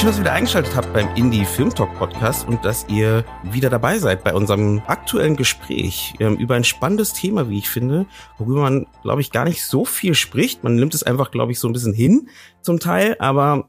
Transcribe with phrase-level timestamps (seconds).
[0.00, 3.68] Schön, dass ihr wieder eingeschaltet habt beim Indie Film Talk Podcast und dass ihr wieder
[3.68, 8.06] dabei seid bei unserem aktuellen Gespräch ähm, über ein spannendes Thema, wie ich finde,
[8.38, 10.64] worüber man, glaube ich, gar nicht so viel spricht.
[10.64, 12.30] Man nimmt es einfach, glaube ich, so ein bisschen hin
[12.62, 13.68] zum Teil, aber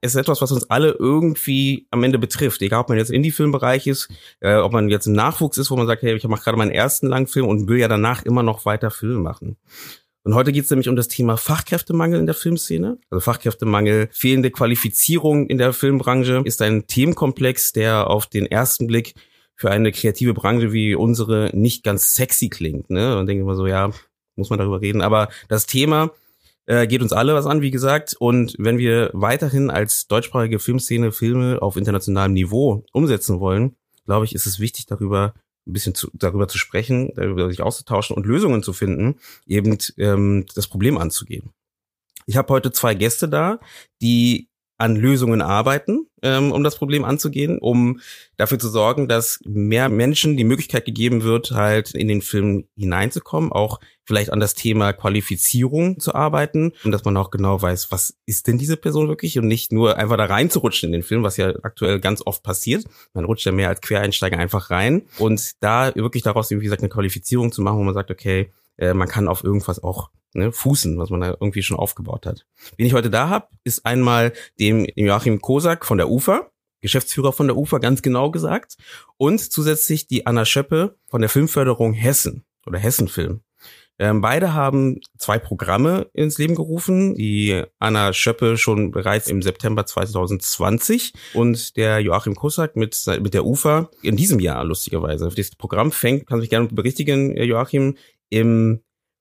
[0.00, 2.60] es ist etwas, was uns alle irgendwie am Ende betrifft.
[2.60, 4.08] Egal, ob man jetzt Indie-Filmbereich ist,
[4.40, 6.72] äh, ob man jetzt im Nachwuchs ist, wo man sagt, hey, ich mache gerade meinen
[6.72, 9.56] ersten Langfilm und will ja danach immer noch weiter Filme machen.
[10.24, 12.98] Und heute geht es nämlich um das Thema Fachkräftemangel in der Filmszene.
[13.10, 19.14] Also Fachkräftemangel, fehlende Qualifizierung in der Filmbranche ist ein Themenkomplex, der auf den ersten Blick
[19.54, 22.90] für eine kreative Branche wie unsere nicht ganz sexy klingt.
[22.90, 23.18] Ne?
[23.18, 23.90] Und denke immer so, ja,
[24.36, 25.00] muss man darüber reden.
[25.00, 26.12] Aber das Thema
[26.66, 28.14] äh, geht uns alle was an, wie gesagt.
[28.18, 34.34] Und wenn wir weiterhin als deutschsprachige Filmszene Filme auf internationalem Niveau umsetzen wollen, glaube ich,
[34.34, 35.34] ist es wichtig, darüber
[35.68, 40.46] ein bisschen zu, darüber zu sprechen, darüber sich auszutauschen und Lösungen zu finden, eben ähm,
[40.54, 41.50] das Problem anzugehen.
[42.26, 43.60] Ich habe heute zwei Gäste da,
[44.02, 44.47] die
[44.78, 48.00] an Lösungen arbeiten, ähm, um das Problem anzugehen, um
[48.36, 53.50] dafür zu sorgen, dass mehr Menschen die Möglichkeit gegeben wird, halt in den Film hineinzukommen,
[53.50, 58.16] auch vielleicht an das Thema Qualifizierung zu arbeiten und dass man auch genau weiß, was
[58.24, 61.36] ist denn diese Person wirklich und nicht nur einfach da reinzurutschen in den Film, was
[61.36, 62.84] ja aktuell ganz oft passiert.
[63.12, 66.88] Man rutscht ja mehr als Quereinsteiger einfach rein und da wirklich daraus, wie gesagt, eine
[66.88, 70.98] Qualifizierung zu machen, wo man sagt, okay, äh, man kann auf irgendwas auch ne, fußen,
[70.98, 72.46] was man da irgendwie schon aufgebaut hat.
[72.76, 77.48] Wen ich heute da habe, ist einmal dem Joachim Kosak von der UFA, Geschäftsführer von
[77.48, 78.76] der UFA, ganz genau gesagt,
[79.16, 83.42] und zusätzlich die Anna Schöppe von der Filmförderung Hessen oder Hessenfilm.
[84.00, 87.16] Ähm, beide haben zwei Programme ins Leben gerufen.
[87.16, 93.44] Die Anna Schöppe schon bereits im September 2020 und der Joachim Kosak mit, mit der
[93.44, 95.28] UFA in diesem Jahr, lustigerweise.
[95.28, 97.96] Das Programm fängt, kann sich gerne berichtigen, Joachim,
[98.30, 98.80] im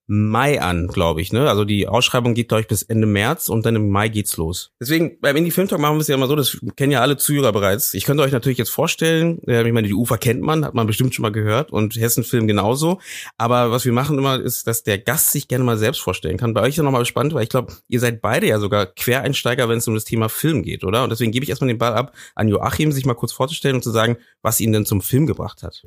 [0.10, 1.34] Mai an, glaube ich.
[1.34, 1.50] Ne?
[1.50, 4.72] Also die Ausschreibung geht, glaube ich, bis Ende März und dann im Mai geht's los.
[4.80, 7.18] Deswegen, beim Indie Film Talk machen wir es ja immer so, das kennen ja alle
[7.18, 7.94] Zuhörer bereits.
[7.94, 10.88] Ich könnte euch natürlich jetzt vorstellen, äh, ich meine, die Ufer kennt man, hat man
[10.88, 13.00] bestimmt schon mal gehört und Hessen Film genauso.
[13.38, 16.54] Aber was wir machen immer, ist, dass der Gast sich gerne mal selbst vorstellen kann.
[16.54, 19.68] Bei euch ist ja nochmal spannend, weil ich glaube, ihr seid beide ja sogar Quereinsteiger,
[19.68, 21.04] wenn es um das Thema Film geht, oder?
[21.04, 23.84] Und deswegen gebe ich erstmal den Ball ab an Joachim, sich mal kurz vorzustellen und
[23.84, 25.84] zu sagen, was ihn denn zum Film gebracht hat.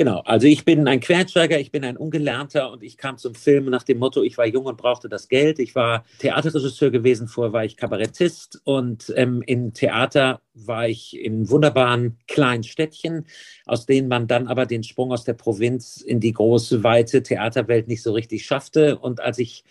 [0.00, 3.64] Genau, also ich bin ein Quereinsteiger, ich bin ein Ungelernter und ich kam zum Film
[3.64, 5.58] nach dem Motto, ich war jung und brauchte das Geld.
[5.58, 11.50] Ich war Theaterregisseur gewesen, vorher war ich Kabarettist und ähm, im Theater war ich in
[11.50, 13.26] wunderbaren kleinen Städtchen,
[13.66, 17.88] aus denen man dann aber den Sprung aus der Provinz in die große, weite Theaterwelt
[17.88, 18.98] nicht so richtig schaffte.
[19.00, 19.64] Und als ich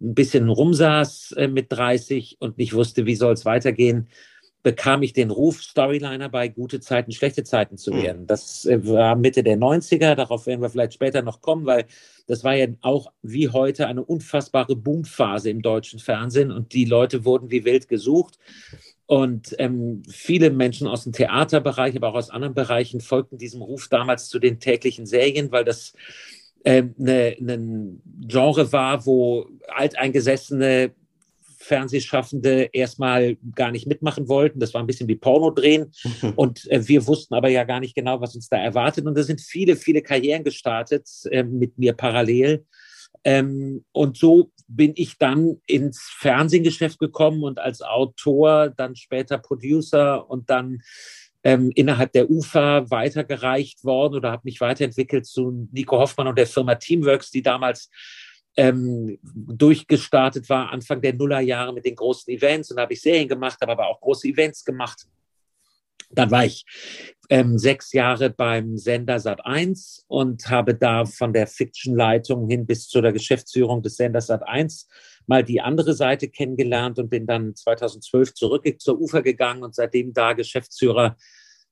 [0.00, 4.08] ein bisschen rumsaß äh, mit 30 und nicht wusste, wie soll es weitergehen,
[4.64, 8.02] bekam ich den Ruf, Storyliner bei gute Zeiten, schlechte Zeiten zu hm.
[8.02, 8.26] werden.
[8.26, 11.84] Das äh, war Mitte der 90er, darauf werden wir vielleicht später noch kommen, weil
[12.26, 17.24] das war ja auch wie heute eine unfassbare Boomphase im deutschen Fernsehen und die Leute
[17.24, 18.38] wurden wie wild gesucht.
[19.06, 23.88] Und ähm, viele Menschen aus dem Theaterbereich, aber auch aus anderen Bereichen folgten diesem Ruf
[23.88, 25.92] damals zu den täglichen Serien, weil das
[26.64, 30.94] ähm, ne, ne Genre war, wo alteingesessene
[31.64, 34.60] Fernsehschaffende erstmal gar nicht mitmachen wollten.
[34.60, 35.92] Das war ein bisschen wie Porno drehen.
[36.36, 39.06] Und äh, wir wussten aber ja gar nicht genau, was uns da erwartet.
[39.06, 42.64] Und da sind viele, viele Karrieren gestartet äh, mit mir parallel.
[43.24, 50.28] Ähm, und so bin ich dann ins Fernsehgeschäft gekommen und als Autor, dann später Producer
[50.28, 50.82] und dann
[51.42, 56.46] ähm, innerhalb der UFA weitergereicht worden oder habe mich weiterentwickelt zu Nico Hoffmann und der
[56.46, 57.90] Firma Teamworks, die damals
[58.56, 62.70] ähm, durchgestartet war, Anfang der Nullerjahre mit den großen Events.
[62.70, 65.06] Und da habe ich Serien gemacht, habe aber auch große Events gemacht.
[66.10, 66.64] Dann war ich
[67.28, 73.00] ähm, sechs Jahre beim Sender Sat1 und habe da von der Fiction-Leitung hin bis zu
[73.00, 74.86] der Geschäftsführung des Senders Sat1
[75.26, 80.12] mal die andere Seite kennengelernt und bin dann 2012 zurück zur Ufer gegangen und seitdem
[80.12, 81.16] da Geschäftsführer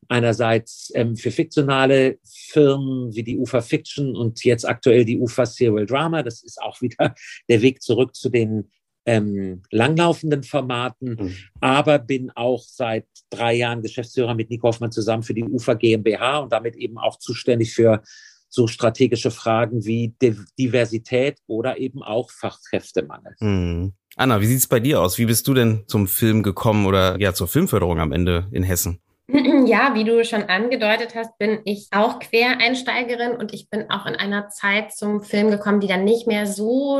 [0.08, 5.86] einerseits ähm, für fiktionale Firmen wie die UFA Fiction und jetzt aktuell die UFA Serial
[5.86, 6.22] Drama.
[6.22, 7.14] Das ist auch wieder
[7.48, 8.70] der Weg zurück zu den
[9.04, 11.36] ähm, langlaufenden Formaten, mhm.
[11.60, 16.38] aber bin auch seit drei Jahren Geschäftsführer mit Nico Hoffmann zusammen für die UFA GmbH
[16.38, 18.02] und damit eben auch zuständig für
[18.48, 20.14] so strategische Fragen wie
[20.58, 23.34] Diversität oder eben auch Fachkräftemangel.
[23.40, 23.94] Mhm.
[24.16, 25.16] Anna, wie sieht's bei dir aus?
[25.16, 29.00] Wie bist du denn zum Film gekommen oder ja zur Filmförderung am Ende in Hessen?
[29.66, 34.16] Ja, wie du schon angedeutet hast, bin ich auch Quereinsteigerin und ich bin auch in
[34.16, 36.98] einer Zeit zum Film gekommen, die dann nicht mehr so,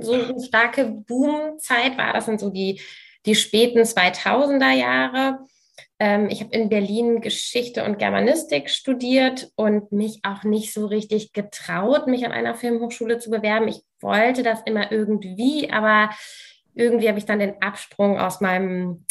[0.00, 2.12] so eine starke Boomzeit war.
[2.12, 2.80] Das sind so die,
[3.26, 5.38] die späten 2000er Jahre.
[5.98, 11.32] Ähm, ich habe in Berlin Geschichte und Germanistik studiert und mich auch nicht so richtig
[11.32, 13.66] getraut, mich an einer Filmhochschule zu bewerben.
[13.66, 16.10] Ich wollte das immer irgendwie, aber
[16.74, 19.04] irgendwie habe ich dann den Absprung aus meinem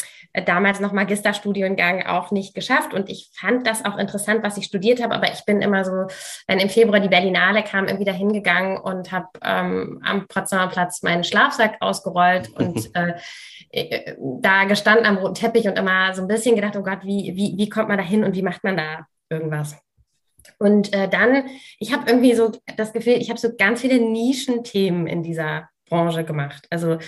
[0.46, 2.94] damals noch Magisterstudiengang auch nicht geschafft.
[2.94, 5.14] Und ich fand das auch interessant, was ich studiert habe.
[5.14, 6.06] Aber ich bin immer so,
[6.46, 11.02] wenn im Februar die Berlinale kam, irgendwie da hingegangen und habe ähm, am Potsdamer Platz
[11.02, 13.14] meinen Schlafsack ausgerollt und äh,
[13.70, 17.32] äh, da gestanden am roten Teppich und immer so ein bisschen gedacht, oh Gott, wie,
[17.36, 19.76] wie, wie kommt man da hin und wie macht man da irgendwas?
[20.58, 21.44] Und äh, dann,
[21.78, 26.24] ich habe irgendwie so das Gefühl, ich habe so ganz viele Nischenthemen in dieser Branche
[26.24, 26.66] gemacht.
[26.70, 26.98] Also,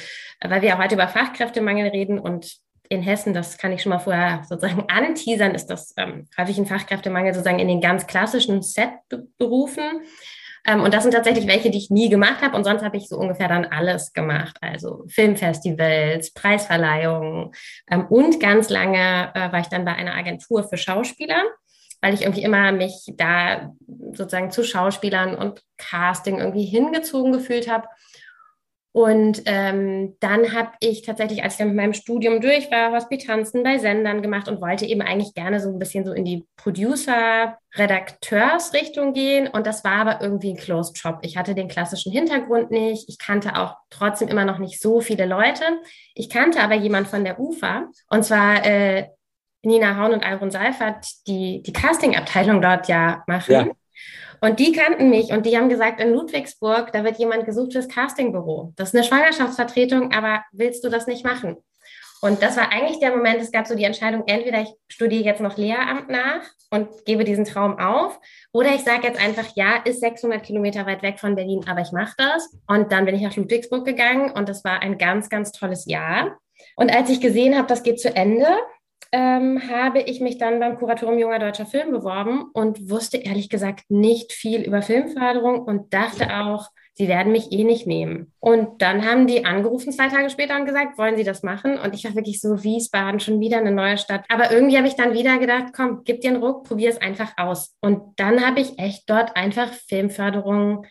[0.42, 4.42] weil wir heute über Fachkräftemangel reden und in Hessen, das kann ich schon mal vorher
[4.48, 10.02] sozusagen anteasern, ist das ähm, häufig ein Fachkräftemangel sozusagen in den ganz klassischen Set-Berufen.
[10.66, 12.56] Ähm, und das sind tatsächlich welche, die ich nie gemacht habe.
[12.56, 14.56] Und sonst habe ich so ungefähr dann alles gemacht.
[14.60, 17.52] Also Filmfestivals, Preisverleihungen.
[17.90, 21.42] Ähm, und ganz lange äh, war ich dann bei einer Agentur für Schauspieler,
[22.00, 23.72] weil ich irgendwie immer mich da
[24.12, 27.86] sozusagen zu Schauspielern und Casting irgendwie hingezogen gefühlt habe.
[28.96, 33.64] Und ähm, dann habe ich tatsächlich, als ich dann mit meinem Studium durch war, Hospitanzen
[33.64, 39.12] bei Sendern gemacht und wollte eben eigentlich gerne so ein bisschen so in die Producer-Redakteursrichtung
[39.12, 39.48] gehen.
[39.48, 41.18] Und das war aber irgendwie ein Closed Shop.
[41.22, 43.08] Ich hatte den klassischen Hintergrund nicht.
[43.08, 45.64] Ich kannte auch trotzdem immer noch nicht so viele Leute.
[46.14, 49.08] Ich kannte aber jemand von der UFA und zwar äh,
[49.64, 53.52] Nina Haun und Alrun Seifert, die die Casting-Abteilung dort ja machen.
[53.52, 53.66] Ja.
[54.44, 57.88] Und die kannten mich und die haben gesagt, in Ludwigsburg, da wird jemand gesucht fürs
[57.88, 58.74] Castingbüro.
[58.76, 61.56] Das ist eine Schwangerschaftsvertretung, aber willst du das nicht machen?
[62.20, 65.40] Und das war eigentlich der Moment, es gab so die Entscheidung, entweder ich studiere jetzt
[65.40, 68.20] noch Lehramt nach und gebe diesen Traum auf,
[68.52, 71.92] oder ich sage jetzt einfach, ja, ist 600 Kilometer weit weg von Berlin, aber ich
[71.92, 72.54] mache das.
[72.66, 76.36] Und dann bin ich nach Ludwigsburg gegangen und das war ein ganz, ganz tolles Jahr.
[76.76, 78.46] Und als ich gesehen habe, das geht zu Ende,
[79.12, 83.84] ähm, habe ich mich dann beim Kuratorium Junger Deutscher Film beworben und wusste ehrlich gesagt
[83.88, 88.32] nicht viel über Filmförderung und dachte auch, sie werden mich eh nicht nehmen.
[88.40, 91.78] Und dann haben die angerufen zwei Tage später und gesagt, wollen Sie das machen?
[91.78, 94.24] Und ich war wirklich so, Wiesbaden, schon wieder eine neue Stadt.
[94.28, 97.34] Aber irgendwie habe ich dann wieder gedacht, komm, gib dir einen Ruck, probier es einfach
[97.36, 97.76] aus.
[97.80, 100.86] Und dann habe ich echt dort einfach Filmförderung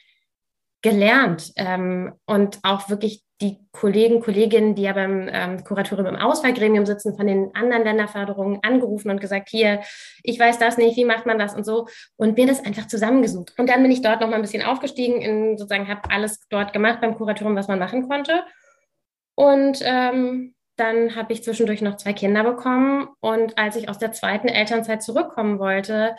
[0.81, 6.85] gelernt ähm, und auch wirklich die Kollegen, Kolleginnen, die ja beim ähm, Kuratorium im Auswahlgremium
[6.85, 9.81] sitzen, von den anderen Länderförderungen angerufen und gesagt, hier,
[10.23, 13.53] ich weiß das nicht, wie macht man das und so und mir das einfach zusammengesucht.
[13.57, 16.73] Und dann bin ich dort noch mal ein bisschen aufgestiegen, in, sozusagen habe alles dort
[16.73, 18.43] gemacht beim Kuratorium, was man machen konnte.
[19.35, 24.11] Und ähm, dann habe ich zwischendurch noch zwei Kinder bekommen und als ich aus der
[24.11, 26.15] zweiten Elternzeit zurückkommen wollte,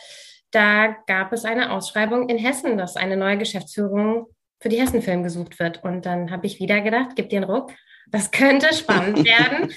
[0.53, 4.27] da gab es eine Ausschreibung in Hessen, dass eine neue Geschäftsführung
[4.61, 5.83] für die Hessenfilm gesucht wird.
[5.85, 7.73] Und dann habe ich wieder gedacht, gib dir einen Ruck,
[8.11, 9.73] das könnte spannend werden.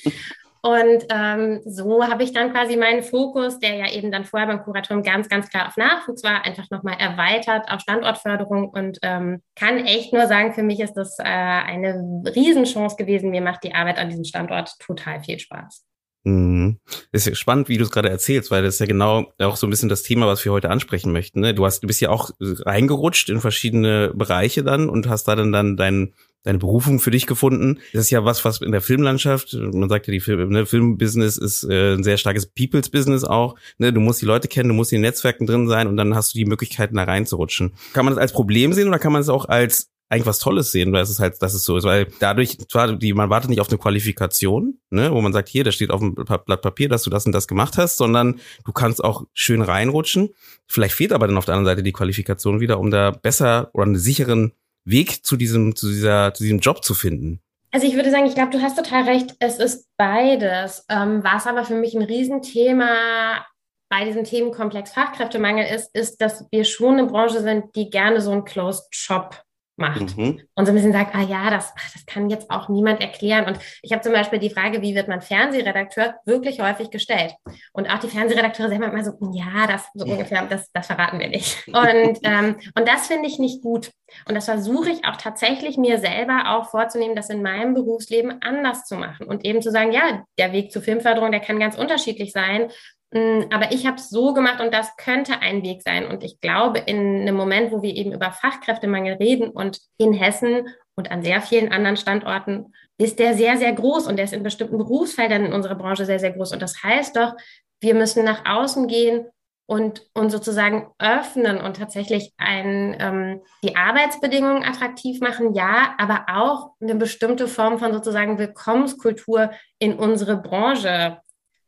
[0.62, 4.64] Und ähm, so habe ich dann quasi meinen Fokus, der ja eben dann vorher beim
[4.64, 9.86] Kuratorium ganz, ganz klar auf Nachwuchs war, einfach nochmal erweitert auf Standortförderung und ähm, kann
[9.86, 13.30] echt nur sagen, für mich ist das äh, eine Riesenchance gewesen.
[13.30, 15.86] Mir macht die Arbeit an diesem Standort total viel Spaß.
[16.28, 16.78] Mhm.
[17.14, 19.66] Ist ja spannend, wie du es gerade erzählst, weil das ist ja genau auch so
[19.66, 21.40] ein bisschen das Thema, was wir heute ansprechen möchten.
[21.40, 21.54] Ne?
[21.54, 25.54] Du hast, du bist ja auch reingerutscht in verschiedene Bereiche dann und hast da dann
[25.54, 27.80] dann dein, deine Berufung für dich gefunden.
[27.94, 31.38] Das ist ja was, was in der Filmlandschaft, man sagt ja, die Film, ne, Filmbusiness
[31.38, 33.56] ist äh, ein sehr starkes People's Business auch.
[33.78, 33.94] Ne?
[33.94, 36.34] Du musst die Leute kennen, du musst in den Netzwerken drin sein und dann hast
[36.34, 37.74] du die Möglichkeiten, da reinzurutschen.
[37.94, 40.72] Kann man das als Problem sehen oder kann man es auch als eigentlich was Tolles
[40.72, 43.50] sehen, weil es ist halt, dass es so ist, weil dadurch, zwar die, man wartet
[43.50, 46.88] nicht auf eine Qualifikation, ne, wo man sagt, hier, da steht auf dem Blatt Papier,
[46.88, 50.30] dass du das und das gemacht hast, sondern du kannst auch schön reinrutschen.
[50.68, 53.86] Vielleicht fehlt aber dann auf der anderen Seite die Qualifikation wieder, um da besser oder
[53.86, 54.54] einen sicheren
[54.86, 57.42] Weg zu diesem, zu dieser, zu diesem Job zu finden.
[57.72, 59.36] Also ich würde sagen, ich glaube, du hast total recht.
[59.40, 60.86] Es ist beides.
[60.90, 63.46] Ähm, was aber für mich ein Riesenthema
[63.90, 68.32] bei diesem Themenkomplex Fachkräftemangel ist, ist, dass wir schon eine Branche sind, die gerne so
[68.32, 69.44] einen Closed Shop
[69.78, 70.42] macht mhm.
[70.56, 73.46] und so ein bisschen sagt, ah ja, das, das kann jetzt auch niemand erklären.
[73.46, 77.36] Und ich habe zum Beispiel die Frage, wie wird man Fernsehredakteur, wirklich häufig gestellt.
[77.74, 81.30] Und auch die Fernsehredakteure sagen immer so, ja, das so ungefähr, das, das verraten wir
[81.30, 81.68] nicht.
[81.68, 83.92] Und, ähm, und das finde ich nicht gut.
[84.28, 88.86] Und das versuche ich auch tatsächlich mir selber auch vorzunehmen, das in meinem Berufsleben anders
[88.86, 92.32] zu machen und eben zu sagen, ja, der Weg zur Filmförderung, der kann ganz unterschiedlich
[92.32, 92.70] sein.
[93.18, 96.06] Mm, aber ich habe es so gemacht und das könnte ein Weg sein.
[96.06, 100.68] Und ich glaube, in einem Moment, wo wir eben über Fachkräftemangel reden und in Hessen
[100.96, 104.44] und an sehr vielen anderen Standorten ist der sehr, sehr groß und der ist in
[104.44, 106.52] bestimmten Berufsfeldern in unserer Branche sehr, sehr groß.
[106.52, 107.34] Und das heißt doch,
[107.80, 109.28] wir müssen nach außen gehen
[109.68, 116.72] und, und sozusagen öffnen und tatsächlich ein, ähm, die Arbeitsbedingungen attraktiv machen, ja, aber auch
[116.82, 121.20] eine bestimmte Form von sozusagen Willkommenskultur in unsere Branche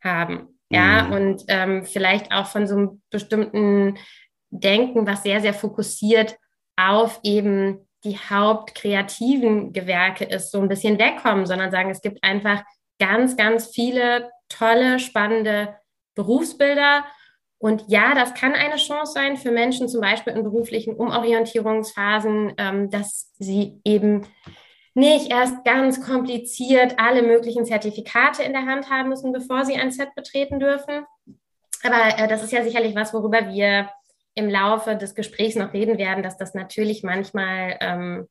[0.02, 0.59] haben.
[0.72, 1.14] Ja, mhm.
[1.14, 3.98] und ähm, vielleicht auch von so einem bestimmten
[4.52, 6.38] Denken, was sehr, sehr fokussiert
[6.76, 12.64] auf eben die hauptkreativen Gewerke ist, so ein bisschen wegkommen, sondern sagen, es gibt einfach
[13.00, 15.76] ganz, ganz viele tolle, spannende
[16.16, 17.06] Berufsbilder.
[17.58, 22.90] Und ja, das kann eine Chance sein für Menschen, zum Beispiel in beruflichen Umorientierungsphasen, ähm,
[22.90, 24.26] dass sie eben
[25.00, 29.92] nicht erst ganz kompliziert alle möglichen Zertifikate in der Hand haben müssen, bevor sie ein
[29.92, 31.06] Set betreten dürfen.
[31.84, 33.90] Aber äh, das ist ja sicherlich was, worüber wir
[34.36, 38.28] im Laufe des Gesprächs noch reden werden, dass das natürlich manchmal ähm,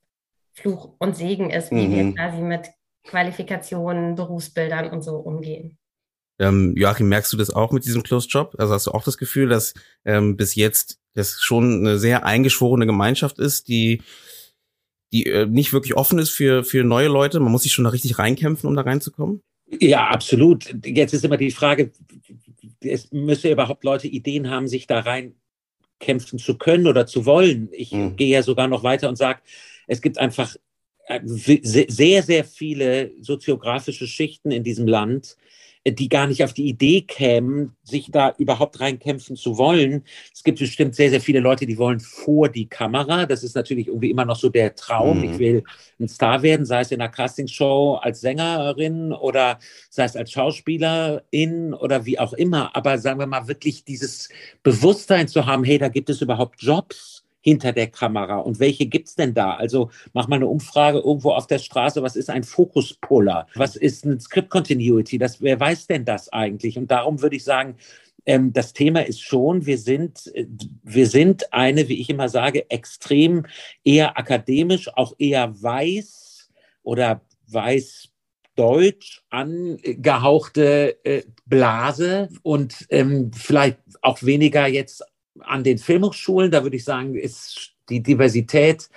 [0.55, 1.93] Fluch und Segen ist, wie mhm.
[1.93, 2.69] wir quasi mit
[3.05, 5.79] Qualifikationen, Berufsbildern und so umgehen.
[6.39, 8.55] Ähm, Joachim, merkst du das auch mit diesem Closed Job?
[8.59, 12.87] Also hast du auch das Gefühl, dass ähm, bis jetzt das schon eine sehr eingeschworene
[12.87, 14.03] Gemeinschaft ist, die
[15.13, 17.41] die äh, nicht wirklich offen ist für für neue Leute?
[17.41, 19.43] Man muss sich schon da richtig reinkämpfen, um da reinzukommen.
[19.81, 20.75] Ja, absolut.
[20.85, 21.93] Jetzt ist immer die Frage,
[22.81, 25.35] es müssen überhaupt Leute Ideen haben, sich da rein
[26.01, 27.69] kämpfen zu können oder zu wollen.
[27.73, 28.17] Ich mhm.
[28.17, 29.41] gehe ja sogar noch weiter und sage,
[29.87, 30.55] es gibt einfach
[31.07, 35.37] äh, sehr, sehr viele soziografische Schichten in diesem Land,
[35.93, 40.05] die gar nicht auf die Idee kämen, sich da überhaupt reinkämpfen zu wollen.
[40.33, 43.27] Es gibt bestimmt sehr, sehr viele Leute, die wollen vor die Kamera.
[43.27, 45.19] Das ist natürlich irgendwie immer noch so der Traum.
[45.19, 45.33] Mhm.
[45.33, 45.65] Ich will
[46.01, 49.59] ein Star werden, sei es in einer Castingshow als Sängerin oder
[49.91, 52.75] sei es als Schauspielerin oder wie auch immer.
[52.77, 54.29] Aber sagen wir mal wirklich dieses
[54.63, 59.09] Bewusstsein zu haben, hey, da gibt es überhaupt Jobs hinter der Kamera und welche gibt
[59.09, 59.55] es denn da?
[59.55, 63.47] Also mach mal eine Umfrage irgendwo auf der Straße, was ist ein Fokuspuller?
[63.55, 65.19] Was ist ein Script Continuity?
[65.19, 66.79] Das, wer weiß denn das eigentlich?
[66.79, 67.77] Und darum würde ich sagen,
[68.27, 70.47] ähm, das Thema ist schon, wir sind, äh,
[70.83, 73.47] wir sind eine, wie ich immer sage, extrem
[73.85, 76.51] eher akademisch, auch eher weiß
[76.83, 78.11] oder weiß
[78.55, 85.05] deutsch angehauchte äh, Blase und ähm, vielleicht auch weniger jetzt
[85.43, 88.89] an den Filmhochschulen, da würde ich sagen, ist die Diversität,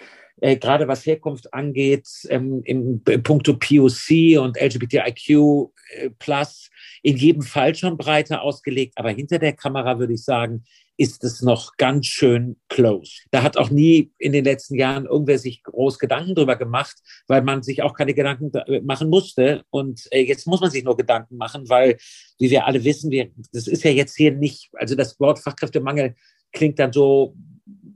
[0.41, 5.29] äh, gerade was Herkunft angeht, ähm, im, im puncto POC und LGBTIQ
[5.95, 6.69] äh, plus
[7.03, 8.93] in jedem Fall schon breiter ausgelegt.
[8.97, 10.63] Aber hinter der Kamera würde ich sagen,
[10.97, 13.21] ist es noch ganz schön close.
[13.31, 16.95] Da hat auch nie in den letzten Jahren irgendwer sich groß Gedanken drüber gemacht,
[17.27, 18.51] weil man sich auch keine Gedanken
[18.83, 19.63] machen musste.
[19.71, 21.97] Und äh, jetzt muss man sich nur Gedanken machen, weil,
[22.37, 26.15] wie wir alle wissen, wir, das ist ja jetzt hier nicht, also das Wort Fachkräftemangel
[26.51, 27.35] klingt dann so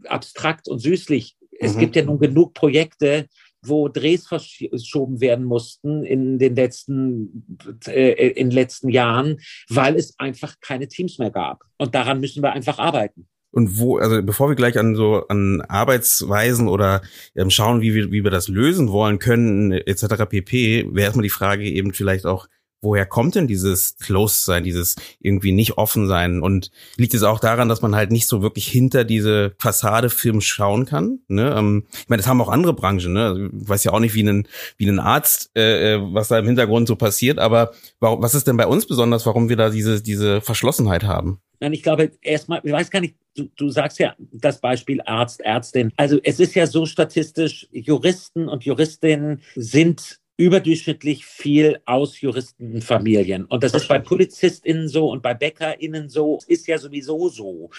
[0.07, 1.37] abstrakt und süßlich.
[1.59, 1.79] Es mhm.
[1.79, 3.27] gibt ja nun genug Projekte,
[3.67, 7.57] wo Drehs verschoben werden mussten in den letzten,
[7.87, 9.37] äh, in den letzten Jahren,
[9.69, 11.63] weil es einfach keine Teams mehr gab.
[11.77, 13.27] Und daran müssen wir einfach arbeiten.
[13.51, 17.01] Und wo, also bevor wir gleich an so an Arbeitsweisen oder
[17.35, 20.25] ähm, schauen, wie wir, wie wir das lösen wollen können, etc.
[20.27, 22.47] pp, wäre erstmal die Frage eben vielleicht auch,
[22.81, 26.41] woher kommt denn dieses Close-Sein, dieses irgendwie nicht offen sein?
[26.41, 30.41] Und liegt es auch daran, dass man halt nicht so wirklich hinter diese Fassade Film
[30.41, 31.19] schauen kann?
[31.27, 31.53] Ne?
[31.57, 33.13] Ähm, ich meine, das haben auch andere Branchen.
[33.13, 33.25] Ne?
[33.25, 36.39] Also, ich weiß ja auch nicht, wie ein, wie ein Arzt, äh, äh, was da
[36.39, 37.39] im Hintergrund so passiert.
[37.39, 41.39] Aber warum, was ist denn bei uns besonders, warum wir da diese, diese Verschlossenheit haben?
[41.59, 45.41] Nein, ich glaube, erstmal, ich weiß gar nicht, du, du sagst ja das Beispiel Arzt,
[45.41, 45.91] Ärztin.
[45.97, 53.45] Also es ist ja so statistisch, Juristen und Juristinnen sind überdurchschnittlich viel aus Juristenfamilien.
[53.45, 57.69] Und das ist bei PolizistInnen so und bei BäckerInnen so, ist ja sowieso so.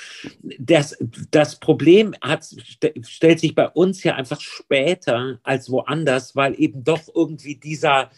[0.59, 0.97] Das,
[1.31, 2.49] das Problem hat,
[3.03, 8.11] stellt sich bei uns ja einfach später als woanders, weil eben doch irgendwie dieser,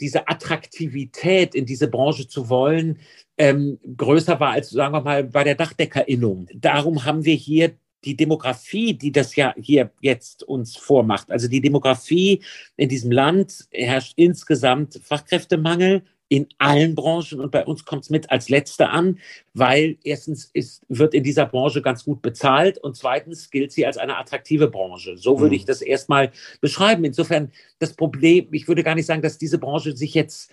[0.00, 2.98] diese Attraktivität in diese Branche zu wollen,
[3.36, 6.48] ähm, größer war als, sagen wir mal, bei der Dachdeckerinnung.
[6.54, 7.72] Darum haben wir hier
[8.04, 12.42] die Demografie, die das ja hier jetzt uns vormacht, also die Demografie
[12.76, 18.30] in diesem Land herrscht insgesamt Fachkräftemangel in allen Branchen und bei uns kommt es mit
[18.30, 19.18] als letzte an,
[19.52, 23.98] weil erstens ist, wird in dieser Branche ganz gut bezahlt und zweitens gilt sie als
[23.98, 25.18] eine attraktive Branche.
[25.18, 25.58] So würde mhm.
[25.58, 26.32] ich das erstmal
[26.62, 27.04] beschreiben.
[27.04, 30.50] Insofern das Problem, ich würde gar nicht sagen, dass diese Branche sich jetzt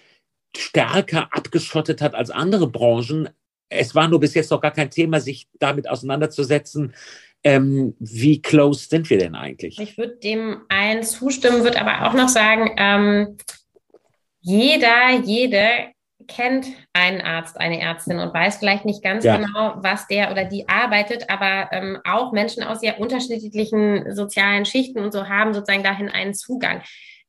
[0.53, 3.29] stärker abgeschottet hat als andere Branchen.
[3.69, 6.93] Es war nur bis jetzt noch gar kein Thema, sich damit auseinanderzusetzen,
[7.43, 9.79] ähm, wie close sind wir denn eigentlich?
[9.79, 13.37] Ich würde dem allen zustimmen, würde aber auch noch sagen, ähm,
[14.41, 15.93] jeder, jede
[16.27, 19.37] kennt einen Arzt, eine Ärztin und weiß vielleicht nicht ganz ja.
[19.37, 24.99] genau, was der oder die arbeitet, aber ähm, auch Menschen aus sehr unterschiedlichen sozialen Schichten
[24.99, 26.81] und so haben sozusagen dahin einen Zugang.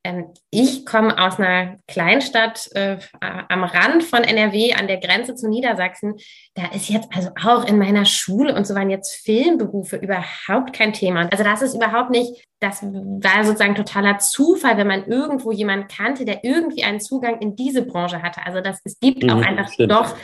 [0.03, 5.49] Ähm, ich komme aus einer Kleinstadt äh, am Rand von NRW, an der Grenze zu
[5.49, 6.15] Niedersachsen.
[6.55, 10.95] Da ist jetzt also auch in meiner Schule und so waren jetzt Filmberufe überhaupt kein
[10.95, 11.29] Thema.
[11.31, 16.25] Also das ist überhaupt nicht, das war sozusagen totaler Zufall, wenn man irgendwo jemanden kannte,
[16.25, 18.41] der irgendwie einen Zugang in diese Branche hatte.
[18.47, 19.93] Also das, es gibt mhm, auch einfach stimmt.
[19.93, 20.17] doch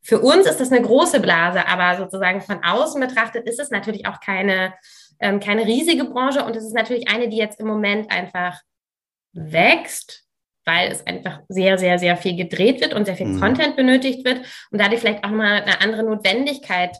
[0.00, 4.06] für uns ist das eine große Blase, aber sozusagen von außen betrachtet ist es natürlich
[4.06, 4.72] auch keine,
[5.20, 8.58] ähm, keine riesige Branche und es ist natürlich eine, die jetzt im Moment einfach
[9.38, 10.24] wächst,
[10.64, 13.40] weil es einfach sehr, sehr, sehr viel gedreht wird und sehr viel mhm.
[13.40, 14.38] Content benötigt wird
[14.70, 16.96] und dadurch vielleicht auch mal eine andere Notwendigkeit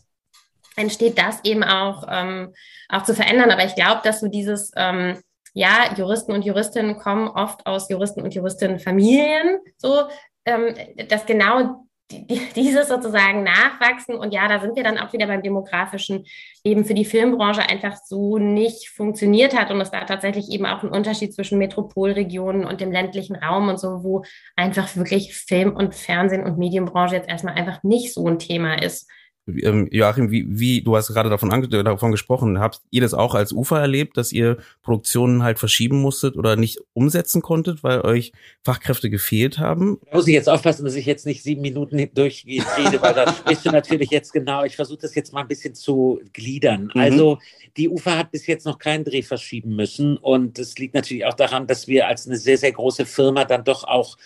[0.77, 2.55] entsteht, das eben auch, ähm,
[2.89, 3.51] auch zu verändern.
[3.51, 5.19] Aber ich glaube, dass so dieses, ähm,
[5.55, 10.05] ja, Juristen und Juristinnen kommen oft aus Juristen und Juristinnenfamilien, so,
[10.45, 10.75] ähm,
[11.09, 11.88] dass genau
[12.57, 14.17] dieses sozusagen nachwachsen.
[14.17, 16.25] Und ja, da sind wir dann auch wieder beim demografischen,
[16.65, 20.83] eben für die Filmbranche einfach so nicht funktioniert hat und es da tatsächlich eben auch
[20.83, 24.25] einen Unterschied zwischen Metropolregionen und dem ländlichen Raum und so, wo
[24.57, 29.09] einfach wirklich Film und Fernsehen und Medienbranche jetzt erstmal einfach nicht so ein Thema ist.
[29.49, 33.53] Ähm, Joachim, wie, wie, du hast gerade davon, davon gesprochen, habt ihr das auch als
[33.53, 39.11] Ufer erlebt, dass ihr Produktionen halt verschieben musstet oder nicht umsetzen konntet, weil euch Fachkräfte
[39.11, 39.99] gefehlt haben?
[40.11, 43.65] Da muss ich jetzt aufpassen, dass ich jetzt nicht sieben Minuten durchrede, weil da sprichst
[43.65, 44.65] du natürlich jetzt genau.
[44.65, 46.91] Ich versuche das jetzt mal ein bisschen zu gliedern.
[46.95, 47.01] Mhm.
[47.01, 47.39] Also
[47.77, 51.35] die Ufer hat bis jetzt noch keinen Dreh verschieben müssen und es liegt natürlich auch
[51.35, 54.17] daran, dass wir als eine sehr, sehr große Firma dann doch auch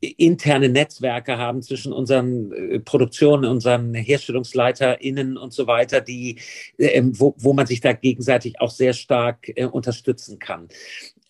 [0.00, 6.38] interne Netzwerke haben zwischen unseren äh, Produktionen, unseren HerstellungsleiterInnen und so weiter, die,
[6.76, 10.68] äh, wo, wo man sich da gegenseitig auch sehr stark äh, unterstützen kann.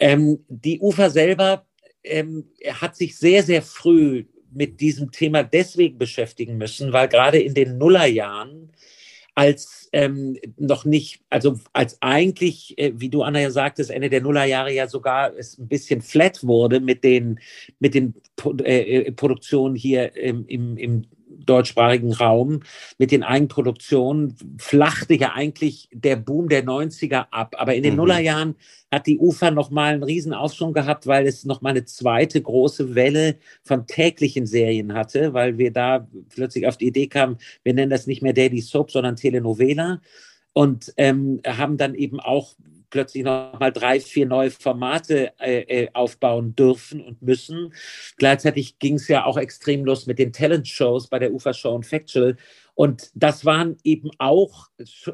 [0.00, 1.66] Ähm, die UFA selber
[2.02, 7.54] ähm, hat sich sehr, sehr früh mit diesem Thema deswegen beschäftigen müssen, weil gerade in
[7.54, 8.73] den Nullerjahren
[9.37, 14.23] als ähm, noch nicht, also als eigentlich, äh, wie du Anna ja sagtest, Ende der
[14.23, 17.38] Nullerjahre ja sogar es ein bisschen flat wurde mit den,
[17.78, 18.14] mit den
[18.64, 21.02] äh, äh, Produktionen hier im, im, im
[21.45, 22.61] deutschsprachigen Raum
[22.99, 27.57] mit den Eigenproduktionen flachte ja eigentlich der Boom der 90er ab.
[27.59, 27.99] Aber in den mhm.
[27.99, 28.55] Nullerjahren
[28.90, 33.37] hat die UFA nochmal einen riesen Aufschwung gehabt, weil es nochmal eine zweite große Welle
[33.62, 38.07] von täglichen Serien hatte, weil wir da plötzlich auf die Idee kamen, wir nennen das
[38.07, 40.01] nicht mehr Daily Soap, sondern Telenovela
[40.53, 42.55] und ähm, haben dann eben auch
[42.90, 47.72] plötzlich nochmal drei, vier neue Formate äh, äh, aufbauen dürfen und müssen.
[48.16, 52.37] Gleichzeitig ging es ja auch extrem los mit den Talent-Shows bei der UFA-Show und Factual.
[52.75, 54.68] Und das waren eben auch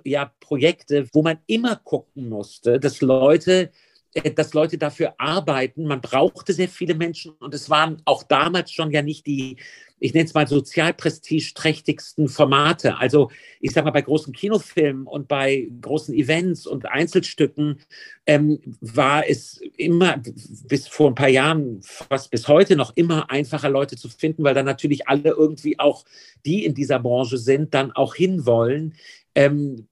[0.04, 3.70] ja, Projekte, wo man immer gucken musste, dass Leute
[4.14, 5.84] äh, dass Leute dafür arbeiten.
[5.84, 9.56] Man brauchte sehr viele Menschen und es waren auch damals schon ja nicht die,
[10.02, 12.98] ich nenne es mal sozialprestigeträchtigsten Formate.
[12.98, 17.78] Also ich sage mal, bei großen Kinofilmen und bei großen Events und Einzelstücken
[18.26, 20.20] ähm, war es immer
[20.66, 24.54] bis vor ein paar Jahren, fast bis heute noch immer einfacher, Leute zu finden, weil
[24.54, 26.04] dann natürlich alle irgendwie auch,
[26.44, 28.94] die in dieser Branche sind, dann auch hinwollen.
[29.36, 29.86] Ähm,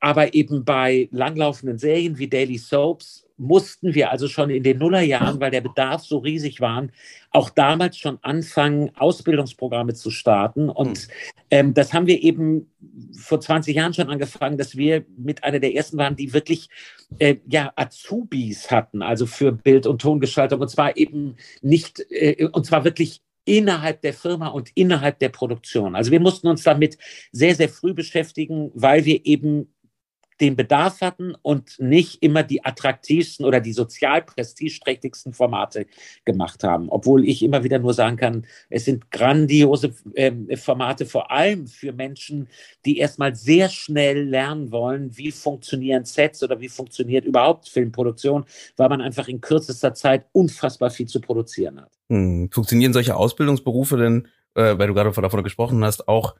[0.00, 5.40] aber eben bei langlaufenden Serien wie Daily Soaps mussten wir also schon in den Nullerjahren,
[5.40, 6.86] weil der Bedarf so riesig war,
[7.30, 10.68] auch damals schon anfangen, Ausbildungsprogramme zu starten.
[10.68, 11.08] Und hm.
[11.50, 12.70] ähm, das haben wir eben
[13.16, 16.68] vor 20 Jahren schon angefangen, dass wir mit einer der ersten waren, die wirklich
[17.18, 20.60] äh, ja, Azubis hatten, also für Bild- und Tongestaltung.
[20.60, 25.96] Und zwar eben nicht, äh, und zwar wirklich innerhalb der Firma und innerhalb der Produktion.
[25.96, 26.98] Also wir mussten uns damit
[27.32, 29.72] sehr, sehr früh beschäftigen, weil wir eben
[30.40, 35.86] den Bedarf hatten und nicht immer die attraktivsten oder die sozial prestigeträchtigsten Formate
[36.24, 36.88] gemacht haben.
[36.88, 41.92] Obwohl ich immer wieder nur sagen kann, es sind grandiose äh, Formate, vor allem für
[41.92, 42.48] Menschen,
[42.84, 48.44] die erstmal sehr schnell lernen wollen, wie funktionieren Sets oder wie funktioniert überhaupt Filmproduktion,
[48.76, 51.92] weil man einfach in kürzester Zeit unfassbar viel zu produzieren hat.
[52.08, 52.50] Hm.
[52.50, 56.34] Funktionieren solche Ausbildungsberufe denn, äh, weil du gerade davon gesprochen hast, auch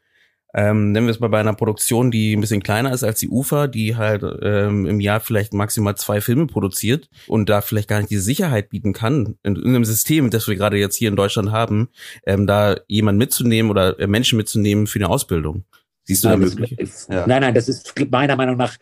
[0.55, 3.29] ähm, nennen wir es mal bei einer Produktion, die ein bisschen kleiner ist als die
[3.29, 7.99] UFA, die halt ähm, im Jahr vielleicht maximal zwei Filme produziert und da vielleicht gar
[7.99, 11.17] nicht die Sicherheit bieten kann, in, in einem System, das wir gerade jetzt hier in
[11.17, 11.89] Deutschland haben,
[12.27, 15.65] ähm, da jemand mitzunehmen oder äh, Menschen mitzunehmen für eine Ausbildung.
[16.05, 16.77] Siehst du nein, da möglich?
[17.09, 17.27] Ja.
[17.27, 18.77] Nein, nein, das ist meiner Meinung nach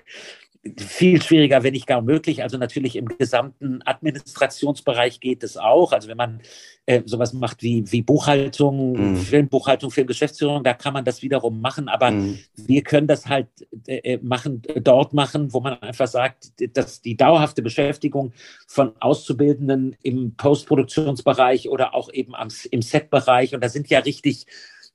[0.77, 2.43] viel schwieriger, wenn nicht gar möglich.
[2.43, 5.93] Also natürlich im gesamten Administrationsbereich geht es auch.
[5.93, 6.41] Also wenn man
[6.87, 9.17] äh, sowas macht wie, wie Buchhaltung, mm.
[9.17, 11.89] Filmbuchhaltung, Filmgeschäftsführung, da kann man das wiederum machen.
[11.89, 12.39] Aber mm.
[12.57, 13.49] wir können das halt
[13.87, 18.33] äh, äh, machen, dort machen, wo man einfach sagt, dass die dauerhafte Beschäftigung
[18.67, 24.47] von Auszubildenden im Postproduktionsbereich oder auch eben am, im Setbereich, und da sind ja richtig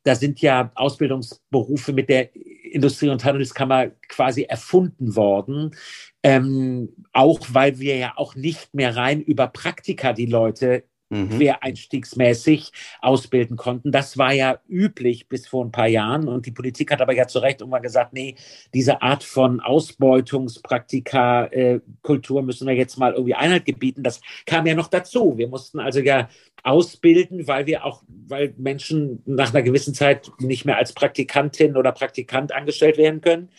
[0.03, 5.75] da sind ja Ausbildungsberufe mit der Industrie- und Handelskammer quasi erfunden worden.
[6.23, 10.83] Ähm, auch weil wir ja auch nicht mehr rein über Praktika die Leute
[11.13, 11.37] mhm.
[11.37, 12.71] quereinstiegsmäßig
[13.01, 13.91] ausbilden konnten.
[13.91, 16.27] Das war ja üblich bis vor ein paar Jahren.
[16.27, 18.35] Und die Politik hat aber ja zu Recht irgendwann gesagt, nee,
[18.73, 24.03] diese Art von Ausbeutungspraktika-Kultur äh, müssen wir jetzt mal irgendwie Einhalt gebieten.
[24.03, 25.37] Das kam ja noch dazu.
[25.37, 26.29] Wir mussten also ja
[26.63, 31.91] ausbilden, weil wir auch, weil Menschen nach einer gewissen Zeit nicht mehr als Praktikantin oder
[31.91, 33.49] Praktikant angestellt werden können.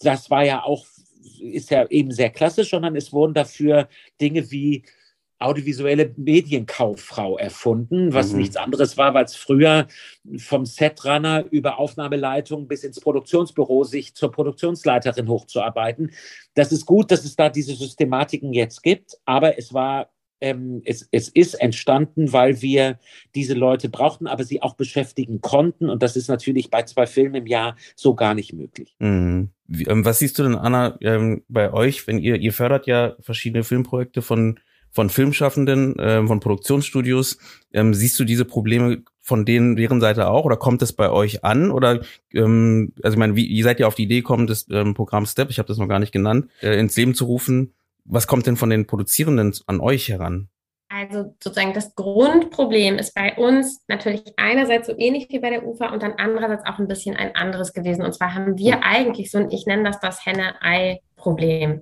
[0.00, 0.86] Das war ja auch,
[1.40, 3.88] ist ja eben sehr klassisch, sondern es wurden dafür
[4.20, 4.84] Dinge wie
[5.38, 8.38] audiovisuelle Medienkauffrau erfunden, was mhm.
[8.38, 9.86] nichts anderes war, weil es früher
[10.38, 16.12] vom Setrunner über Aufnahmeleitung bis ins Produktionsbüro sich zur Produktionsleiterin hochzuarbeiten.
[16.54, 20.08] Das ist gut, dass es da diese Systematiken jetzt gibt, aber es war
[20.40, 22.98] ähm, es, es ist entstanden, weil wir
[23.34, 25.88] diese Leute brauchten, aber sie auch beschäftigen konnten.
[25.88, 28.94] Und das ist natürlich bei zwei Filmen im Jahr so gar nicht möglich.
[28.98, 29.50] Mhm.
[29.66, 33.16] Wie, ähm, was siehst du denn, Anna, ähm, bei euch, wenn ihr, ihr fördert ja
[33.20, 34.60] verschiedene Filmprojekte von
[34.94, 37.38] von Filmschaffenden, äh, von Produktionsstudios.
[37.72, 41.44] Ähm, siehst du diese Probleme von denen, deren Seite auch oder kommt es bei euch
[41.44, 41.70] an?
[41.70, 42.02] Oder
[42.32, 45.26] ähm, also ich meine, wie, wie seid ihr auf die Idee gekommen, das ähm, Programm
[45.26, 47.74] Step, ich habe das noch gar nicht genannt, äh, ins Leben zu rufen?
[48.04, 50.48] Was kommt denn von den Produzierenden an euch heran?
[50.90, 55.92] Also sozusagen das Grundproblem ist bei uns natürlich einerseits so ähnlich wie bei der UFA
[55.92, 58.04] und dann andererseits auch ein bisschen ein anderes gewesen.
[58.04, 61.80] Und zwar haben wir eigentlich so, und ich nenne das das Henne-Ei-Problem.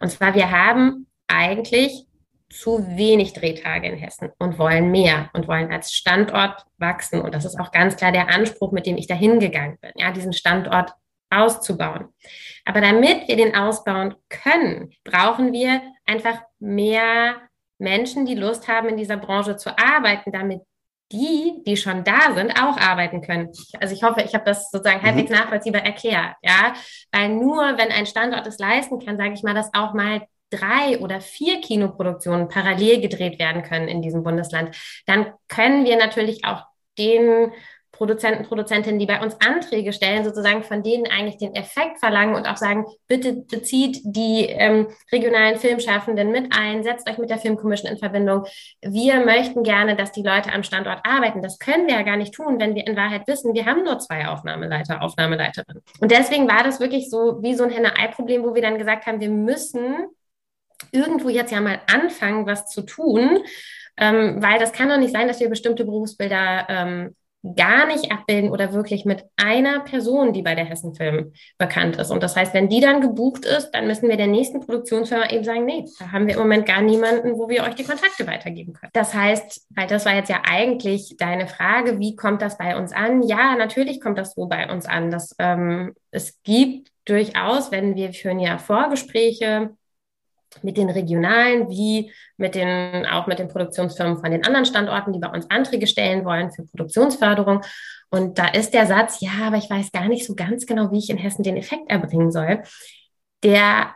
[0.00, 2.06] Und zwar wir haben eigentlich
[2.50, 7.20] zu wenig Drehtage in Hessen und wollen mehr und wollen als Standort wachsen.
[7.20, 10.10] Und das ist auch ganz klar der Anspruch, mit dem ich dahin gegangen bin, ja,
[10.10, 10.92] diesen Standort
[11.30, 12.08] auszubauen.
[12.64, 17.36] Aber damit wir den ausbauen können, brauchen wir einfach mehr
[17.78, 20.62] Menschen, die Lust haben, in dieser Branche zu arbeiten, damit
[21.12, 23.50] die, die schon da sind, auch arbeiten können.
[23.80, 25.36] Also ich hoffe, ich habe das sozusagen halbwegs mhm.
[25.36, 26.74] nachvollziehbar erklärt, ja,
[27.12, 30.98] weil nur wenn ein Standort es leisten kann, sage ich mal, dass auch mal drei
[30.98, 36.64] oder vier Kinoproduktionen parallel gedreht werden können in diesem Bundesland, dann können wir natürlich auch
[36.98, 37.52] den
[38.00, 42.46] Produzenten, Produzentinnen, die bei uns Anträge stellen, sozusagen von denen eigentlich den Effekt verlangen und
[42.46, 47.92] auch sagen, bitte bezieht die ähm, regionalen Filmschaffenden mit ein, setzt euch mit der Filmkommission
[47.92, 48.46] in Verbindung.
[48.80, 51.42] Wir möchten gerne, dass die Leute am Standort arbeiten.
[51.42, 53.98] Das können wir ja gar nicht tun, wenn wir in Wahrheit wissen, wir haben nur
[53.98, 55.82] zwei Aufnahmeleiter, Aufnahmeleiterinnen.
[56.00, 59.20] Und deswegen war das wirklich so wie so ein Henne-Ei-Problem, wo wir dann gesagt haben,
[59.20, 60.06] wir müssen
[60.92, 63.40] irgendwo jetzt ja mal anfangen, was zu tun,
[63.96, 67.14] ähm, weil das kann doch nicht sein, dass wir bestimmte Berufsbilder ähm,
[67.56, 72.10] gar nicht abbilden oder wirklich mit einer Person, die bei der Hessenfilm bekannt ist.
[72.10, 75.44] Und das heißt, wenn die dann gebucht ist, dann müssen wir der nächsten Produktionsfirma eben
[75.44, 78.74] sagen, nee, da haben wir im Moment gar niemanden, wo wir euch die Kontakte weitergeben
[78.74, 78.90] können.
[78.92, 82.92] Das heißt, weil das war jetzt ja eigentlich deine Frage, wie kommt das bei uns
[82.92, 83.22] an?
[83.22, 88.12] Ja, natürlich kommt das so bei uns an, dass ähm, es gibt durchaus, wenn wir
[88.12, 89.70] führen ja Vorgespräche
[90.62, 95.18] mit den regionalen wie mit den, auch mit den Produktionsfirmen von den anderen Standorten, die
[95.18, 97.62] bei uns Anträge stellen wollen für Produktionsförderung.
[98.10, 100.98] Und da ist der Satz, ja, aber ich weiß gar nicht so ganz genau, wie
[100.98, 102.62] ich in Hessen den Effekt erbringen soll.
[103.42, 103.94] Der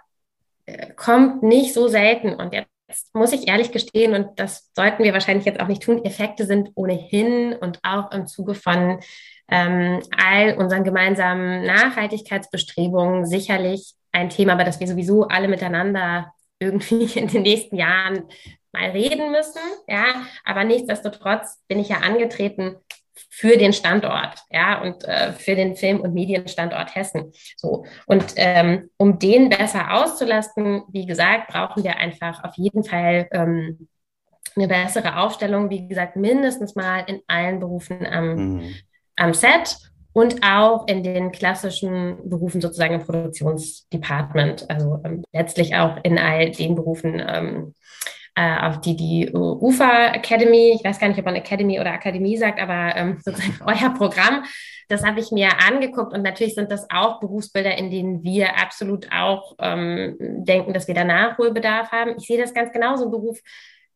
[0.67, 2.35] äh, kommt nicht so selten.
[2.35, 6.05] Und jetzt muss ich ehrlich gestehen, und das sollten wir wahrscheinlich jetzt auch nicht tun,
[6.05, 9.01] Effekte sind ohnehin und auch im Zuge von
[9.49, 17.05] ähm, all unseren gemeinsamen Nachhaltigkeitsbestrebungen sicherlich ein Thema, über das wir sowieso alle miteinander irgendwie
[17.19, 18.25] in den nächsten Jahren
[18.73, 19.61] mal reden müssen.
[19.87, 22.77] Ja, aber nichtsdestotrotz bin ich ja angetreten
[23.31, 27.33] für den Standort, ja, und äh, für den Film- und Medienstandort Hessen.
[27.57, 27.85] So.
[28.07, 33.89] Und ähm, um den besser auszulasten, wie gesagt, brauchen wir einfach auf jeden Fall ähm,
[34.57, 38.75] eine bessere Aufstellung, wie gesagt, mindestens mal in allen Berufen am, mhm.
[39.17, 39.79] am Set
[40.15, 46.53] und auch in den klassischen Berufen sozusagen im Produktionsdepartment, also ähm, letztlich auch in all
[46.53, 47.75] den Berufen, ähm,
[48.37, 52.37] äh, auf die die UFA Academy, ich weiß gar nicht, ob man Academy oder Akademie
[52.37, 54.45] sagt, aber ähm, sozusagen euer Programm,
[54.89, 56.13] das habe ich mir angeguckt.
[56.13, 60.95] Und natürlich sind das auch Berufsbilder, in denen wir absolut auch ähm, denken, dass wir
[60.95, 62.15] da Nachholbedarf haben.
[62.19, 63.41] Ich sehe das ganz genauso, ein Beruf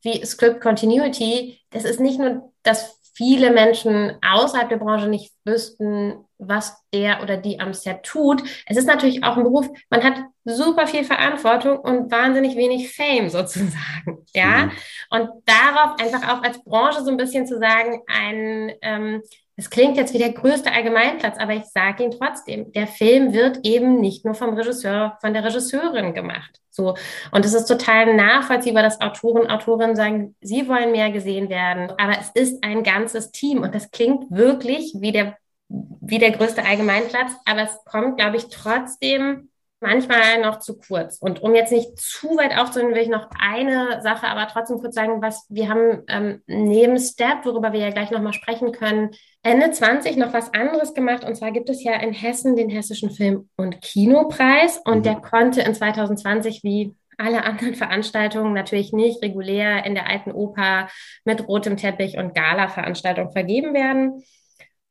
[0.02, 6.24] wie Script Continuity, das ist nicht nur das viele Menschen außerhalb der Branche nicht wüssten,
[6.38, 8.44] was der oder die am Set tut.
[8.66, 13.28] Es ist natürlich auch ein Beruf, man hat super viel Verantwortung und wahnsinnig wenig Fame
[13.28, 14.24] sozusagen.
[14.34, 14.66] Ja.
[14.66, 14.70] Mhm.
[15.10, 19.22] Und darauf einfach auch als Branche so ein bisschen zu sagen, ein, ähm,
[19.58, 23.66] es klingt jetzt wie der größte Allgemeinplatz, aber ich sage ihn trotzdem, der Film wird
[23.66, 26.60] eben nicht nur vom Regisseur, von der Regisseurin gemacht.
[26.70, 26.94] So.
[27.32, 31.90] Und es ist total nachvollziehbar, dass Autoren, Autorinnen sagen, sie wollen mehr gesehen werden.
[31.98, 35.36] Aber es ist ein ganzes Team und das klingt wirklich wie der
[35.70, 39.47] wie der größte Allgemeinplatz, aber es kommt, glaube ich, trotzdem
[39.80, 41.18] manchmal noch zu kurz.
[41.18, 44.94] Und um jetzt nicht zu weit aufzunehmen, will ich noch eine Sache aber trotzdem kurz
[44.94, 49.10] sagen, was wir haben ähm, neben Step, worüber wir ja gleich nochmal sprechen können,
[49.42, 51.24] Ende 20 noch was anderes gemacht.
[51.24, 54.80] Und zwar gibt es ja in Hessen den Hessischen Film- und Kinopreis.
[54.84, 55.02] Und mhm.
[55.04, 60.88] der konnte in 2020 wie alle anderen Veranstaltungen natürlich nicht regulär in der alten Oper
[61.24, 64.22] mit rotem Teppich und Gala-Veranstaltung vergeben werden.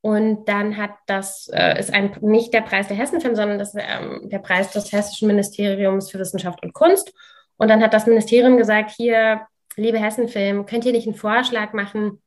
[0.07, 4.29] Und dann hat das, äh, ist ein, nicht der Preis der Hessenfilm, sondern das, ähm,
[4.29, 7.13] der Preis des Hessischen Ministeriums für Wissenschaft und Kunst.
[7.57, 9.41] Und dann hat das Ministerium gesagt, hier,
[9.75, 12.21] liebe Hessenfilm, könnt ihr nicht einen Vorschlag machen,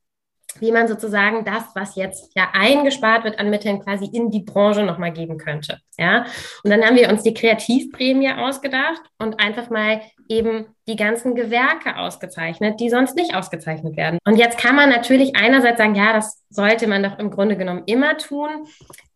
[0.59, 4.83] wie man sozusagen das, was jetzt ja eingespart wird an Mitteln, quasi in die Branche
[4.83, 5.79] nochmal geben könnte.
[5.99, 6.25] Ja,
[6.65, 11.97] und dann haben wir uns die Kreativprämie ausgedacht und einfach mal eben die ganzen Gewerke
[11.97, 14.19] ausgezeichnet, die sonst nicht ausgezeichnet werden.
[14.25, 17.83] Und jetzt kann man natürlich einerseits sagen, ja, das sollte man doch im Grunde genommen
[17.87, 18.49] immer tun.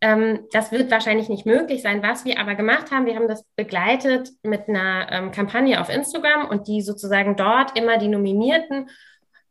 [0.00, 2.02] Ähm, das wird wahrscheinlich nicht möglich sein.
[2.02, 6.48] Was wir aber gemacht haben, wir haben das begleitet mit einer ähm, Kampagne auf Instagram
[6.48, 8.88] und die sozusagen dort immer die Nominierten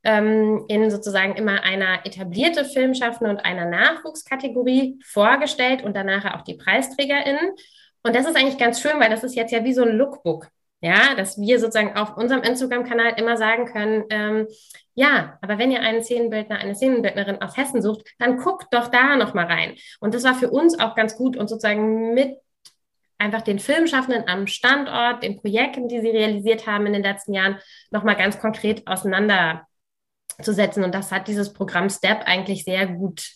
[0.03, 6.55] ähm, in sozusagen immer einer etablierte Filmschaffende und einer Nachwuchskategorie vorgestellt und danach auch die
[6.55, 7.51] PreisträgerInnen.
[8.03, 10.47] Und das ist eigentlich ganz schön, weil das ist jetzt ja wie so ein Lookbook.
[10.81, 14.47] Ja, dass wir sozusagen auf unserem Instagram-Kanal immer sagen können, ähm,
[14.95, 19.15] ja, aber wenn ihr einen Szenenbildner, eine Szenenbildnerin aus Hessen sucht, dann guckt doch da
[19.15, 19.75] nochmal rein.
[20.01, 22.37] Und das war für uns auch ganz gut und sozusagen mit
[23.17, 27.59] einfach den Filmschaffenden am Standort, den Projekten, die sie realisiert haben in den letzten Jahren,
[27.89, 29.65] nochmal ganz konkret auseinander
[30.43, 30.83] zu setzen.
[30.83, 33.33] Und das hat dieses Programm STEP eigentlich sehr gut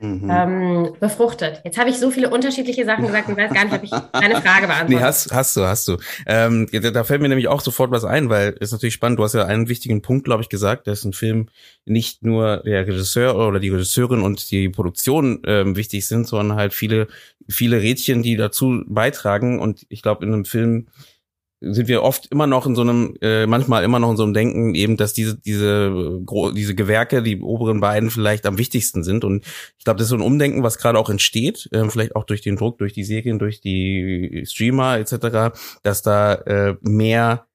[0.00, 0.30] mhm.
[0.30, 1.60] ähm, befruchtet.
[1.64, 4.40] Jetzt habe ich so viele unterschiedliche Sachen gesagt und weiß gar nicht, ob ich meine
[4.40, 4.94] Frage beantworte.
[4.94, 5.96] Nee, hast, hast du, hast du.
[6.26, 9.18] Ähm, da fällt mir nämlich auch sofort was ein, weil ist natürlich spannend.
[9.18, 11.48] Du hast ja einen wichtigen Punkt, glaube ich, gesagt, dass ein Film
[11.84, 16.74] nicht nur der Regisseur oder die Regisseurin und die Produktion ähm, wichtig sind, sondern halt
[16.74, 17.08] viele,
[17.48, 19.60] viele Rädchen, die dazu beitragen.
[19.60, 20.88] Und ich glaube, in einem Film
[21.72, 24.34] sind wir oft immer noch in so einem, äh, manchmal immer noch in so einem
[24.34, 26.20] Denken, eben, dass diese, diese,
[26.54, 29.24] diese Gewerke, die oberen beiden vielleicht am wichtigsten sind.
[29.24, 29.44] Und
[29.78, 32.42] ich glaube, das ist so ein Umdenken, was gerade auch entsteht, äh, vielleicht auch durch
[32.42, 37.46] den Druck, durch die Serien, durch die Streamer etc., dass da äh, mehr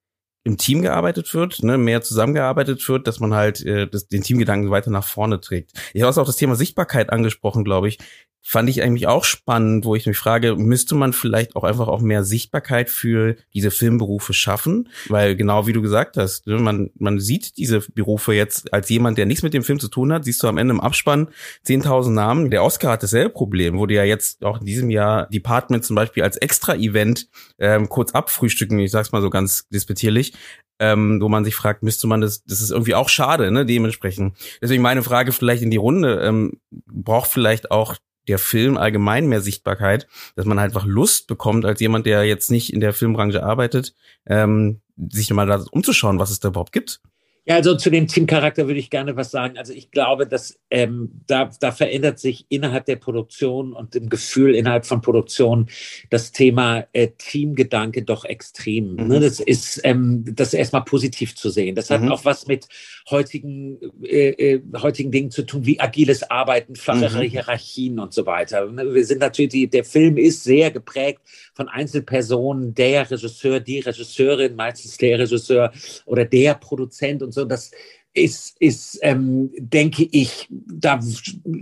[0.42, 4.70] im Team gearbeitet wird, ne, mehr zusammengearbeitet wird, dass man halt äh, das, den Teamgedanken
[4.70, 5.72] weiter nach vorne trägt.
[5.92, 7.98] Ich habe auch das Thema Sichtbarkeit angesprochen, glaube ich
[8.42, 12.00] fand ich eigentlich auch spannend, wo ich mich frage, müsste man vielleicht auch einfach auch
[12.00, 14.88] mehr Sichtbarkeit für diese Filmberufe schaffen?
[15.08, 19.18] Weil genau wie du gesagt hast, ne, man, man sieht diese Berufe jetzt als jemand,
[19.18, 21.28] der nichts mit dem Film zu tun hat, siehst du am Ende im Abspann
[21.66, 22.50] 10.000 Namen.
[22.50, 26.22] Der Oscar hat dasselbe Problem, wurde ja jetzt auch in diesem Jahr Department zum Beispiel
[26.22, 30.32] als Extra-Event ähm, kurz abfrühstücken, ich sag's mal so ganz despektierlich,
[30.78, 34.36] ähm, wo man sich fragt, müsste man das, das ist irgendwie auch schade, ne, dementsprechend.
[34.62, 37.96] Deswegen meine Frage vielleicht in die Runde, ähm, braucht vielleicht auch
[38.28, 40.06] der Film allgemein mehr Sichtbarkeit,
[40.36, 43.94] dass man halt einfach Lust bekommt, als jemand, der jetzt nicht in der Filmbranche arbeitet,
[44.26, 47.00] ähm, sich mal da umzuschauen, was es da überhaupt gibt.
[47.46, 49.56] Ja, also zu dem Teamcharakter würde ich gerne was sagen.
[49.56, 54.54] Also ich glaube, dass ähm, da, da verändert sich innerhalb der Produktion und im Gefühl
[54.54, 55.68] innerhalb von Produktion
[56.10, 58.92] das Thema äh, Teamgedanke doch extrem.
[58.92, 59.08] Mhm.
[59.08, 59.20] Ne?
[59.20, 61.74] Das ist ähm, das erstmal positiv zu sehen.
[61.74, 62.12] Das hat mhm.
[62.12, 62.68] auch was mit
[63.08, 67.30] heutigen, äh, äh, heutigen Dingen zu tun, wie agiles Arbeiten, flachere mhm.
[67.30, 68.70] Hierarchien und so weiter.
[68.70, 68.94] Ne?
[68.94, 71.22] Wir sind natürlich, die, der Film ist sehr geprägt
[71.54, 75.72] von Einzelpersonen, der Regisseur, die Regisseurin, meistens der Regisseur
[76.04, 77.44] oder der Produzent und so.
[77.44, 77.70] Das
[78.12, 81.00] ist, ist ähm, denke ich, da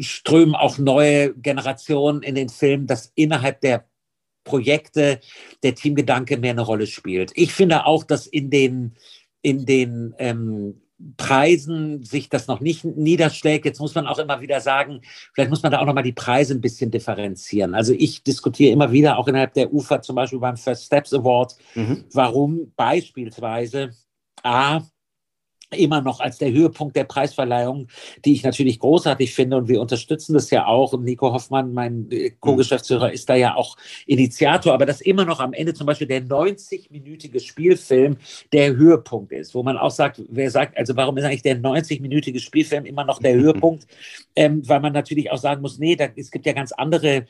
[0.00, 3.84] strömen auch neue Generationen in den Film, dass innerhalb der
[4.44, 5.20] Projekte
[5.62, 7.32] der Teamgedanke mehr eine Rolle spielt.
[7.34, 8.94] Ich finde auch, dass in den,
[9.42, 10.80] in den ähm,
[11.16, 13.64] Preisen sich das noch nicht niederschlägt.
[13.64, 15.02] Jetzt muss man auch immer wieder sagen,
[15.32, 17.74] vielleicht muss man da auch nochmal die Preise ein bisschen differenzieren.
[17.74, 21.54] Also ich diskutiere immer wieder, auch innerhalb der UFA, zum Beispiel beim First Steps Award,
[21.76, 22.04] mhm.
[22.12, 23.90] warum beispielsweise
[24.42, 24.82] A,
[25.70, 27.88] immer noch als der Höhepunkt der Preisverleihung,
[28.24, 30.92] die ich natürlich großartig finde und wir unterstützen das ja auch.
[30.92, 33.76] Und Nico Hoffmann, mein äh, Co-Geschäftsführer, ist da ja auch
[34.06, 38.16] Initiator, aber dass immer noch am Ende zum Beispiel der 90-minütige Spielfilm
[38.52, 42.40] der Höhepunkt ist, wo man auch sagt, wer sagt, also warum ist eigentlich der 90-minütige
[42.40, 43.86] Spielfilm immer noch der Höhepunkt?
[44.36, 47.26] Ähm, weil man natürlich auch sagen muss, nee, da, es gibt ja ganz andere,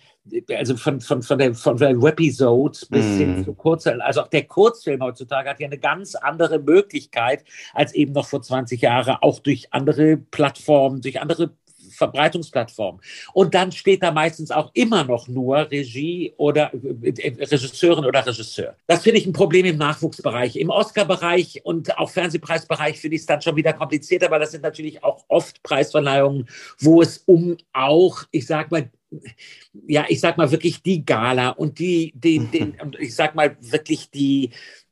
[0.57, 3.19] also von, von, von der, von der Webisode bis mm.
[3.19, 7.95] hin zu Kurzfilm, also auch der Kurzfilm heutzutage hat ja eine ganz andere Möglichkeit als
[7.95, 11.51] eben noch vor 20 Jahren, auch durch andere Plattformen, durch andere
[11.99, 13.01] Verbreitungsplattformen.
[13.33, 18.77] Und dann steht da meistens auch immer noch nur Regie oder äh, Regisseurin oder Regisseur.
[18.87, 20.57] Das finde ich ein Problem im Nachwuchsbereich.
[20.57, 24.63] Im Oscar-Bereich und auch Fernsehpreisbereich finde ich es dann schon wieder komplizierter, weil das sind
[24.63, 28.91] natürlich auch oft Preisverleihungen, wo es um auch, ich sag mal,
[29.87, 33.57] ja, ich sag mal wirklich die Gala und die, die, den, und ich sag mal
[33.61, 34.51] wirklich die,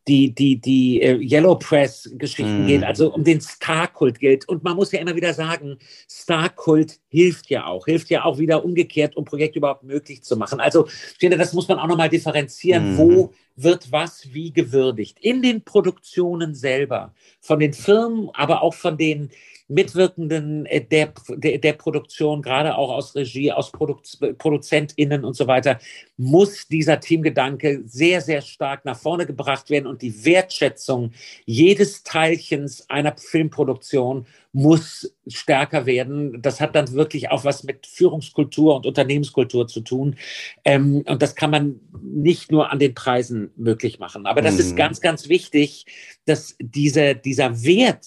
[0.09, 2.67] die, die, die äh, Yellow Press-Geschichten mm.
[2.69, 4.49] geht, also um den Star-Kult geht.
[4.49, 8.65] Und man muss ja immer wieder sagen, Star-Kult hilft ja auch, hilft ja auch wieder
[8.65, 10.61] umgekehrt, um Projekte überhaupt möglich zu machen.
[10.61, 12.95] Also ich finde, das muss man auch nochmal differenzieren.
[12.95, 12.99] Mm.
[12.99, 15.19] Wo wird was wie gewürdigt?
[15.21, 19.31] In den Produktionen selber, von den Firmen, aber auch von den
[19.69, 23.97] Mitwirkenden äh, der, der, der Produktion, gerade auch aus Regie, aus Produ
[24.39, 25.79] ProduzentInnen und so weiter,
[26.17, 31.13] muss dieser Teamgedanke sehr, sehr stark nach vorne gebracht werden und die Wertschätzung
[31.45, 36.41] jedes Teilchens einer Filmproduktion muss stärker werden.
[36.41, 40.17] Das hat dann wirklich auch was mit Führungskultur und Unternehmenskultur zu tun.
[40.65, 44.25] Ähm, und das kann man nicht nur an den Preisen möglich machen.
[44.25, 44.61] Aber das mhm.
[44.61, 45.85] ist ganz, ganz wichtig,
[46.25, 48.07] dass diese, dieser Wert,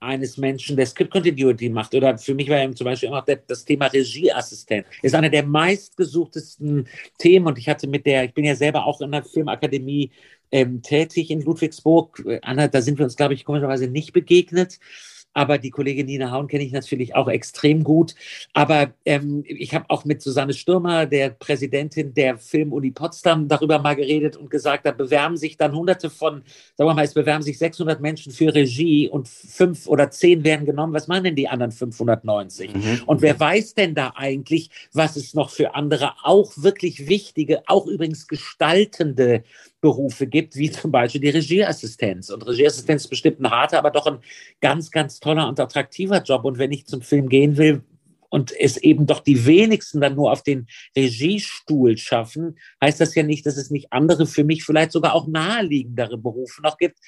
[0.00, 1.94] eines Menschen, der Script Continuity macht.
[1.94, 4.86] Oder für mich war eben zum Beispiel immer das Thema Regieassistent.
[5.02, 7.46] Ist einer der meistgesuchtesten Themen.
[7.46, 10.10] Und ich hatte mit der, ich bin ja selber auch in der Filmakademie
[10.50, 12.24] ähm, tätig in Ludwigsburg.
[12.42, 14.78] Anna, da sind wir uns, glaube ich, komischerweise nicht begegnet
[15.34, 18.14] aber die Kollegin Nina Haun kenne ich natürlich auch extrem gut.
[18.52, 23.94] Aber ähm, ich habe auch mit Susanne Stürmer, der Präsidentin der Filmuni Potsdam, darüber mal
[23.94, 26.42] geredet und gesagt, da bewerben sich dann hunderte von,
[26.76, 30.66] sagen wir mal, es bewerben sich 600 Menschen für Regie und fünf oder zehn werden
[30.66, 30.92] genommen.
[30.92, 32.74] Was machen denn die anderen 590?
[32.74, 33.02] Mhm.
[33.06, 37.86] Und wer weiß denn da eigentlich, was es noch für andere auch wirklich wichtige, auch
[37.86, 39.44] übrigens gestaltende
[39.80, 42.30] Berufe gibt, wie zum Beispiel die Regieassistenz.
[42.30, 44.18] Und Regieassistenz ist bestimmt ein harter, aber doch ein
[44.60, 46.44] ganz, ganz toller und attraktiver Job.
[46.44, 47.82] Und wenn ich zum Film gehen will,
[48.30, 53.22] und es eben doch die wenigsten dann nur auf den Regiestuhl schaffen, heißt das ja
[53.22, 56.98] nicht, dass es nicht andere für mich vielleicht sogar auch naheliegendere Berufe noch gibt,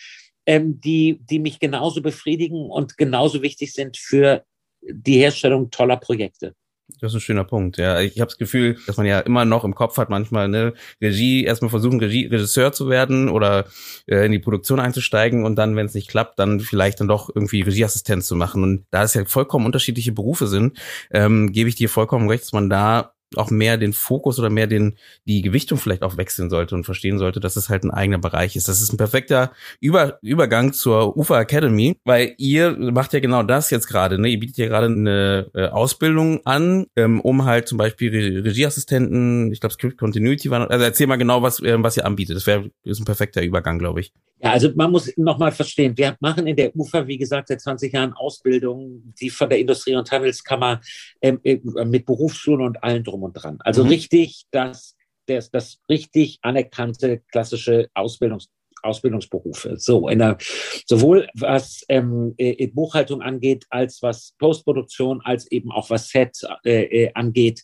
[0.47, 4.45] ähm, die, die mich genauso befriedigen und genauso wichtig sind für
[4.83, 6.55] die Herstellung toller Projekte.
[7.01, 8.01] Das ist ein schöner Punkt, ja.
[8.01, 11.45] Ich habe das Gefühl, dass man ja immer noch im Kopf hat, manchmal ne, Regie,
[11.45, 13.67] erstmal versuchen, Regie, Regisseur zu werden oder
[14.07, 17.31] äh, in die Produktion einzusteigen und dann, wenn es nicht klappt, dann vielleicht dann doch
[17.35, 18.63] irgendwie Regieassistenz zu machen.
[18.63, 20.79] Und da es ja vollkommen unterschiedliche Berufe sind,
[21.11, 24.67] ähm, gebe ich dir vollkommen recht, dass man da auch mehr den Fokus oder mehr
[24.67, 28.19] den die Gewichtung vielleicht auch wechseln sollte und verstehen sollte, dass es halt ein eigener
[28.19, 28.69] Bereich ist.
[28.69, 33.71] Das ist ein perfekter Über Übergang zur UFA Academy, weil ihr macht ja genau das
[33.71, 34.19] jetzt gerade.
[34.19, 34.29] Ne?
[34.29, 39.53] Ihr bietet ja gerade eine äh, Ausbildung an, ähm, um halt zum Beispiel Re Regieassistenten,
[39.53, 40.71] ich glaube Script Continuity war.
[40.71, 42.37] Also erzähl mal genau, was äh, was ihr anbietet.
[42.37, 44.13] Das wäre ist ein perfekter Übergang, glaube ich.
[44.43, 47.93] Ja, also man muss nochmal verstehen, wir machen in der UFA, wie gesagt, seit 20
[47.93, 50.81] Jahren Ausbildung, die von der Industrie- und Handelskammer
[51.21, 53.59] ähm, äh, mit Berufsschulen und allen drum und dran.
[53.61, 53.91] Also mhm.
[53.91, 58.49] richtig das, das, das richtig anerkannte klassische Ausbildungs
[58.83, 59.77] Ausbildungsberufe.
[59.77, 60.39] So, in der,
[60.87, 66.85] sowohl was ähm, äh, Buchhaltung angeht, als was Postproduktion, als eben auch was Set äh,
[66.85, 67.63] äh, angeht,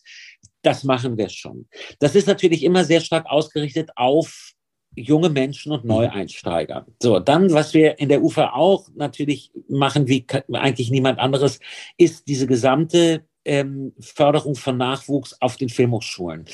[0.61, 1.67] das machen wir schon.
[1.99, 4.53] Das ist natürlich immer sehr stark ausgerichtet auf
[4.97, 5.91] junge Menschen und mhm.
[5.91, 6.85] Neueinsteiger.
[7.01, 11.59] So, dann, was wir in der UFA auch natürlich machen, wie eigentlich niemand anderes,
[11.97, 16.45] ist diese gesamte ähm, Förderung von Nachwuchs auf den Filmhochschulen.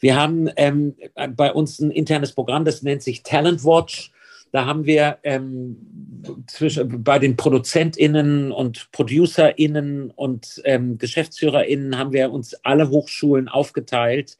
[0.00, 0.94] Wir haben ähm,
[1.30, 4.12] bei uns ein internes Programm, das nennt sich Talent Watch.
[4.50, 5.78] Da haben wir ähm,
[6.46, 14.36] zwischen, bei den ProduzentInnen und ProducerInnen und ähm, GeschäftsführerInnen haben wir uns alle Hochschulen aufgeteilt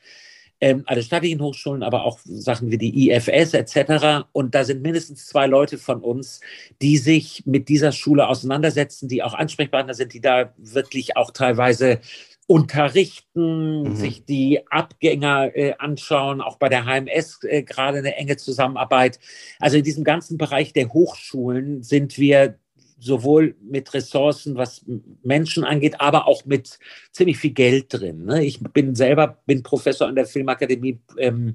[0.63, 4.29] ähm, alle staatlichen Hochschulen, aber auch Sachen wie die IFS etc.
[4.31, 6.41] Und da sind mindestens zwei Leute von uns,
[6.81, 11.99] die sich mit dieser Schule auseinandersetzen, die auch Ansprechpartner sind, die da wirklich auch teilweise
[12.47, 13.97] unterrichten, mhm.
[13.97, 19.19] sich die Abgänger äh, anschauen, auch bei der HMS äh, gerade eine enge Zusammenarbeit.
[19.59, 22.57] Also in diesem ganzen Bereich der Hochschulen sind wir
[23.03, 24.85] sowohl mit Ressourcen, was
[25.23, 26.79] Menschen angeht, aber auch mit
[27.11, 28.25] ziemlich viel Geld drin.
[28.25, 28.45] Ne?
[28.45, 31.55] Ich bin selber bin Professor an der Filmakademie ähm,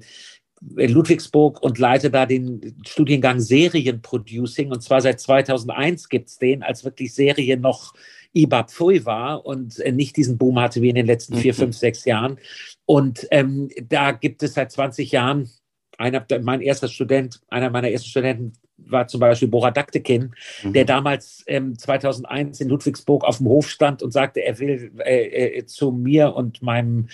[0.76, 4.70] in Ludwigsburg und leite da den Studiengang Serienproducing.
[4.70, 7.94] Und zwar seit 2001 gibt es den, als wirklich Serie noch
[8.34, 11.58] IBA Pfui war und äh, nicht diesen Boom hatte wie in den letzten vier, mhm.
[11.58, 12.38] fünf, sechs Jahren.
[12.84, 15.48] Und ähm, da gibt es seit 20 Jahren
[15.96, 20.72] einer, mein erster Student, einer meiner ersten Studenten war zum Beispiel Bora Daktekin, mhm.
[20.72, 25.58] der damals ähm, 2001 in Ludwigsburg auf dem Hof stand und sagte, er will äh,
[25.58, 27.08] äh, zu mir und meinem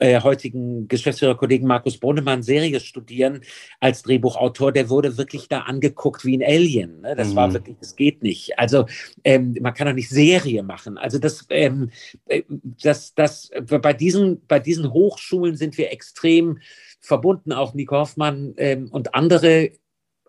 [0.00, 3.40] äh, heutigen Geschäftsführerkollegen Markus Brunnemann Serie studieren
[3.80, 7.00] als Drehbuchautor, der wurde wirklich da angeguckt wie ein Alien.
[7.00, 7.14] Ne?
[7.16, 7.36] Das mhm.
[7.36, 8.58] war wirklich, das geht nicht.
[8.58, 8.86] Also
[9.22, 10.98] ähm, man kann doch nicht Serie machen.
[10.98, 11.90] Also das, ähm,
[12.26, 12.42] äh,
[12.82, 16.58] das, das bei diesen, bei diesen Hochschulen sind wir extrem
[17.00, 19.70] verbunden, auch Nico Hoffmann ähm, und andere.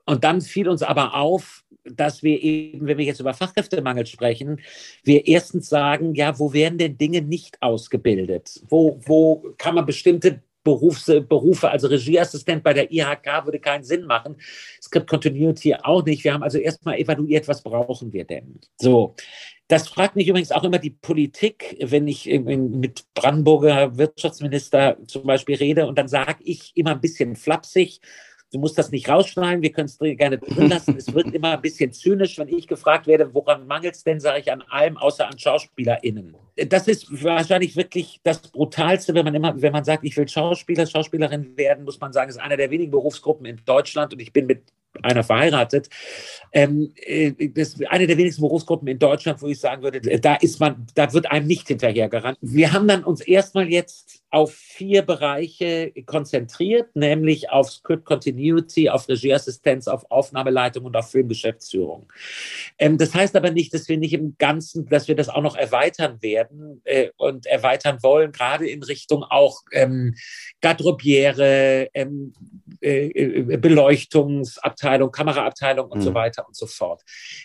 [0.05, 4.59] Und dann fiel uns aber auf, dass wir eben, wenn wir jetzt über Fachkräftemangel sprechen,
[5.03, 8.61] wir erstens sagen, ja, wo werden denn Dinge nicht ausgebildet?
[8.67, 14.05] Wo, wo kann man bestimmte Berufs, Berufe, also Regieassistent bei der IHK würde keinen Sinn
[14.05, 14.35] machen.
[14.81, 16.23] Script Continuity auch nicht.
[16.23, 18.59] Wir haben also erstmal evaluiert, was brauchen wir denn?
[18.77, 19.15] So.
[19.67, 25.55] Das fragt mich übrigens auch immer die Politik, wenn ich mit Brandenburger Wirtschaftsminister zum Beispiel
[25.55, 27.99] rede und dann sage ich immer ein bisschen flapsig,
[28.51, 30.95] du musst das nicht rausschneiden, wir können es gerne drin lassen.
[30.97, 34.39] es wird immer ein bisschen zynisch, wenn ich gefragt werde, woran mangelt es denn, sage
[34.39, 36.35] ich an allem, außer an SchauspielerInnen.
[36.69, 40.85] Das ist wahrscheinlich wirklich das Brutalste, wenn man immer, wenn man sagt, ich will Schauspieler,
[40.85, 44.45] Schauspielerin werden, muss man sagen, ist einer der wenigen Berufsgruppen in Deutschland und ich bin
[44.45, 44.63] mit
[45.05, 45.89] einer verheiratet.
[46.51, 50.35] Ähm, äh, das ist eine der wenigsten Berufsgruppen in Deutschland, wo ich sagen würde, da
[50.35, 52.37] ist man, da wird einem nicht hinterhergerannt.
[52.41, 59.07] Wir haben dann uns erstmal jetzt auf vier Bereiche konzentriert, nämlich auf Script Continuity, auf
[59.07, 62.11] Regieassistenz, auf Aufnahmeleitung und auf Filmgeschäftsführung.
[62.77, 65.55] Ähm, das heißt aber nicht, dass wir nicht im Ganzen, dass wir das auch noch
[65.55, 70.15] erweitern werden äh, und erweitern wollen, gerade in Richtung auch ähm,
[70.59, 72.33] Garderobiere, ähm,
[72.81, 73.57] äh, äh
[74.97, 76.03] Beleuchtungsabteilung, Kameraabteilung und mhm.
[76.03, 77.01] so weiter und so fort.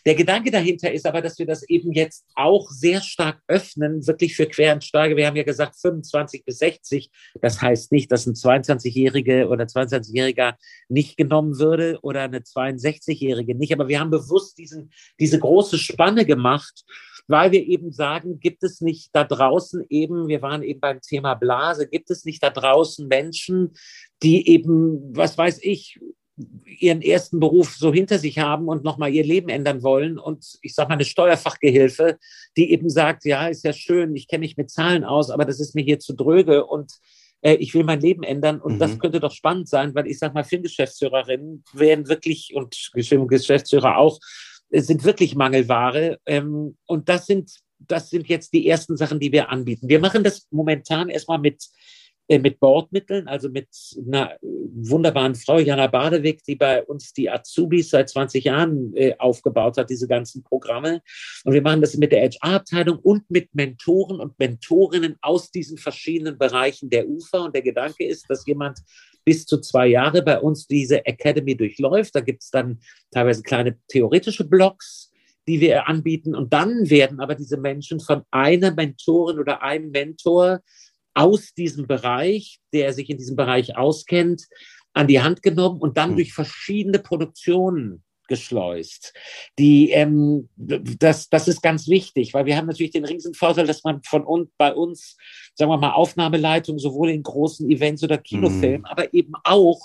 [0.07, 4.35] Der Gedanke dahinter ist aber, dass wir das eben jetzt auch sehr stark öffnen, wirklich
[4.35, 5.17] für Quereinsteiger.
[5.17, 7.11] Wir haben ja gesagt 25 bis 60 60.
[7.41, 10.55] Das heißt nicht, dass ein 22-Jährige oder 22-Jähriger
[10.89, 13.73] nicht genommen würde oder eine 62-Jährige nicht.
[13.73, 16.85] Aber wir haben bewusst diesen, diese große Spanne gemacht,
[17.29, 21.35] weil wir eben sagen, gibt es nicht da draußen eben, wir waren eben beim Thema
[21.35, 23.73] Blase, gibt es nicht da draußen Menschen,
[24.23, 26.01] die eben, was weiß ich,
[26.65, 30.19] ihren ersten Beruf so hinter sich haben und nochmal ihr Leben ändern wollen.
[30.19, 32.19] Und ich sage mal, eine Steuerfachgehilfe,
[32.57, 35.61] die eben sagt, ja, ist ja schön, ich kenne mich mit Zahlen aus, aber das
[35.61, 36.93] ist mir hier zu dröge und
[37.43, 38.61] äh, ich will mein Leben ändern.
[38.61, 38.79] Und mhm.
[38.79, 44.19] das könnte doch spannend sein, weil ich sage mal, Filmgeschäftsführerinnen werden wirklich und Filmgeschäftsführer auch,
[44.71, 46.19] äh, sind wirklich Mangelware.
[46.27, 49.89] Ähm, und das sind, das sind jetzt die ersten Sachen, die wir anbieten.
[49.89, 51.65] Wir machen das momentan erstmal mit
[52.39, 53.69] mit Bordmitteln, also mit
[54.07, 59.77] einer wunderbaren Frau, Jana Badewig, die bei uns die Azubis seit 20 Jahren äh, aufgebaut
[59.77, 61.03] hat, diese ganzen Programme.
[61.45, 66.39] Und wir machen das mit der HR-Abteilung und mit Mentoren und Mentorinnen aus diesen verschiedenen
[66.39, 67.47] Bereichen der UFA.
[67.47, 68.79] Und der Gedanke ist, dass jemand
[69.25, 72.15] bis zu zwei Jahre bei uns diese Academy durchläuft.
[72.15, 75.11] Da gibt es dann teilweise kleine theoretische Blocks,
[75.49, 76.35] die wir anbieten.
[76.35, 80.61] Und dann werden aber diese Menschen von einer Mentorin oder einem Mentor
[81.15, 84.47] aus diesem Bereich, der sich in diesem Bereich auskennt,
[84.93, 86.17] an die Hand genommen und dann mhm.
[86.17, 89.13] durch verschiedene Produktionen geschleust.
[89.59, 94.03] Die, ähm, das, das ist ganz wichtig, weil wir haben natürlich den Riesenvorteil, dass man
[94.05, 95.17] von uns, bei uns,
[95.55, 98.87] sagen wir mal, Aufnahmeleitung sowohl in großen Events oder Kinofilmen, mhm.
[98.87, 99.81] aber eben auch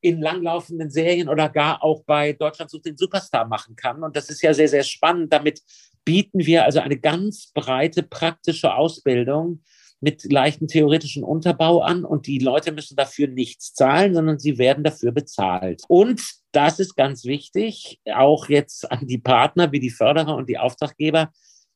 [0.00, 4.02] in langlaufenden Serien oder gar auch bei Deutschland sucht den Superstar machen kann.
[4.02, 5.32] Und das ist ja sehr, sehr spannend.
[5.32, 5.60] Damit
[6.04, 9.62] bieten wir also eine ganz breite praktische Ausbildung
[10.02, 14.82] mit leichten theoretischen Unterbau an und die Leute müssen dafür nichts zahlen, sondern sie werden
[14.82, 15.84] dafür bezahlt.
[15.86, 20.58] Und das ist ganz wichtig, auch jetzt an die Partner wie die Förderer und die
[20.58, 21.30] Auftraggeber.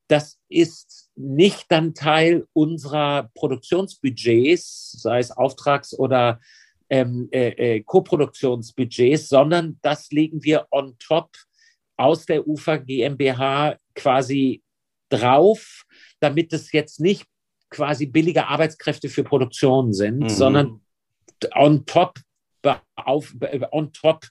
[0.09, 6.41] Das ist nicht dann Teil unserer Produktionsbudgets, sei es Auftrags- oder
[6.91, 11.31] ähm, äh, äh, Koproduktionsbudgets, sondern das legen wir on top
[11.97, 14.65] aus der UFA GmbH quasi
[15.11, 15.85] drauf,
[16.19, 17.25] damit es jetzt nicht
[17.71, 20.29] quasi billige Arbeitskräfte für Produktion sind, mhm.
[20.29, 20.81] sondern
[21.55, 22.19] on top,
[22.97, 23.35] auf,
[23.73, 24.27] on top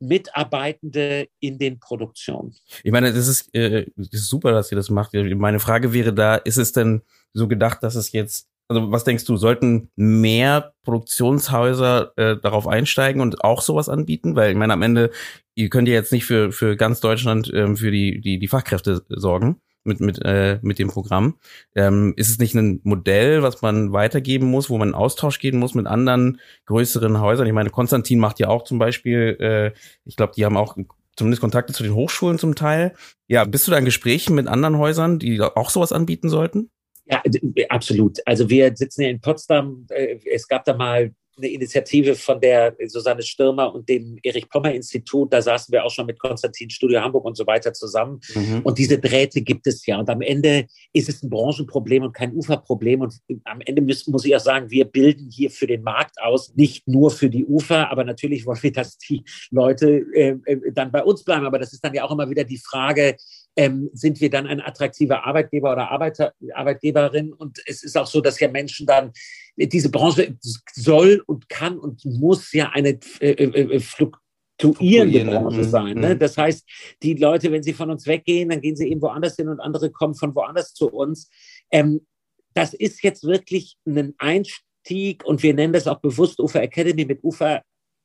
[0.00, 2.54] Mitarbeitende in den Produktionen.
[2.84, 5.12] Ich meine, das ist, äh, das ist super, dass ihr das macht.
[5.14, 7.02] Meine Frage wäre da, ist es denn
[7.32, 13.20] so gedacht, dass es jetzt, also was denkst du, sollten mehr Produktionshäuser äh, darauf einsteigen
[13.20, 14.36] und auch sowas anbieten?
[14.36, 15.10] Weil ich meine, am Ende,
[15.56, 19.04] ihr könnt ja jetzt nicht für, für ganz Deutschland ähm, für die, die, die Fachkräfte
[19.08, 21.34] sorgen mit, mit, äh, mit dem Programm.
[21.74, 25.58] Ähm, ist es nicht ein Modell, was man weitergeben muss, wo man in Austausch gehen
[25.58, 27.46] muss mit anderen größeren Häusern?
[27.46, 30.76] Ich meine, Konstantin macht ja auch zum Beispiel, äh, ich glaube, die haben auch
[31.16, 32.94] zumindest Kontakte zu den Hochschulen zum Teil.
[33.26, 36.70] Ja, bist du da in Gesprächen mit anderen Häusern, die auch sowas anbieten sollten?
[37.10, 37.22] Ja,
[37.70, 38.18] absolut.
[38.26, 39.86] Also wir sitzen ja in Potsdam.
[39.90, 44.72] Äh, es gab da mal eine Initiative von der Susanne Stürmer und dem Erich Pommer
[44.72, 45.32] Institut.
[45.32, 48.20] Da saßen wir auch schon mit Konstantin Studio Hamburg und so weiter zusammen.
[48.34, 48.60] Mhm.
[48.64, 49.98] Und diese Drähte gibt es ja.
[49.98, 53.00] Und am Ende ist es ein Branchenproblem und kein Uferproblem.
[53.00, 56.54] Und am Ende muss, muss ich auch sagen, wir bilden hier für den Markt aus,
[56.56, 60.90] nicht nur für die Ufer, aber natürlich wollen wir, dass die Leute äh, äh dann
[60.90, 61.46] bei uns bleiben.
[61.46, 63.16] Aber das ist dann ja auch immer wieder die Frage,
[63.58, 67.32] ähm, sind wir dann ein attraktiver Arbeitgeber oder Arbeiter, Arbeitgeberin.
[67.32, 69.10] Und es ist auch so, dass ja Menschen dann,
[69.56, 70.36] diese Branche
[70.72, 75.98] soll und kann und muss ja eine äh, äh, äh fluktuierende Branche sein.
[75.98, 76.14] Ne?
[76.14, 76.20] Mhm.
[76.20, 76.64] Das heißt,
[77.02, 79.90] die Leute, wenn sie von uns weggehen, dann gehen sie eben woanders hin und andere
[79.90, 81.28] kommen von woanders zu uns.
[81.72, 82.06] Ähm,
[82.54, 87.24] das ist jetzt wirklich ein Einstieg und wir nennen das auch bewusst Ufer Academy mit
[87.24, 87.62] Ufer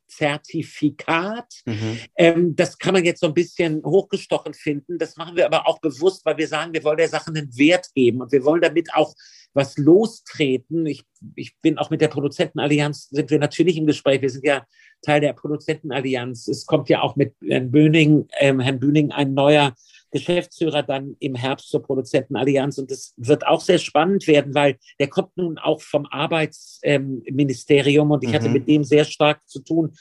[0.08, 1.54] Zertifikat.
[1.66, 2.00] Mhm.
[2.16, 4.98] Ähm, das kann man jetzt so ein bisschen hochgestochen finden.
[4.98, 7.88] Das machen wir aber auch bewusst, weil wir sagen, wir wollen der Sache einen Wert
[7.96, 9.14] geben und wir wollen damit auch
[9.54, 10.86] was lostreten.
[10.86, 11.04] Ich,
[11.36, 14.22] ich bin auch mit der Produzentenallianz, sind wir natürlich im Gespräch.
[14.22, 14.66] Wir sind ja
[15.02, 16.48] Teil der Produzentenallianz.
[16.48, 19.76] Es kommt ja auch mit Herrn Böning, ähm, Herrn Bühning ein neuer
[20.14, 22.78] Geschäftsführer dann im Herbst zur Produzentenallianz.
[22.78, 28.24] Und das wird auch sehr spannend werden, weil der kommt nun auch vom Arbeitsministerium und
[28.24, 28.34] ich mhm.
[28.34, 29.94] hatte mit dem sehr stark zu tun,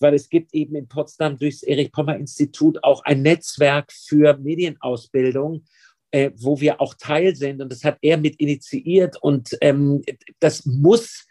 [0.00, 5.64] weil es gibt eben in Potsdam durchs Erich Pommer Institut auch ein Netzwerk für Medienausbildung,
[6.12, 7.60] äh, wo wir auch Teil sind.
[7.60, 9.16] Und das hat er mit initiiert.
[9.20, 10.02] Und ähm,
[10.40, 11.26] das muss,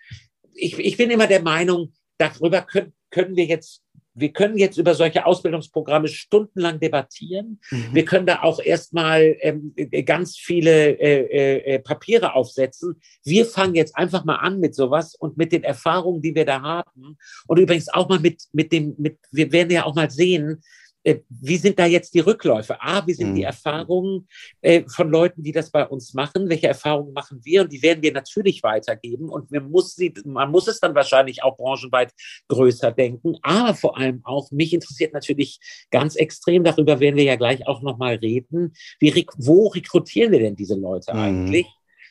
[0.54, 3.82] ich, ich bin immer der Meinung, darüber können, können wir jetzt
[4.18, 7.60] wir können jetzt über solche Ausbildungsprogramme stundenlang debattieren.
[7.70, 7.90] Mhm.
[7.94, 9.74] Wir können da auch erstmal ähm,
[10.06, 13.00] ganz viele äh, äh, äh, Papiere aufsetzen.
[13.24, 16.62] Wir fangen jetzt einfach mal an mit sowas und mit den Erfahrungen, die wir da
[16.62, 17.18] haben.
[17.46, 20.87] Und übrigens auch mal mit, mit dem, mit, wir werden ja auch mal sehen, äh,
[21.30, 22.82] wie sind da jetzt die Rückläufe?
[22.82, 23.36] A, wie sind mhm.
[23.36, 24.28] die Erfahrungen
[24.62, 26.50] äh, von Leuten, die das bei uns machen?
[26.50, 27.62] Welche Erfahrungen machen wir?
[27.62, 29.30] Und die werden wir natürlich weitergeben.
[29.30, 32.14] Und man muss, sie, man muss es dann wahrscheinlich auch branchenweit
[32.50, 33.38] größer denken.
[33.42, 35.60] Aber vor allem auch, mich interessiert natürlich
[35.92, 40.56] ganz extrem, darüber werden wir ja gleich auch nochmal reden, wie, wo rekrutieren wir denn
[40.56, 41.20] diese Leute mhm.
[41.20, 41.68] eigentlich?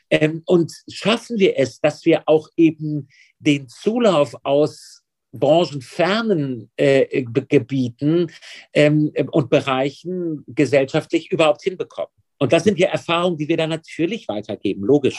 [0.08, 3.08] Ähm, und schaffen wir es, dass wir auch eben
[3.40, 5.02] den Zulauf aus
[5.38, 8.30] branchenfernen äh, Gebieten
[8.72, 12.10] ähm, und Bereichen gesellschaftlich überhaupt hinbekommen.
[12.38, 15.18] Und das sind ja Erfahrungen, die wir dann natürlich weitergeben, logisch.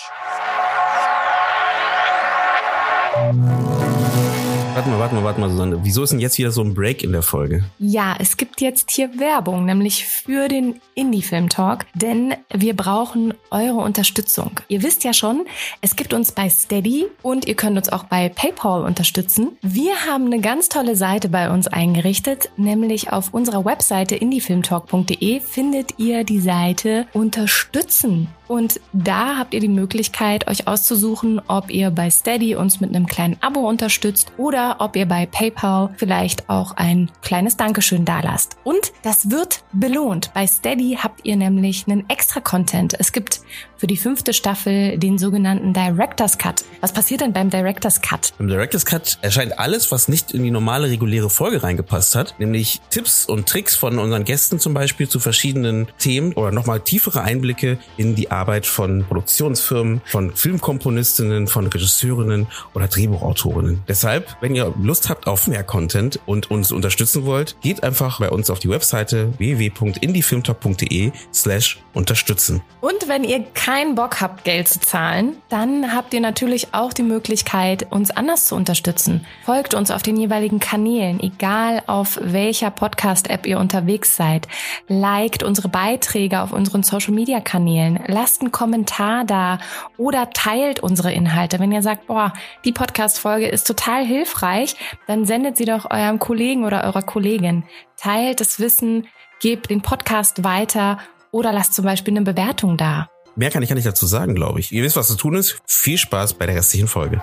[4.87, 5.79] Warte mal, warte mal, warte mal, Susanne.
[5.83, 7.65] Wieso ist denn jetzt wieder so ein Break in der Folge?
[7.77, 13.79] Ja, es gibt jetzt hier Werbung, nämlich für den Indie-Film Talk, denn wir brauchen eure
[13.79, 14.61] Unterstützung.
[14.69, 15.45] Ihr wisst ja schon,
[15.81, 19.57] es gibt uns bei Steady und ihr könnt uns auch bei PayPal unterstützen.
[19.61, 25.99] Wir haben eine ganz tolle Seite bei uns eingerichtet, nämlich auf unserer Webseite indiefilmtalk.de findet
[25.99, 28.29] ihr die Seite Unterstützen.
[28.47, 33.05] Und da habt ihr die Möglichkeit, euch auszusuchen, ob ihr bei Steady uns mit einem
[33.05, 38.57] kleinen Abo unterstützt oder ob ihr bei PayPal vielleicht auch ein kleines Dankeschön dalasst.
[38.63, 40.31] Und das wird belohnt.
[40.33, 42.95] Bei Steady habt ihr nämlich einen extra Content.
[42.99, 43.41] Es gibt
[43.77, 46.65] für die fünfte Staffel den sogenannten Director's Cut.
[46.81, 48.33] Was passiert denn beim Director's Cut?
[48.39, 52.81] Im Director's Cut erscheint alles, was nicht in die normale reguläre Folge reingepasst hat, nämlich
[52.89, 57.77] Tipps und Tricks von unseren Gästen zum Beispiel zu verschiedenen Themen oder nochmal tiefere Einblicke
[57.97, 63.83] in die Arbeit von Produktionsfirmen, von Filmkomponistinnen, von Regisseurinnen oder Drehbuchautorinnen.
[63.87, 68.29] Deshalb, wenn ihr Lust habt auf mehr Content und uns unterstützen wollt, geht einfach bei
[68.29, 72.61] uns auf die Webseite www.indiefilmtalk.de slash unterstützen.
[72.81, 77.03] Und wenn ihr keinen Bock habt, Geld zu zahlen, dann habt ihr natürlich auch die
[77.03, 79.25] Möglichkeit, uns anders zu unterstützen.
[79.43, 84.47] Folgt uns auf den jeweiligen Kanälen, egal auf welcher Podcast-App ihr unterwegs seid.
[84.87, 87.99] Liked unsere Beiträge auf unseren Social-Media-Kanälen.
[88.07, 89.59] Lasst einen Kommentar da
[89.97, 91.59] oder teilt unsere Inhalte.
[91.59, 92.31] Wenn ihr sagt, boah,
[92.63, 97.65] die Podcast-Folge ist total hilfreich, dann sendet sie doch eurem Kollegen oder eurer Kollegin.
[97.97, 99.07] Teilt das Wissen,
[99.41, 100.99] gebt den Podcast weiter
[101.31, 103.09] oder lasst zum Beispiel eine Bewertung da.
[103.37, 104.71] Mehr kann ich ja nicht dazu sagen, glaube ich.
[104.71, 105.61] Ihr wisst, was zu tun ist.
[105.67, 107.21] Viel Spaß bei der restlichen Folge.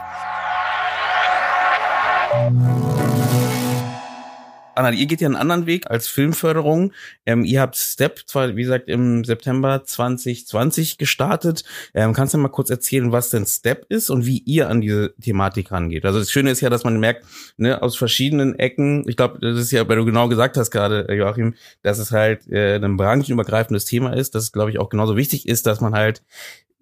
[4.76, 6.92] Anna, ihr geht ja einen anderen Weg als Filmförderung.
[7.26, 11.64] Ähm, ihr habt Step zwar, wie gesagt, im September 2020 gestartet.
[11.94, 15.14] Ähm, kannst du mal kurz erzählen, was denn Step ist und wie ihr an diese
[15.20, 16.04] Thematik rangeht?
[16.04, 17.24] Also das Schöne ist ja, dass man merkt,
[17.56, 21.08] ne, aus verschiedenen Ecken, ich glaube, das ist ja, weil du genau gesagt hast gerade,
[21.08, 24.88] äh, Joachim, dass es halt äh, ein branchenübergreifendes Thema ist, dass es, glaube ich, auch
[24.88, 26.22] genauso wichtig ist, dass man halt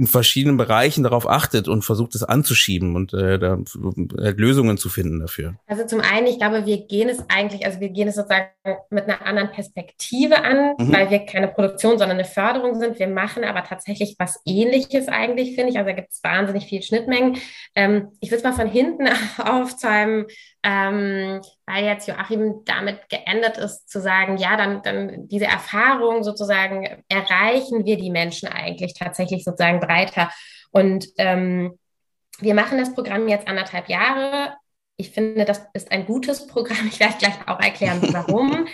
[0.03, 3.57] in verschiedenen Bereichen darauf achtet und versucht es anzuschieben und äh, da
[4.20, 5.55] halt Lösungen zu finden dafür?
[5.68, 8.48] Also zum einen, ich glaube, wir gehen es eigentlich, also wir gehen es sozusagen
[8.90, 10.92] mit einer anderen Perspektive an, mhm.
[10.92, 12.98] weil wir keine Produktion, sondern eine Förderung sind.
[12.98, 15.78] Wir machen aber tatsächlich was Ähnliches eigentlich, finde ich.
[15.78, 17.36] Also da gibt es wahnsinnig viele Schnittmengen.
[17.76, 20.26] Ähm, ich würde es mal von hinten aufzeigen
[20.63, 27.03] ähm, weil jetzt Joachim damit geendet ist, zu sagen, ja, dann, dann diese Erfahrung sozusagen
[27.09, 30.31] erreichen wir die Menschen eigentlich tatsächlich sozusagen breiter.
[30.71, 31.79] Und ähm,
[32.39, 34.57] wir machen das Programm jetzt anderthalb Jahre
[35.03, 36.87] ich finde, das ist ein gutes Programm.
[36.87, 38.69] Ich werde gleich auch erklären, warum.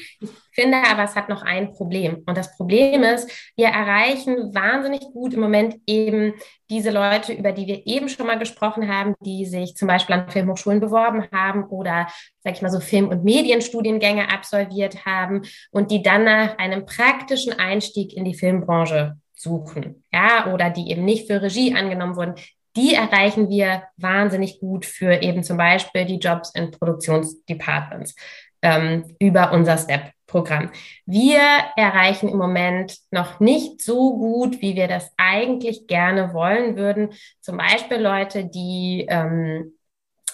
[0.58, 2.24] Ich finde aber, es hat noch ein Problem.
[2.26, 6.34] Und das Problem ist, wir erreichen wahnsinnig gut im Moment eben
[6.68, 10.28] diese Leute, über die wir eben schon mal gesprochen haben, die sich zum Beispiel an
[10.28, 12.08] Filmhochschulen beworben haben oder,
[12.42, 17.52] sag ich mal, so Film- und Medienstudiengänge absolviert haben und die dann nach einem praktischen
[17.52, 22.34] Einstieg in die Filmbranche suchen, ja, oder die eben nicht für Regie angenommen wurden,
[22.74, 28.16] die erreichen wir wahnsinnig gut für eben zum Beispiel die Jobs in Produktionsdepartments
[28.62, 29.78] ähm, über unser
[30.28, 30.70] STEP-Programm.
[31.06, 31.40] Wir
[31.76, 37.10] erreichen im Moment noch nicht so gut, wie wir das eigentlich gerne wollen würden.
[37.40, 39.72] Zum Beispiel Leute, die ähm,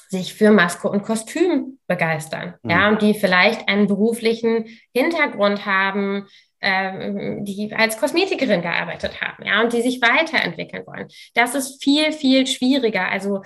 [0.08, 2.70] sich für Maske und Kostüm begeistern, mhm.
[2.70, 6.26] ja, und die vielleicht einen beruflichen Hintergrund haben,
[6.60, 11.08] ähm, die als Kosmetikerin gearbeitet haben, ja, und die sich weiterentwickeln wollen.
[11.34, 13.08] Das ist viel, viel schwieriger.
[13.10, 13.42] Also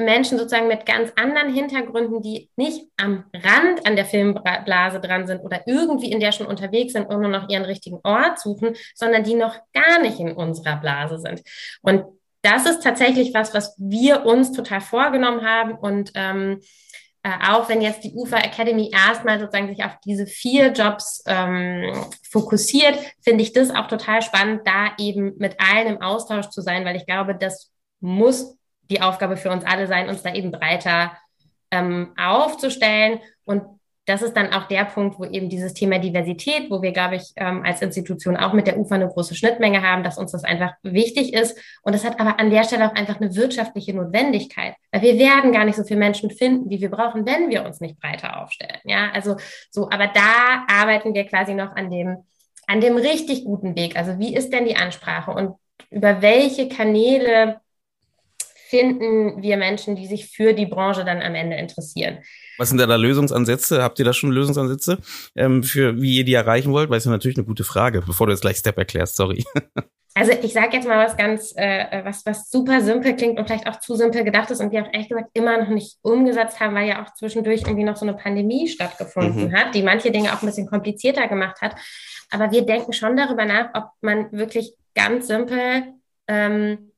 [0.00, 5.40] Menschen sozusagen mit ganz anderen Hintergründen, die nicht am Rand an der Filmblase dran sind
[5.40, 9.22] oder irgendwie in der schon unterwegs sind und nur noch ihren richtigen Ort suchen, sondern
[9.22, 11.42] die noch gar nicht in unserer Blase sind.
[11.82, 12.04] Und
[12.40, 16.60] das ist tatsächlich was, was wir uns total vorgenommen haben und ähm,
[17.24, 21.92] äh, auch wenn jetzt die UFA Academy erstmal sozusagen sich auf diese vier Jobs ähm,
[22.28, 26.84] fokussiert, finde ich das auch total spannend, da eben mit allen im Austausch zu sein,
[26.84, 27.70] weil ich glaube, das
[28.00, 28.58] muss
[28.92, 31.16] die Aufgabe für uns alle sein, uns da eben breiter
[31.70, 33.62] ähm, aufzustellen und
[34.06, 37.32] das ist dann auch der Punkt, wo eben dieses Thema Diversität, wo wir, glaube ich,
[37.36, 40.72] ähm, als Institution auch mit der UFA eine große Schnittmenge haben, dass uns das einfach
[40.82, 41.56] wichtig ist.
[41.82, 45.52] Und es hat aber an der Stelle auch einfach eine wirtschaftliche Notwendigkeit, weil wir werden
[45.52, 48.80] gar nicht so viele Menschen finden, wie wir brauchen, wenn wir uns nicht breiter aufstellen.
[48.84, 49.36] Ja, also
[49.70, 52.24] so, aber da arbeiten wir quasi noch an dem,
[52.66, 53.96] an dem richtig guten Weg.
[53.96, 55.54] Also wie ist denn die Ansprache und
[55.90, 57.60] über welche Kanäle
[58.72, 62.20] finden wir Menschen, die sich für die Branche dann am Ende interessieren.
[62.56, 63.82] Was sind da, da Lösungsansätze?
[63.82, 64.96] Habt ihr da schon Lösungsansätze
[65.36, 66.88] ähm, für wie ihr die erreichen wollt?
[66.88, 69.44] Weil es ist natürlich eine gute Frage, bevor du jetzt gleich Step erklärst, sorry.
[70.14, 73.66] Also ich sage jetzt mal was ganz, äh, was, was super simpel klingt und vielleicht
[73.66, 76.74] auch zu simpel gedacht ist und wir auch ehrlich gesagt immer noch nicht umgesetzt haben,
[76.74, 79.56] weil ja auch zwischendurch irgendwie noch so eine Pandemie stattgefunden mhm.
[79.56, 81.76] hat, die manche Dinge auch ein bisschen komplizierter gemacht hat.
[82.30, 85.94] Aber wir denken schon darüber nach, ob man wirklich ganz simpel
[86.28, 86.91] ähm,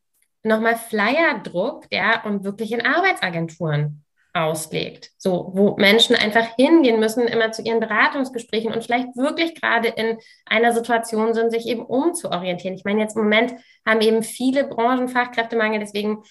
[0.45, 5.12] nochmal Flyer druckt, ja, und wirklich in Arbeitsagenturen auslegt.
[5.16, 10.18] So, wo Menschen einfach hingehen müssen, immer zu ihren Beratungsgesprächen und vielleicht wirklich gerade in
[10.45, 12.76] einer Situation sind, sich eben umzuorientieren.
[12.76, 13.55] Ich meine, jetzt im Moment
[13.86, 16.24] haben eben viele Branchen Fachkräftemangel, deswegen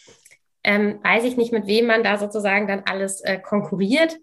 [0.66, 4.18] ähm, weiß ich nicht, mit wem man da sozusagen dann alles äh, konkurriert.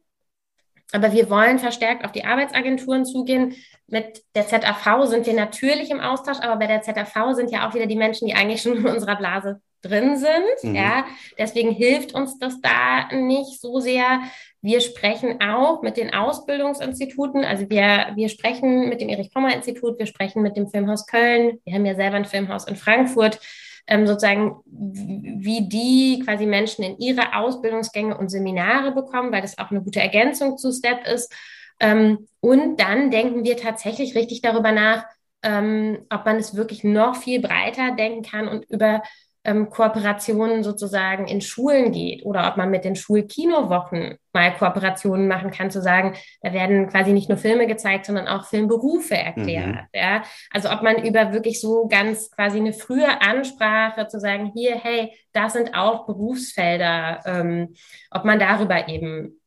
[0.92, 3.54] Aber wir wollen verstärkt auf die Arbeitsagenturen zugehen.
[3.86, 7.74] Mit der ZAV sind wir natürlich im Austausch, aber bei der ZAV sind ja auch
[7.74, 10.62] wieder die Menschen, die eigentlich schon in unserer Blase drin sind.
[10.62, 10.74] Mhm.
[10.74, 11.04] Ja,
[11.38, 14.20] deswegen hilft uns das da nicht so sehr.
[14.62, 17.44] Wir sprechen auch mit den Ausbildungsinstituten.
[17.44, 21.58] Also wir, wir sprechen mit dem Erich-Pommer-Institut, wir sprechen mit dem Filmhaus Köln.
[21.64, 23.40] Wir haben ja selber ein Filmhaus in Frankfurt.
[23.86, 29.70] Ähm, sozusagen, wie die quasi Menschen in ihre Ausbildungsgänge und Seminare bekommen, weil das auch
[29.70, 31.34] eine gute Ergänzung zu STEP ist.
[31.80, 35.06] Ähm, und dann denken wir tatsächlich richtig darüber nach,
[35.42, 39.02] ähm, ob man es wirklich noch viel breiter denken kann und über
[39.44, 45.50] ähm, Kooperationen sozusagen in Schulen geht oder ob man mit den Schulkinowochen mal Kooperationen machen
[45.50, 49.66] kann, zu sagen, da werden quasi nicht nur Filme gezeigt, sondern auch Filmberufe erklärt.
[49.66, 49.80] Mhm.
[49.94, 50.22] Ja?
[50.52, 55.12] Also ob man über wirklich so ganz quasi eine frühe Ansprache zu sagen, hier, hey,
[55.32, 57.74] das sind auch Berufsfelder, ähm,
[58.10, 59.40] ob man darüber eben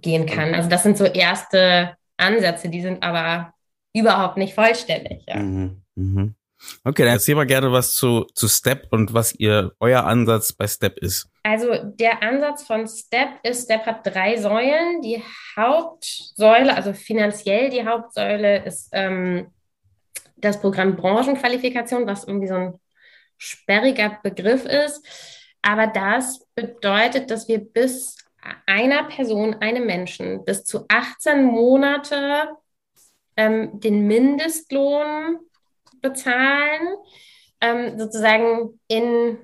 [0.00, 0.52] gehen kann.
[0.54, 3.52] Also das sind so erste Ansätze, die sind aber
[3.94, 5.24] überhaupt nicht vollständig.
[5.26, 5.36] Ja.
[5.36, 5.82] Mhm.
[5.94, 6.34] Mhm.
[6.84, 10.66] Okay, dann erzähl mal gerne was zu, zu Step und was ihr euer Ansatz bei
[10.66, 11.28] Step ist.
[11.42, 15.02] Also der Ansatz von Step ist, Step hat drei Säulen.
[15.02, 15.22] Die
[15.56, 19.48] Hauptsäule, also finanziell die Hauptsäule ist ähm,
[20.36, 22.80] das Programm Branchenqualifikation, was irgendwie so ein
[23.38, 25.04] sperriger Begriff ist.
[25.62, 28.16] Aber das bedeutet, dass wir bis
[28.66, 32.48] einer Person, einem Menschen, bis zu 18 Monate
[33.36, 35.38] ähm, den Mindestlohn
[36.08, 36.96] bezahlen,
[37.60, 39.38] ähm, sozusagen in,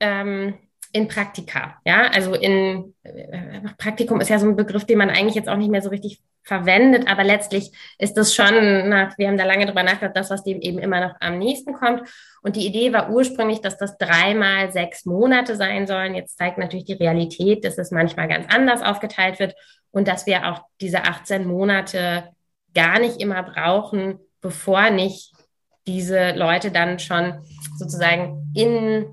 [0.00, 0.54] ähm,
[0.92, 1.78] in Praktika.
[1.84, 5.56] Ja, also in äh, Praktikum ist ja so ein Begriff, den man eigentlich jetzt auch
[5.56, 9.66] nicht mehr so richtig verwendet, aber letztlich ist das schon, nach, wir haben da lange
[9.66, 12.08] drüber nachgedacht, das, was dem eben immer noch am nächsten kommt.
[12.40, 16.14] Und die Idee war ursprünglich, dass das dreimal sechs Monate sein sollen.
[16.14, 19.54] Jetzt zeigt natürlich die Realität, dass es manchmal ganz anders aufgeteilt wird
[19.90, 22.30] und dass wir auch diese 18 Monate
[22.74, 25.32] gar nicht immer brauchen, bevor nicht
[25.86, 27.34] diese Leute dann schon
[27.78, 29.06] sozusagen in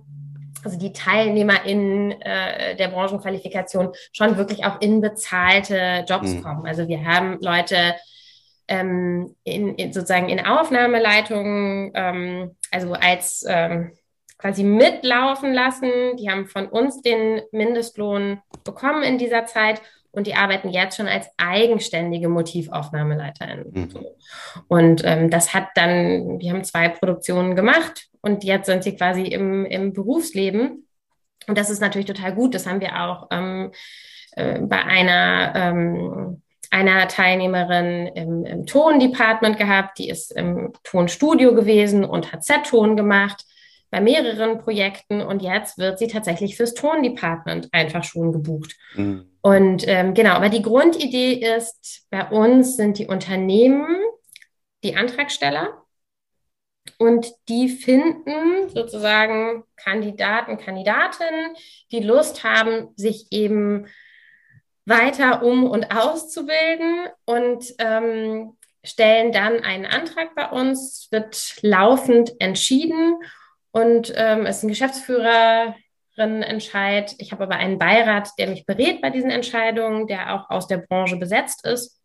[0.63, 6.43] also die TeilnehmerInnen äh, der Branchenqualifikation schon wirklich auch in bezahlte Jobs mhm.
[6.43, 6.65] kommen.
[6.65, 7.95] Also wir haben Leute
[8.67, 13.91] ähm, in, in, sozusagen in Aufnahmeleitungen, ähm, also als ähm,
[14.37, 16.15] quasi mitlaufen lassen.
[16.17, 19.81] Die haben von uns den Mindestlohn bekommen in dieser Zeit
[20.13, 23.65] und die arbeiten jetzt schon als eigenständige Motivaufnahmeleiterin.
[23.71, 24.05] Mhm.
[24.67, 29.23] Und ähm, das hat dann, wir haben zwei Produktionen gemacht und jetzt sind sie quasi
[29.23, 30.87] im, im Berufsleben.
[31.47, 32.53] Und das ist natürlich total gut.
[32.53, 33.71] Das haben wir auch ähm,
[34.35, 39.97] äh, bei einer, ähm, einer Teilnehmerin im, im Tondepartment gehabt.
[39.97, 43.45] Die ist im Tonstudio gewesen und hat Z-Ton gemacht
[43.89, 48.75] bei mehreren Projekten und jetzt wird sie tatsächlich fürs Tondepartment einfach schon gebucht.
[48.95, 49.32] Mhm.
[49.45, 54.01] Und ähm, genau, aber die Grundidee ist, bei uns sind die Unternehmen
[54.85, 55.83] die Antragsteller
[56.97, 61.55] und die finden sozusagen Kandidaten, Kandidatinnen,
[61.91, 63.87] die Lust haben, sich eben
[64.85, 73.17] weiter um und auszubilden und ähm, stellen dann einen Antrag bei uns, wird laufend entschieden
[73.71, 74.69] und ähm, es ist ein
[76.13, 77.15] Geschäftsführerin-Entscheid.
[77.17, 80.77] Ich habe aber einen Beirat, der mich berät bei diesen Entscheidungen, der auch aus der
[80.77, 81.99] Branche besetzt ist.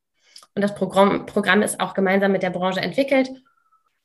[0.54, 3.30] Und das Programm, Programm ist auch gemeinsam mit der Branche entwickelt.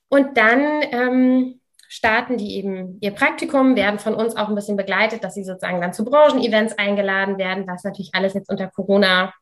[0.10, 5.24] Und dann ähm, starten die eben ihr Praktikum, werden von uns auch ein bisschen begleitet,
[5.24, 9.34] dass sie sozusagen dann zu Branchenevents eingeladen werden, was natürlich alles jetzt unter Corona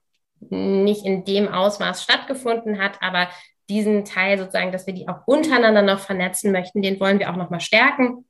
[0.50, 3.30] nicht in dem Ausmaß stattgefunden hat, aber
[3.70, 7.36] diesen Teil sozusagen, dass wir die auch untereinander noch vernetzen möchten, den wollen wir auch
[7.36, 8.26] noch mal stärken.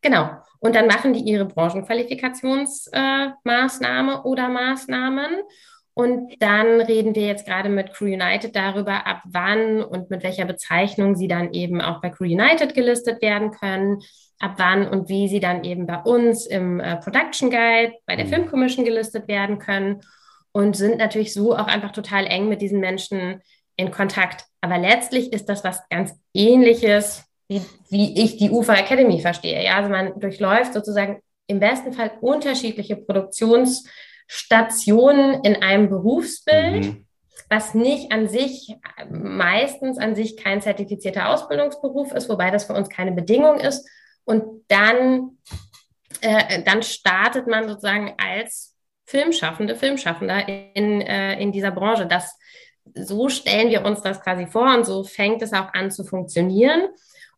[0.00, 0.30] Genau.
[0.60, 5.42] Und dann machen die ihre Branchenqualifikationsmaßnahme äh, oder Maßnahmen.
[5.94, 10.44] Und dann reden wir jetzt gerade mit Crew United darüber, ab wann und mit welcher
[10.44, 13.98] Bezeichnung sie dann eben auch bei Crew United gelistet werden können,
[14.38, 18.26] ab wann und wie sie dann eben bei uns im äh, Production Guide, bei der
[18.26, 18.30] mhm.
[18.30, 20.02] Film Commission gelistet werden können
[20.52, 23.42] und sind natürlich so auch einfach total eng mit diesen Menschen
[23.76, 24.44] in Kontakt.
[24.60, 29.64] Aber letztlich ist das was ganz Ähnliches, wie, wie ich die UFA Academy verstehe.
[29.64, 36.84] Ja, also man durchläuft sozusagen im besten Fall unterschiedliche Produktionsstationen in einem Berufsbild.
[36.84, 37.04] Mhm
[37.50, 38.76] was nicht an sich,
[39.10, 43.88] meistens an sich kein zertifizierter Ausbildungsberuf ist, wobei das für uns keine Bedingung ist.
[44.24, 45.38] Und dann,
[46.20, 48.76] äh, dann startet man sozusagen als
[49.06, 52.06] Filmschaffende, Filmschaffender in, äh, in dieser Branche.
[52.06, 52.36] Das
[52.94, 56.88] so stellen wir uns das quasi vor und so fängt es auch an zu funktionieren.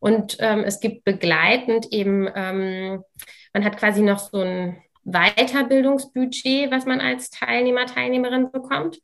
[0.01, 3.05] Und ähm, es gibt begleitend eben, ähm,
[3.53, 8.99] man hat quasi noch so ein Weiterbildungsbudget, was man als Teilnehmer, Teilnehmerin bekommt.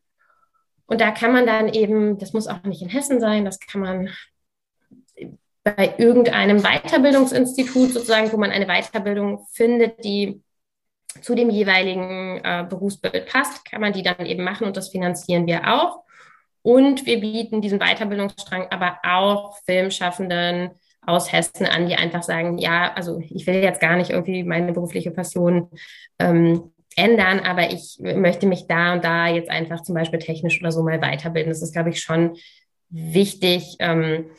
[0.87, 3.81] Und da kann man dann eben, das muss auch nicht in Hessen sein, das kann
[3.81, 4.11] man
[5.65, 10.43] bei irgendeinem Weiterbildungsinstitut sozusagen, wo man eine Weiterbildung findet, die
[11.23, 15.47] zu dem jeweiligen äh, Berufsbild passt, kann man die dann eben machen und das finanzieren
[15.47, 16.05] wir auch.
[16.63, 20.71] Und wir bieten diesen Weiterbildungsstrang aber auch Filmschaffenden
[21.07, 24.73] aus Hessen an, die einfach sagen, ja, also ich will jetzt gar nicht irgendwie meine
[24.73, 25.71] berufliche Passion
[26.19, 30.73] ähm, ändern, aber ich möchte mich da und da jetzt einfach zum Beispiel technisch oder
[30.73, 31.51] so mal weiterbilden.
[31.51, 32.37] Das ist, glaube ich, schon
[32.89, 34.31] wichtig, ähm,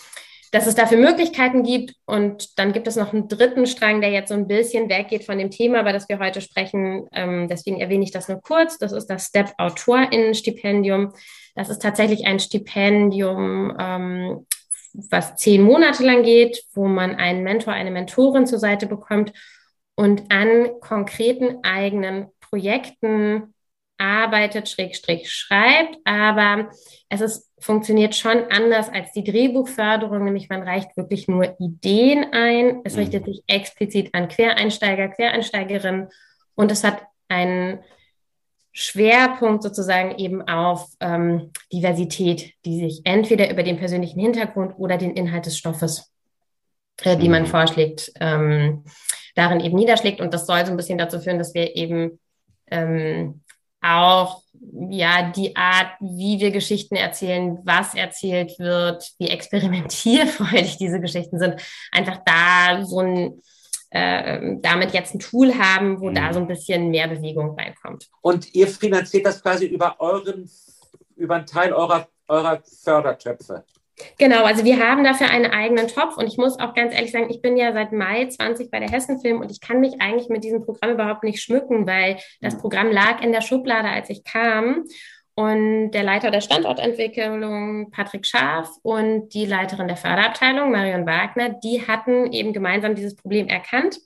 [0.51, 1.93] dass es dafür Möglichkeiten gibt.
[2.05, 5.37] Und dann gibt es noch einen dritten Strang, der jetzt so ein bisschen weggeht von
[5.37, 7.07] dem Thema, über das wir heute sprechen.
[7.13, 8.77] Ähm, deswegen erwähne ich das nur kurz.
[8.77, 11.13] Das ist das Step AutorInnen-Stipendium.
[11.55, 14.45] Das ist tatsächlich ein Stipendium, ähm,
[15.11, 19.31] was zehn Monate lang geht, wo man einen Mentor, eine Mentorin zur Seite bekommt
[19.95, 23.53] und an konkreten eigenen Projekten
[23.97, 26.69] arbeitet, Schrägstrich schreibt, aber
[27.09, 32.81] es ist, funktioniert schon anders als die Drehbuchförderung, nämlich man reicht wirklich nur Ideen ein.
[32.83, 33.31] Es richtet mhm.
[33.31, 36.09] sich explizit an Quereinsteiger, Quereinsteigerinnen
[36.55, 37.79] und es hat einen
[38.79, 45.15] Schwerpunkt sozusagen eben auf ähm, Diversität, die sich entweder über den persönlichen Hintergrund oder den
[45.15, 46.13] Inhalt des Stoffes,
[47.01, 47.47] äh, die man mhm.
[47.47, 48.85] vorschlägt, ähm,
[49.33, 50.21] darin eben niederschlägt.
[50.21, 52.19] Und das soll so ein bisschen dazu führen, dass wir eben
[52.67, 53.41] ähm,
[53.81, 54.43] auch
[54.91, 61.55] ja die Art, wie wir Geschichten erzählen, was erzählt wird, wie experimentierfreudig diese Geschichten sind,
[61.91, 63.41] einfach da so ein
[63.89, 66.15] äh, damit jetzt ein Tool haben, wo mhm.
[66.15, 68.09] da so ein bisschen mehr Bewegung reinkommt.
[68.21, 70.49] Und ihr finanziert das quasi über euren,
[71.15, 73.63] über einen Teil eurer, eurer Fördertöpfe?
[74.19, 77.31] Genau, also wir haben dafür einen eigenen Topf und ich muss auch ganz ehrlich sagen,
[77.31, 80.43] ich bin ja seit Mai 20 bei der Hessenfilm und ich kann mich eigentlich mit
[80.43, 82.59] diesem Programm überhaupt nicht schmücken, weil das mhm.
[82.59, 84.83] Programm lag in der Schublade, als ich kam.
[85.39, 91.87] Und der Leiter der Standortentwicklung, Patrick Scharf, und die Leiterin der Förderabteilung, Marion Wagner, die
[91.87, 93.99] hatten eben gemeinsam dieses Problem erkannt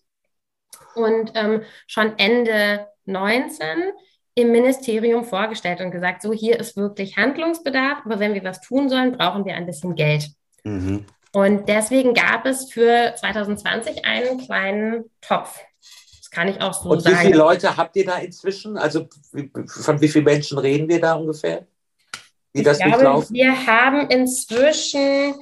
[0.94, 3.66] und ähm, schon Ende 19
[4.36, 8.90] im Ministerium vorgestellt und gesagt, so hier ist wirklich Handlungsbedarf, aber wenn wir was tun
[8.90, 10.28] sollen, brauchen wir ein bisschen Geld.
[10.66, 11.06] Mhm.
[11.32, 15.64] Und deswegen gab es für 2020 einen kleinen Topf.
[16.32, 17.16] Kann ich auch so und sagen.
[17.16, 18.78] Und wie viele Leute habt ihr da inzwischen?
[18.78, 19.08] Also
[19.68, 21.68] von wie vielen Menschen reden wir da ungefähr?
[22.56, 25.36] Die das ich glaube, wir haben inzwischen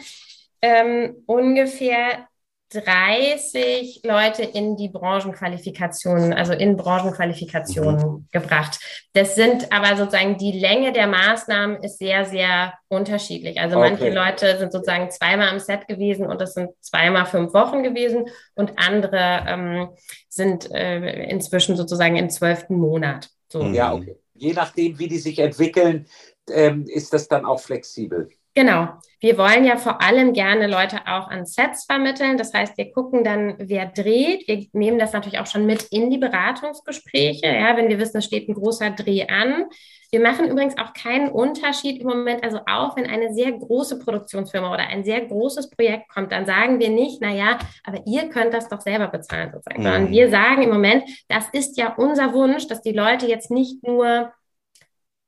[0.62, 2.28] ähm, ungefähr
[2.72, 8.28] 30 Leute in die Branchenqualifikationen, also in Branchenqualifikationen mhm.
[8.32, 8.80] gebracht.
[9.14, 13.60] Das sind aber sozusagen die Länge der Maßnahmen ist sehr, sehr unterschiedlich.
[13.60, 13.90] Also okay.
[13.90, 18.26] manche Leute sind sozusagen zweimal im Set gewesen und das sind zweimal fünf Wochen gewesen
[18.56, 19.90] und andere ähm,
[20.28, 23.30] sind äh, inzwischen sozusagen im zwölften Monat.
[23.52, 23.64] So.
[23.64, 24.16] Ja, okay.
[24.36, 26.06] Je nachdem, wie die sich entwickeln,
[26.50, 28.30] ähm, ist das dann auch flexibel.
[28.60, 28.90] Genau.
[29.22, 32.38] Wir wollen ja vor allem gerne Leute auch an Sets vermitteln.
[32.38, 34.50] Das heißt, wir gucken dann, wer dreht.
[34.50, 37.48] Wir nehmen das natürlich auch schon mit in die Beratungsgespräche.
[37.48, 39.68] Ja, wenn wir wissen, es steht ein großer Dreh an.
[40.12, 42.44] Wir machen übrigens auch keinen Unterschied im Moment.
[42.44, 46.80] Also auch wenn eine sehr große Produktionsfirma oder ein sehr großes Projekt kommt, dann sagen
[46.80, 49.86] wir nicht, na ja, aber ihr könnt das doch selber bezahlen sozusagen, mhm.
[49.86, 53.84] sondern wir sagen im Moment, das ist ja unser Wunsch, dass die Leute jetzt nicht
[53.88, 54.34] nur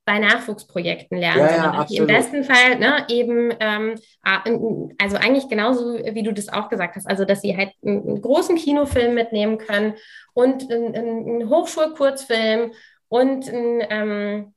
[0.06, 3.95] bei Nachwuchsprojekten lernen, ja, sondern dass sie im besten Fall ne, eben, ähm,
[4.97, 8.56] also eigentlich genauso, wie du das auch gesagt hast, also dass sie halt einen, großen
[8.56, 9.93] Kinofilm mitnehmen können
[10.34, 12.74] und einen, einen Hochschulkurzfilm
[13.10, 14.54] und einen, ähm,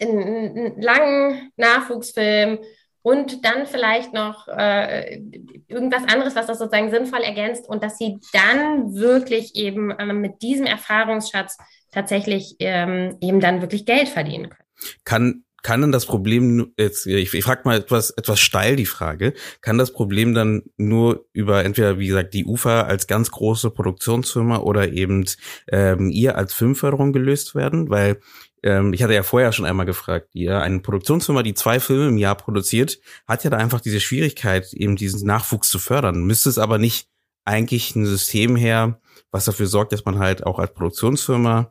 [0.00, 2.58] einen, langen Nachwuchsfilm
[3.02, 5.20] und dann vielleicht noch äh,
[5.68, 10.42] irgendwas anderes, was das sozusagen sinnvoll ergänzt und dass sie dann wirklich eben äh, mit
[10.42, 11.58] diesem Erfahrungsschatz
[11.92, 14.63] tatsächlich ähm, eben dann wirklich Geld verdienen können.
[15.04, 19.32] Kann kann denn das Problem jetzt, ich, ich frage mal etwas, etwas steil die Frage,
[19.62, 24.58] kann das Problem dann nur über entweder, wie gesagt, die UFA als ganz große Produktionsfirma
[24.58, 25.24] oder eben
[25.68, 27.88] ähm, ihr als Filmförderung gelöst werden?
[27.88, 28.20] Weil
[28.62, 32.18] ähm, ich hatte ja vorher schon einmal gefragt, ja, eine Produktionsfirma, die zwei Filme im
[32.18, 36.24] Jahr produziert, hat ja da einfach diese Schwierigkeit, eben diesen Nachwuchs zu fördern.
[36.24, 37.08] Müsste es aber nicht
[37.46, 41.70] eigentlich ein System her, was dafür sorgt, dass man halt auch als Produktionsfirma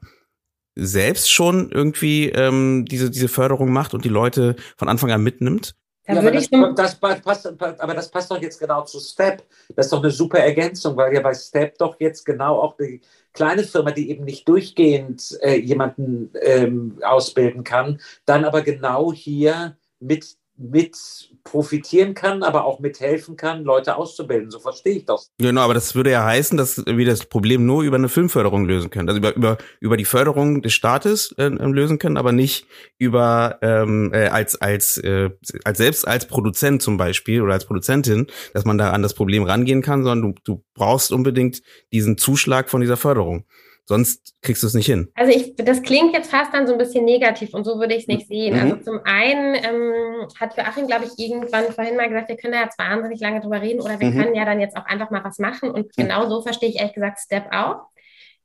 [0.76, 5.76] selbst schon irgendwie ähm, diese, diese Förderung macht und die Leute von Anfang an mitnimmt?
[6.06, 9.44] Ja, aber das, das, passt, aber das passt doch jetzt genau zu Step.
[9.76, 13.00] Das ist doch eine super Ergänzung, weil ja bei Step doch jetzt genau auch die
[13.32, 19.78] kleine Firma, die eben nicht durchgehend äh, jemanden ähm, ausbilden kann, dann aber genau hier
[20.02, 24.50] mit mit profitieren kann, aber auch mithelfen kann, Leute auszubilden.
[24.50, 25.30] So verstehe ich das.
[25.38, 28.90] Genau, aber das würde ja heißen, dass wir das Problem nur über eine Filmförderung lösen
[28.90, 29.10] können.
[29.10, 32.66] Also über, über, über die Förderung des Staates äh, lösen können, aber nicht
[32.98, 35.32] über ähm, äh, als, als, äh,
[35.64, 39.44] als selbst als Produzent zum Beispiel oder als Produzentin, dass man da an das Problem
[39.44, 43.46] rangehen kann, sondern du, du brauchst unbedingt diesen Zuschlag von dieser Förderung.
[43.86, 45.10] Sonst kriegst du es nicht hin.
[45.14, 48.04] Also ich, das klingt jetzt fast dann so ein bisschen negativ und so würde ich
[48.04, 48.54] es nicht sehen.
[48.54, 48.72] Also mhm.
[48.72, 52.64] Also zum einen ähm, hat Joachim, glaube ich, irgendwann vorhin mal gesagt, wir können da
[52.64, 54.18] jetzt wahnsinnig lange drüber reden oder wir mhm.
[54.18, 55.70] können ja dann jetzt auch einfach mal was machen.
[55.70, 56.04] Und mhm.
[56.04, 57.88] genau so verstehe ich ehrlich gesagt Step auch.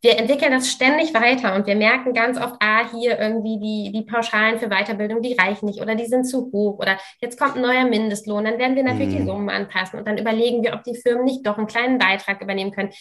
[0.01, 4.05] Wir entwickeln das ständig weiter und wir merken ganz oft, ah, hier irgendwie die, die
[4.05, 7.62] Pauschalen für Weiterbildung, die reichen nicht oder die sind zu hoch oder jetzt kommt ein
[7.62, 9.26] neuer Mindestlohn, dann werden wir natürlich die mhm.
[9.26, 12.70] Summen anpassen und dann überlegen wir, ob die Firmen nicht doch einen kleinen Beitrag übernehmen
[12.70, 12.93] können.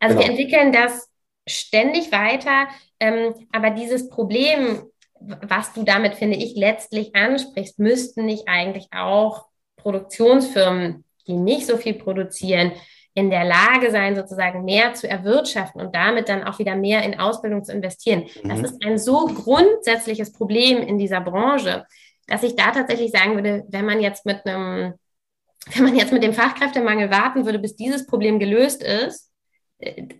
[0.00, 0.26] Also genau.
[0.26, 1.08] wir entwickeln das
[1.48, 2.68] ständig weiter.
[3.00, 4.82] Ähm, aber dieses Problem,
[5.20, 9.46] was du damit, finde ich, letztlich ansprichst, müssten nicht eigentlich auch
[9.76, 12.72] Produktionsfirmen, die nicht so viel produzieren,
[13.14, 17.18] in der Lage sein, sozusagen mehr zu erwirtschaften und damit dann auch wieder mehr in
[17.18, 18.26] Ausbildung zu investieren.
[18.42, 18.48] Mhm.
[18.48, 21.84] Das ist ein so grundsätzliches Problem in dieser Branche,
[22.28, 24.94] dass ich da tatsächlich sagen würde, wenn man jetzt mit einem,
[25.74, 29.27] wenn man jetzt mit dem Fachkräftemangel warten würde, bis dieses Problem gelöst ist,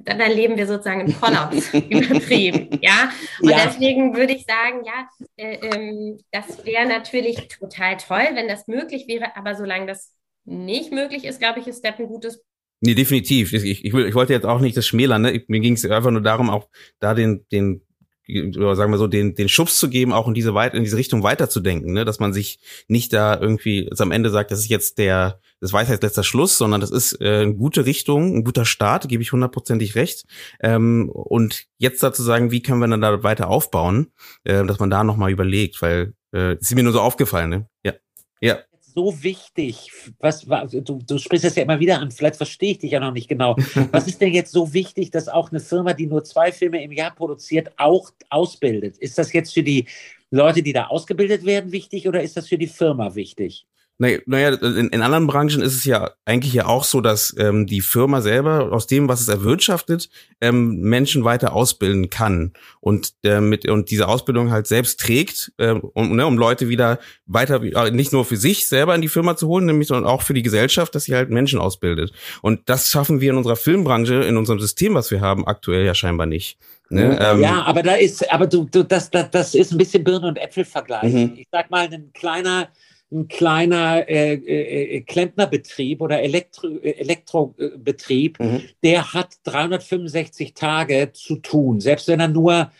[0.05, 2.79] dann erleben wir sozusagen einen Kollaps übertrieben.
[2.81, 3.11] Ja,
[3.43, 3.65] und ja.
[3.65, 9.09] deswegen würde ich sagen, ja, äh, ähm, das wäre natürlich total toll, wenn das möglich
[9.09, 12.43] wäre, aber solange das nicht möglich ist, glaube ich, ist das ein gutes
[12.81, 13.53] Nee, definitiv.
[13.53, 15.23] Ich, ich, ich wollte jetzt auch nicht das schmälern.
[15.23, 15.43] Ne?
[15.49, 16.69] Mir ging es einfach nur darum, auch
[17.01, 17.83] da den, den
[18.29, 21.23] sagen wir so, den, den Schubs zu geben, auch in diese, weit in diese Richtung
[21.23, 22.05] weiterzudenken, ne?
[22.05, 26.03] dass man sich nicht da irgendwie am Ende sagt, das ist jetzt der, das Weisheit
[26.03, 29.95] letzter Schluss, sondern das ist äh, eine gute Richtung, ein guter Start, gebe ich hundertprozentig
[29.95, 30.27] recht.
[30.61, 34.13] Ähm, und jetzt dazu sagen, wie können wir dann da weiter aufbauen,
[34.45, 37.69] äh, dass man da nochmal überlegt, weil äh, ist mir nur so aufgefallen, ne?
[37.83, 37.95] Ja.
[38.41, 38.59] Ja
[38.99, 39.93] so wichtig?
[40.19, 42.99] Was war, du, du sprichst es ja immer wieder an, vielleicht verstehe ich dich ja
[42.99, 43.55] noch nicht genau.
[43.93, 46.91] Was ist denn jetzt so wichtig, dass auch eine Firma, die nur zwei Filme im
[46.91, 48.99] Jahr produziert, auch ausbildet?
[48.99, 49.87] Ist das jetzt für die
[50.33, 53.67] Leute, die da ausgebildet werden, wichtig oder ist das für die Firma wichtig?
[54.01, 57.81] Naja, in, in anderen Branchen ist es ja eigentlich ja auch so, dass ähm, die
[57.81, 60.09] Firma selber aus dem, was es erwirtschaftet,
[60.41, 65.73] ähm, Menschen weiter ausbilden kann und äh, mit und diese Ausbildung halt selbst trägt, äh,
[65.73, 69.37] um, ne, um Leute wieder weiter äh, nicht nur für sich selber in die Firma
[69.37, 72.13] zu holen, nämlich sondern auch für die Gesellschaft, dass sie halt Menschen ausbildet.
[72.41, 75.95] Und das schaffen wir in unserer Filmbranche, in unserem System, was wir haben, aktuell ja
[75.95, 76.57] scheinbar nicht.
[76.91, 77.19] Ne?
[77.21, 80.29] Ähm, ja, aber da ist, aber du, du das, das, das ist ein bisschen Birne
[80.29, 81.33] und Äpfel vergleichen.
[81.33, 81.37] Mhm.
[81.37, 82.69] Ich sag mal, ein kleiner
[83.11, 88.63] ein kleiner äh, äh, äh, Klempnerbetrieb oder Elektro, äh, Elektrobetrieb, mhm.
[88.83, 92.71] der hat 365 Tage zu tun, selbst wenn er nur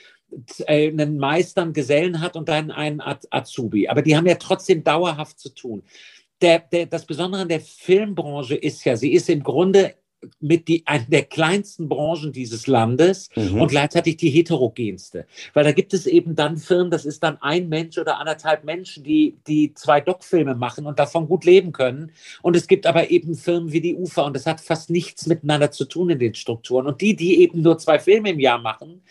[0.67, 3.89] äh, einen Meister, einen Gesellen hat und dann einen Azubi.
[3.89, 5.83] Aber die haben ja trotzdem dauerhaft zu tun.
[6.43, 9.95] Der, der, das Besondere an der Filmbranche ist ja, sie ist im Grunde
[10.41, 13.61] mit die, eine der kleinsten Branchen dieses Landes mhm.
[13.61, 15.27] und gleichzeitig die heterogenste.
[15.55, 19.05] Weil da gibt es eben dann Firmen, das ist dann ein Mensch oder anderthalb Menschen,
[19.05, 22.13] die, die zwei Doc-Filme machen und davon gut leben können.
[22.43, 25.71] Und es gibt aber eben Firmen wie die UFA und das hat fast nichts miteinander
[25.71, 26.87] zu tun in den Strukturen.
[26.87, 29.03] Und die, die eben nur zwei Filme im Jahr machen,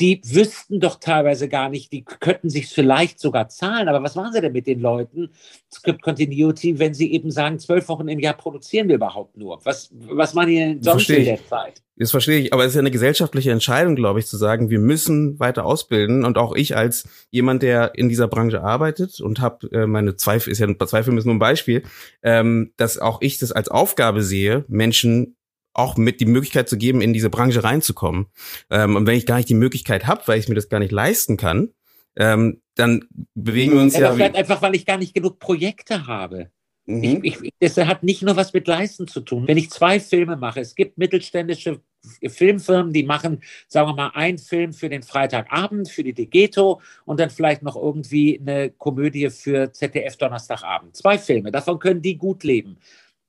[0.00, 4.32] die wüssten doch teilweise gar nicht, die könnten sich vielleicht sogar zahlen, aber was machen
[4.32, 5.30] sie denn mit den Leuten,
[5.72, 9.60] Script Continuity, wenn sie eben sagen, zwölf Wochen im Jahr produzieren wir überhaupt nur?
[9.64, 11.82] Was, was machen die denn sonst in der Zeit?
[11.96, 14.78] Das verstehe ich, aber es ist ja eine gesellschaftliche Entscheidung, glaube ich, zu sagen, wir
[14.78, 16.24] müssen weiter ausbilden.
[16.24, 20.50] Und auch ich als jemand, der in dieser Branche arbeitet und habe äh, meine Zweifel,
[20.50, 21.82] ist ja Zweifel ist nur ein Beispiel,
[22.22, 25.36] ähm, dass auch ich das als Aufgabe sehe, Menschen
[25.74, 28.26] auch mit die Möglichkeit zu geben, in diese Branche reinzukommen.
[28.70, 30.92] Ähm, und wenn ich gar nicht die Möglichkeit habe, weil ich mir das gar nicht
[30.92, 31.70] leisten kann,
[32.16, 33.04] ähm, dann
[33.34, 34.00] bewegen wir uns ja.
[34.00, 36.50] ja vielleicht einfach, weil ich gar nicht genug Projekte habe.
[36.86, 37.20] Mhm.
[37.22, 39.46] Ich, ich, das hat nicht nur was mit Leisten zu tun.
[39.46, 41.80] Wenn ich zwei Filme mache, es gibt mittelständische
[42.26, 47.20] Filmfirmen, die machen, sagen wir mal, einen Film für den Freitagabend, für die Degeto und
[47.20, 50.96] dann vielleicht noch irgendwie eine Komödie für ZDF Donnerstagabend.
[50.96, 52.78] Zwei Filme, davon können die gut leben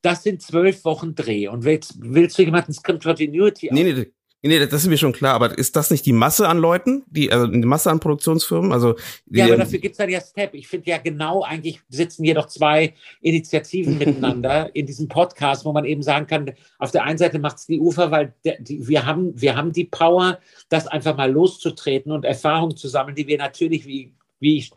[0.04, 1.48] das sind zwölf Wochen Dreh.
[1.48, 3.70] Und willst, willst du jemanden Script Continuity?
[3.72, 4.08] Nee, nee,
[4.42, 5.34] nee, das ist mir schon klar.
[5.34, 8.74] Aber ist das nicht die Masse an Leuten, die, also die Masse an Produktionsfirmen?
[8.74, 8.96] Also,
[9.28, 10.54] ja, aber dafür gibt's dann ja Step.
[10.56, 15.72] Ich finde ja genau, eigentlich sitzen hier doch zwei Initiativen miteinander in diesem Podcast, wo
[15.72, 19.06] man eben sagen kann, auf der einen Seite macht's die Ufer, weil der, die, wir,
[19.06, 23.38] haben, wir haben die Power, das einfach mal loszutreten und Erfahrungen zu sammeln, die wir
[23.38, 24.72] natürlich, wie, wie ich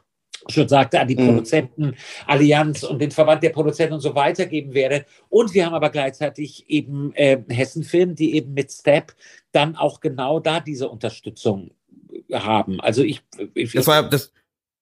[0.49, 1.27] schon sagte, an die mhm.
[1.27, 5.05] Produzentenallianz und den Verband der Produzenten und so weitergeben werde.
[5.29, 9.15] Und wir haben aber gleichzeitig eben äh, Hessenfilm, die eben mit Step
[9.53, 11.71] dann auch genau da diese Unterstützung
[12.33, 12.81] haben.
[12.81, 13.23] Also ich,
[13.55, 14.33] ich das war das,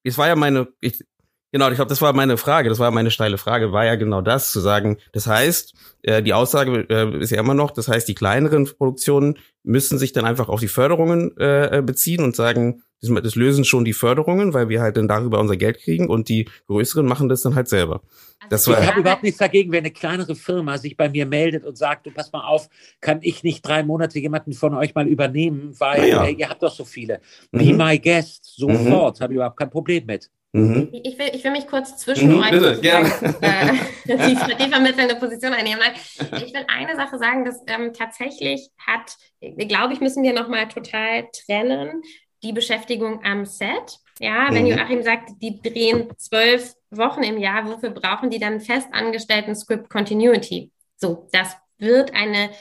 [0.03, 1.03] das war ja meine, ich,
[1.51, 4.21] genau, ich glaube, das war meine Frage, das war meine steile Frage, war ja genau
[4.21, 4.97] das zu sagen.
[5.11, 9.37] Das heißt, äh, die Aussage äh, ist ja immer noch, das heißt, die kleineren Produktionen
[9.63, 13.93] müssen sich dann einfach auf die Förderungen äh, beziehen und sagen, das, lösen schon die
[13.93, 17.55] Förderungen, weil wir halt dann darüber unser Geld kriegen und die größeren machen das dann
[17.55, 18.01] halt selber.
[18.49, 21.65] Das war, ich habe überhaupt nichts dagegen, wenn eine kleinere Firma sich bei mir meldet
[21.65, 22.69] und sagt, du pass mal auf,
[23.01, 26.25] kann ich nicht drei Monate jemanden von euch mal übernehmen, weil ja.
[26.25, 27.21] äh, ihr habt doch so viele.
[27.51, 27.57] Mhm.
[27.57, 29.23] Be my guest, sofort, mhm.
[29.23, 30.29] habe ich überhaupt kein Problem mit.
[30.55, 30.87] Mhm.
[31.03, 33.09] Ich, will, ich will mich kurz zwischen mhm, euch bitte, gerne.
[33.41, 33.73] Äh,
[34.05, 35.81] die, die vermittelnde Position einnehmen.
[36.17, 41.27] Ich will eine Sache sagen, dass ähm, tatsächlich hat, glaube ich, müssen wir nochmal total
[41.33, 42.01] trennen,
[42.45, 43.99] die Beschäftigung am Set.
[44.19, 44.71] Ja, wenn mhm.
[44.71, 50.71] Joachim sagt, die drehen zwölf Wochen im Jahr, wofür brauchen die dann festangestellten Script Continuity?
[50.95, 52.51] So, das wird eine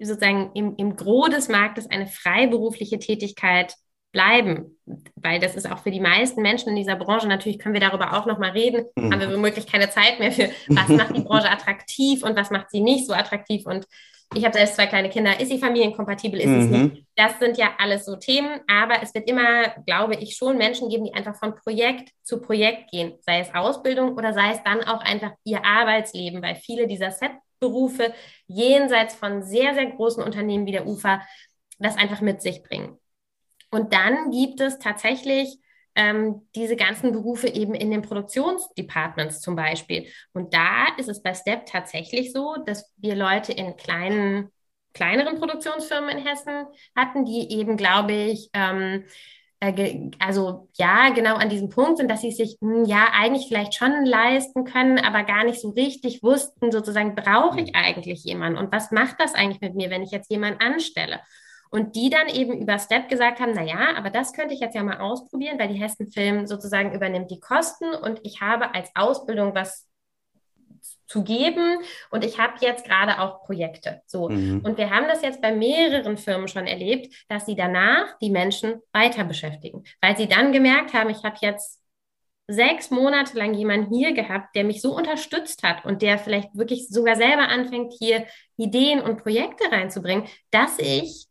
[0.00, 3.74] sozusagen im, im Gros des Marktes eine freiberufliche Tätigkeit
[4.12, 4.78] bleiben,
[5.16, 8.12] weil das ist auch für die meisten Menschen in dieser Branche, natürlich können wir darüber
[8.12, 9.12] auch nochmal reden, mhm.
[9.12, 12.70] haben wir womöglich keine Zeit mehr für, was macht die Branche attraktiv und was macht
[12.70, 13.86] sie nicht so attraktiv und
[14.34, 16.60] ich habe selbst zwei kleine Kinder, ist sie familienkompatibel, ist mhm.
[16.60, 17.06] es nicht?
[17.16, 21.04] Das sind ja alles so Themen, aber es wird immer, glaube ich, schon Menschen geben,
[21.04, 25.00] die einfach von Projekt zu Projekt gehen, sei es Ausbildung oder sei es dann auch
[25.00, 28.12] einfach ihr Arbeitsleben, weil viele dieser Set-Berufe
[28.46, 31.22] jenseits von sehr, sehr großen Unternehmen wie der UFA
[31.78, 32.98] das einfach mit sich bringen.
[33.70, 35.58] Und dann gibt es tatsächlich
[35.94, 40.06] ähm, diese ganzen Berufe eben in den Produktionsdepartments zum Beispiel.
[40.32, 44.50] Und da ist es bei Step tatsächlich so, dass wir Leute in kleinen,
[44.94, 46.66] kleineren Produktionsfirmen in Hessen
[46.96, 49.04] hatten, die eben, glaube ich, ähm,
[49.62, 53.74] äh, also ja, genau an diesem Punkt sind, dass sie sich hm, ja eigentlich vielleicht
[53.74, 57.74] schon leisten können, aber gar nicht so richtig wussten, sozusagen, brauche ich hm.
[57.74, 61.20] eigentlich jemanden und was macht das eigentlich mit mir, wenn ich jetzt jemanden anstelle?
[61.72, 64.74] Und die dann eben über Step gesagt haben, na ja, aber das könnte ich jetzt
[64.74, 68.90] ja mal ausprobieren, weil die Hessen Film sozusagen übernimmt die Kosten und ich habe als
[68.94, 69.88] Ausbildung was
[71.06, 71.78] zu geben
[72.10, 74.02] und ich habe jetzt gerade auch Projekte.
[74.06, 74.28] So.
[74.28, 74.60] Mhm.
[74.64, 78.80] Und wir haben das jetzt bei mehreren Firmen schon erlebt, dass sie danach die Menschen
[78.92, 81.80] weiter beschäftigen, weil sie dann gemerkt haben, ich habe jetzt
[82.48, 86.88] sechs Monate lang jemanden hier gehabt, der mich so unterstützt hat und der vielleicht wirklich
[86.88, 91.28] sogar selber anfängt, hier Ideen und Projekte reinzubringen, dass ich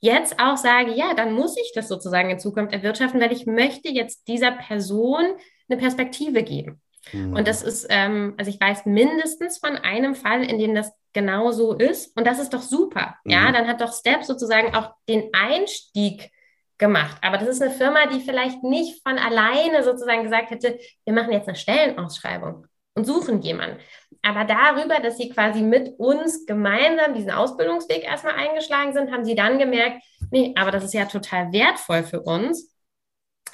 [0.00, 3.90] jetzt auch sage, ja, dann muss ich das sozusagen in Zukunft erwirtschaften, weil ich möchte
[3.90, 5.24] jetzt dieser Person
[5.68, 6.80] eine Perspektive geben.
[7.12, 7.34] Mhm.
[7.34, 11.50] Und das ist, ähm, also ich weiß mindestens von einem Fall, in dem das genau
[11.50, 12.16] so ist.
[12.16, 13.16] Und das ist doch super.
[13.24, 13.30] Mhm.
[13.30, 16.30] Ja, dann hat doch Step sozusagen auch den Einstieg
[16.78, 17.18] gemacht.
[17.22, 21.32] Aber das ist eine Firma, die vielleicht nicht von alleine sozusagen gesagt hätte, wir machen
[21.32, 22.66] jetzt eine Stellenausschreibung
[23.00, 23.78] und suchen jemanden.
[24.22, 29.34] Aber darüber, dass sie quasi mit uns gemeinsam diesen Ausbildungsweg erstmal eingeschlagen sind, haben sie
[29.34, 32.74] dann gemerkt, nee, aber das ist ja total wertvoll für uns,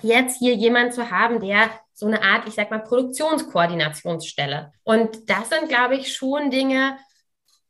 [0.02, 4.72] jetzt hier jemanden zu haben, der so eine Art, ich sag mal, Produktionskoordinationsstelle.
[4.82, 6.98] Und das sind, glaube ich, schon Dinge,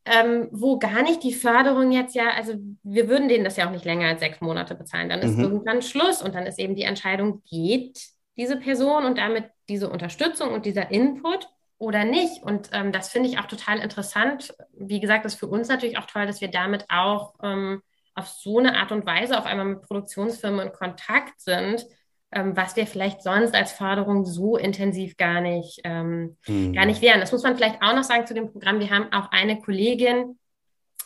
[0.06, 3.72] ähm, wo gar nicht die Förderung jetzt ja, also wir würden denen das ja auch
[3.72, 5.10] nicht länger als sechs Monate bezahlen.
[5.10, 5.44] Dann ist mhm.
[5.44, 8.00] irgendwann Schluss und dann ist eben die Entscheidung, geht
[8.36, 11.48] diese Person und damit diese Unterstützung und dieser Input
[11.78, 12.42] oder nicht.
[12.42, 14.54] Und ähm, das finde ich auch total interessant.
[14.72, 17.82] Wie gesagt, ist für uns natürlich auch toll, dass wir damit auch ähm,
[18.14, 21.84] auf so eine Art und Weise auf einmal mit Produktionsfirmen in Kontakt sind,
[22.32, 26.72] ähm, was wir vielleicht sonst als Förderung so intensiv gar nicht, ähm, mhm.
[26.72, 27.20] gar nicht wären.
[27.20, 28.80] Das muss man vielleicht auch noch sagen zu dem Programm.
[28.80, 30.38] Wir haben auch eine Kollegin,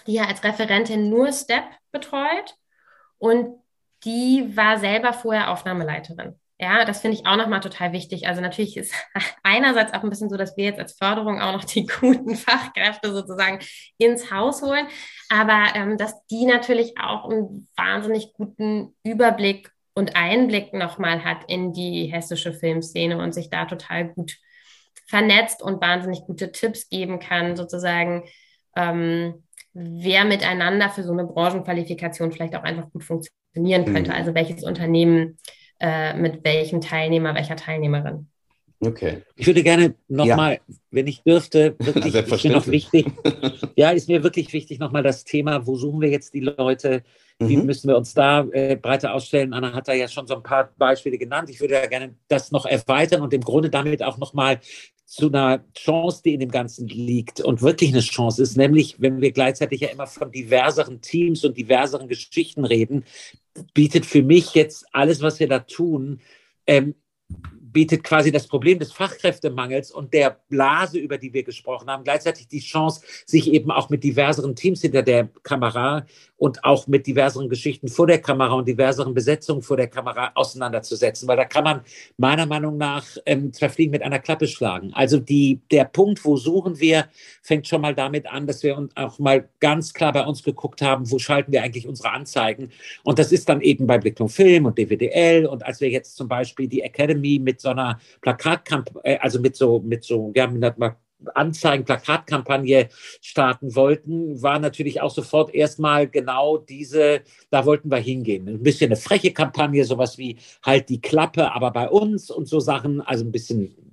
[0.06, 2.54] die ja als Referentin nur STEP betreut
[3.18, 3.59] und
[4.04, 6.38] die war selber vorher Aufnahmeleiterin.
[6.58, 8.26] Ja, das finde ich auch nochmal total wichtig.
[8.28, 8.94] Also natürlich ist
[9.42, 13.12] einerseits auch ein bisschen so, dass wir jetzt als Förderung auch noch die guten Fachkräfte
[13.12, 13.60] sozusagen
[13.96, 14.86] ins Haus holen,
[15.30, 21.72] aber ähm, dass die natürlich auch einen wahnsinnig guten Überblick und Einblick nochmal hat in
[21.72, 24.36] die hessische Filmszene und sich da total gut
[25.06, 28.24] vernetzt und wahnsinnig gute Tipps geben kann, sozusagen,
[28.76, 33.04] ähm, wer miteinander für so eine Branchenqualifikation vielleicht auch einfach gut
[33.52, 34.10] funktionieren könnte.
[34.10, 34.16] Mhm.
[34.16, 35.38] Also welches Unternehmen
[35.80, 38.26] äh, mit welchem Teilnehmer, welcher Teilnehmerin.
[38.82, 39.22] Okay.
[39.36, 40.74] Ich würde gerne nochmal, ja.
[40.90, 43.06] wenn ich dürfte, wirklich, ist mir noch wichtig,
[43.76, 47.02] ja, ist mir wirklich wichtig nochmal das Thema, wo suchen wir jetzt die Leute,
[47.38, 47.66] wie mhm.
[47.66, 49.52] müssen wir uns da äh, breiter ausstellen?
[49.52, 51.50] Anna hat da ja schon so ein paar Beispiele genannt.
[51.50, 54.60] Ich würde ja gerne das noch erweitern und im Grunde damit auch nochmal
[55.10, 59.20] zu einer Chance, die in dem Ganzen liegt und wirklich eine Chance ist, nämlich wenn
[59.20, 63.04] wir gleichzeitig ja immer von diverseren Teams und diverseren Geschichten reden,
[63.74, 66.20] bietet für mich jetzt alles, was wir da tun,
[66.64, 66.94] ähm,
[67.72, 72.46] bietet quasi das Problem des Fachkräftemangels und der Blase, über die wir gesprochen haben, gleichzeitig
[72.46, 76.06] die Chance, sich eben auch mit diverseren Teams hinter der Kamera
[76.40, 81.28] und auch mit diverseren Geschichten vor der Kamera und diverseren Besetzungen vor der Kamera auseinanderzusetzen,
[81.28, 81.82] weil da kann man
[82.16, 84.90] meiner Meinung nach ähm, zwei Fliegen mit einer Klappe schlagen.
[84.94, 87.08] Also die, der Punkt, wo suchen wir,
[87.42, 90.80] fängt schon mal damit an, dass wir uns auch mal ganz klar bei uns geguckt
[90.80, 92.70] haben, wo schalten wir eigentlich unsere Anzeigen.
[93.02, 96.26] Und das ist dann eben bei Blickung Film und DWDL und als wir jetzt zum
[96.26, 100.64] Beispiel die Academy mit so einer Plakatkampagne, äh, also mit so, mit so, ja, mit
[100.64, 100.96] einer
[101.34, 102.88] Anzeigen, Plakatkampagne
[103.20, 108.48] starten wollten, war natürlich auch sofort erstmal genau diese, da wollten wir hingehen.
[108.48, 112.60] Ein bisschen eine freche Kampagne, sowas wie halt die Klappe, aber bei uns und so
[112.60, 113.89] Sachen, also ein bisschen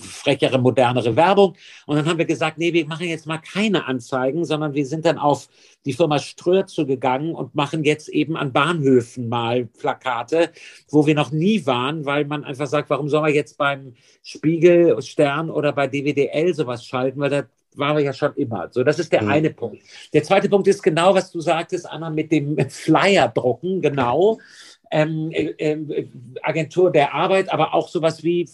[0.00, 1.54] frechere, modernere Werbung.
[1.86, 5.04] Und dann haben wir gesagt, nee, wir machen jetzt mal keine Anzeigen, sondern wir sind
[5.04, 5.48] dann auf
[5.84, 10.50] die Firma Ströhr zugegangen und machen jetzt eben an Bahnhöfen mal Plakate,
[10.88, 15.00] wo wir noch nie waren, weil man einfach sagt, warum soll man jetzt beim Spiegel,
[15.02, 17.42] Stern oder bei DWDL sowas schalten, weil da
[17.74, 18.68] waren wir ja schon immer.
[18.70, 19.30] So, das ist der mhm.
[19.30, 19.82] eine Punkt.
[20.12, 24.38] Der zweite Punkt ist genau, was du sagtest, Anna, mit dem Flyer drucken, genau
[24.92, 26.06] ähm, äh, äh,
[26.42, 28.46] Agentur der Arbeit, aber auch sowas wie,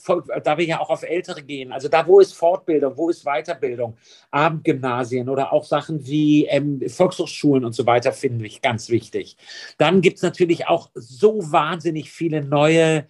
[0.45, 3.97] da wir ja auch auf Ältere gehen, also da, wo ist Fortbildung, wo ist Weiterbildung,
[4.31, 9.37] Abendgymnasien oder auch Sachen wie ähm, Volkshochschulen und so weiter, finde ich ganz wichtig.
[9.79, 13.07] Dann gibt es natürlich auch so wahnsinnig viele neue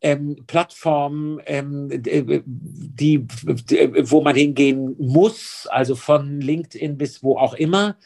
[0.00, 3.26] ähm, Plattformen, ähm, die, die,
[4.08, 7.96] wo man hingehen muss, also von LinkedIn bis wo auch immer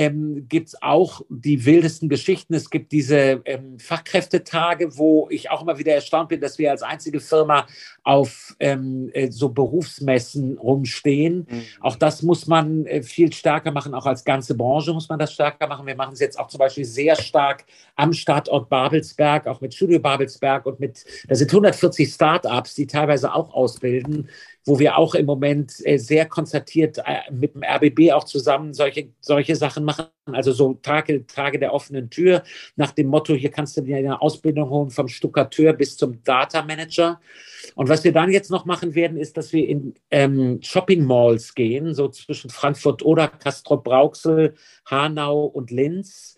[0.00, 2.54] ähm, gibt es auch die wildesten Geschichten.
[2.54, 6.80] Es gibt diese ähm, Fachkräftetage, wo ich auch immer wieder erstaunt bin, dass wir als
[6.80, 7.66] einzige Firma
[8.02, 11.46] auf ähm, äh, so Berufsmessen rumstehen.
[11.48, 11.62] Mhm.
[11.80, 15.32] Auch das muss man äh, viel stärker machen, auch als ganze Branche muss man das
[15.32, 15.86] stärker machen.
[15.86, 17.64] Wir machen es jetzt auch zum Beispiel sehr stark
[17.96, 23.34] am Standort Babelsberg, auch mit Studio Babelsberg und mit, da sind 140 Startups, die teilweise
[23.34, 24.28] auch ausbilden
[24.64, 26.98] wo wir auch im Moment äh, sehr konzertiert
[27.30, 30.06] mit dem RBB auch zusammen solche, solche Sachen machen.
[30.34, 32.42] Also so Tage, Tage der offenen Tür
[32.76, 36.62] nach dem Motto, hier kannst du dir eine Ausbildung holen vom Stuckateur bis zum Data
[36.62, 37.20] Manager.
[37.74, 41.54] Und was wir dann jetzt noch machen werden, ist, dass wir in ähm, Shopping Malls
[41.54, 44.54] gehen, so zwischen Frankfurt oder Castrop Brauxel,
[44.86, 46.36] Hanau und Linz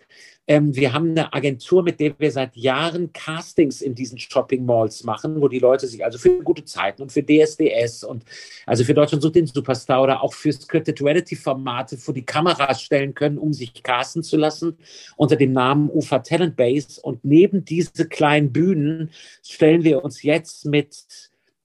[0.49, 5.05] Ähm, wir haben eine Agentur, mit der wir seit Jahren Castings in diesen Shopping Malls
[5.05, 8.25] machen, wo die Leute sich also für gute Zeiten und für DSDS und
[8.67, 12.83] also für Deutschland sucht den Superstar oder auch für Scripted Reality Formate vor die Kameras
[12.83, 14.77] stellen können, um sich casten zu lassen
[15.17, 17.01] unter dem Namen UFA Talent Base.
[17.01, 19.11] Und neben diese kleinen Bühnen
[19.45, 21.05] stellen wir uns jetzt mit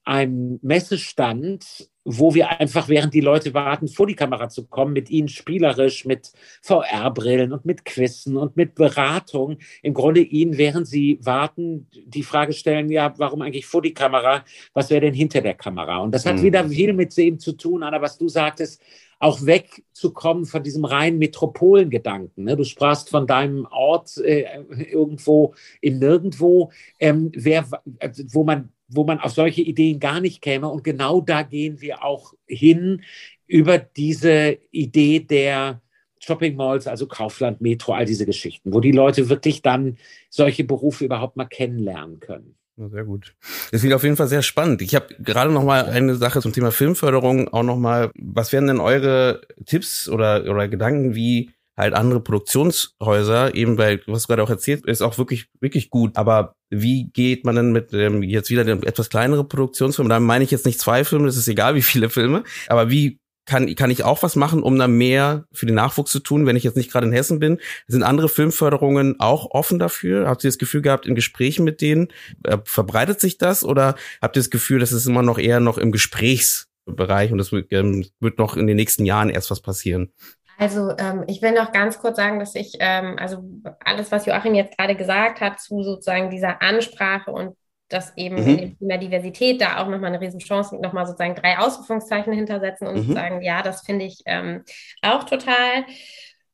[0.04, 5.10] einem Messestand wo wir einfach, während die Leute warten, vor die Kamera zu kommen, mit
[5.10, 6.32] ihnen spielerisch, mit
[6.62, 12.54] VR-Brillen und mit Quizzen und mit Beratung, im Grunde ihnen, während sie warten, die Frage
[12.54, 14.42] stellen, ja, warum eigentlich vor die Kamera?
[14.72, 15.98] Was wäre denn hinter der Kamera?
[15.98, 16.42] Und das hat mhm.
[16.44, 18.82] wieder viel mit dem zu tun, Anna, was du sagtest,
[19.18, 22.44] auch wegzukommen von diesem reinen Metropolengedanken.
[22.44, 22.56] Ne?
[22.56, 24.46] Du sprachst von deinem Ort äh,
[24.90, 26.70] irgendwo im Nirgendwo,
[27.00, 27.66] ähm, wer,
[27.98, 30.68] äh, wo man wo man auf solche Ideen gar nicht käme.
[30.68, 33.02] Und genau da gehen wir auch hin
[33.46, 35.80] über diese Idee der
[36.20, 39.96] Shopping Malls, also Kaufland, Metro, all diese Geschichten, wo die Leute wirklich dann
[40.30, 42.56] solche Berufe überhaupt mal kennenlernen können.
[42.76, 43.34] Sehr gut.
[43.72, 44.82] Das klingt auf jeden Fall sehr spannend.
[44.82, 48.10] Ich habe gerade noch mal eine Sache zum Thema Filmförderung auch noch mal.
[48.16, 54.22] Was wären denn eure Tipps oder oder Gedanken, wie halt andere Produktionshäuser, eben weil, was
[54.22, 56.16] du gerade auch erzählt, ist auch wirklich, wirklich gut.
[56.16, 60.08] Aber wie geht man denn mit ähm, jetzt wieder dem etwas kleinere Produktionsfilme?
[60.10, 63.18] Da meine ich jetzt nicht zwei Filme, das ist egal wie viele Filme, aber wie
[63.48, 66.56] kann, kann ich auch was machen, um da mehr für den Nachwuchs zu tun, wenn
[66.56, 67.58] ich jetzt nicht gerade in Hessen bin?
[67.86, 70.28] Sind andere Filmförderungen auch offen dafür?
[70.28, 72.08] Habt ihr das Gefühl gehabt, in Gesprächen mit denen,
[72.44, 75.78] äh, verbreitet sich das oder habt ihr das Gefühl, das ist immer noch eher noch
[75.78, 80.12] im Gesprächsbereich und es wird, ähm, wird noch in den nächsten Jahren erst was passieren?
[80.58, 83.44] Also ähm, ich will noch ganz kurz sagen, dass ich, ähm, also
[83.84, 87.56] alles, was Joachim jetzt gerade gesagt hat zu sozusagen dieser Ansprache und
[87.88, 88.48] dass eben mhm.
[88.48, 92.88] in dem Thema Diversität da auch nochmal eine Riesenchance liegt, nochmal sozusagen drei Ausrufungszeichen hintersetzen
[92.88, 93.14] und mhm.
[93.14, 94.64] sagen, ja, das finde ich ähm,
[95.00, 95.86] auch total.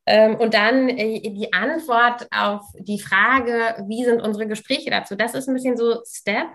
[0.06, 5.16] Ähm, und dann äh, die Antwort auf die Frage, wie sind unsere Gespräche dazu?
[5.16, 6.46] Das ist ein bisschen so Step,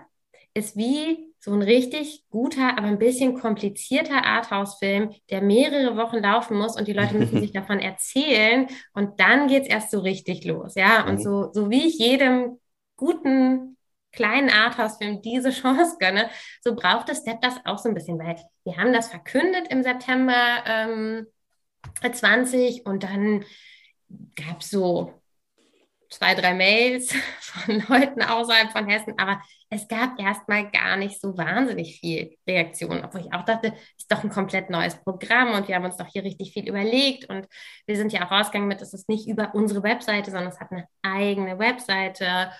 [0.54, 6.58] ist wie so ein richtig guter, aber ein bisschen komplizierter Arthouse-Film, der mehrere Wochen laufen
[6.58, 10.44] muss und die Leute müssen sich davon erzählen und dann geht es erst so richtig
[10.44, 10.74] los.
[10.74, 11.22] Ja, und mhm.
[11.22, 12.58] so, so wie ich jedem
[12.96, 13.78] guten
[14.12, 16.28] kleinen Arthouse-Film diese Chance gönne,
[16.62, 19.82] so braucht es Step das auch so ein bisschen, weil wir haben das verkündet im
[19.82, 20.34] September
[20.66, 21.26] ähm,
[22.02, 23.44] 20 und dann
[24.36, 25.19] gab es so
[26.10, 31.36] zwei, drei Mails von Leuten außerhalb von Hessen, aber es gab erstmal gar nicht so
[31.38, 35.76] wahnsinnig viel Reaktion, obwohl ich auch dachte, ist doch ein komplett neues Programm und wir
[35.76, 37.46] haben uns doch hier richtig viel überlegt und
[37.86, 40.72] wir sind ja auch rausgegangen mit, es ist nicht über unsere Webseite, sondern es hat
[40.72, 42.50] eine eigene Webseite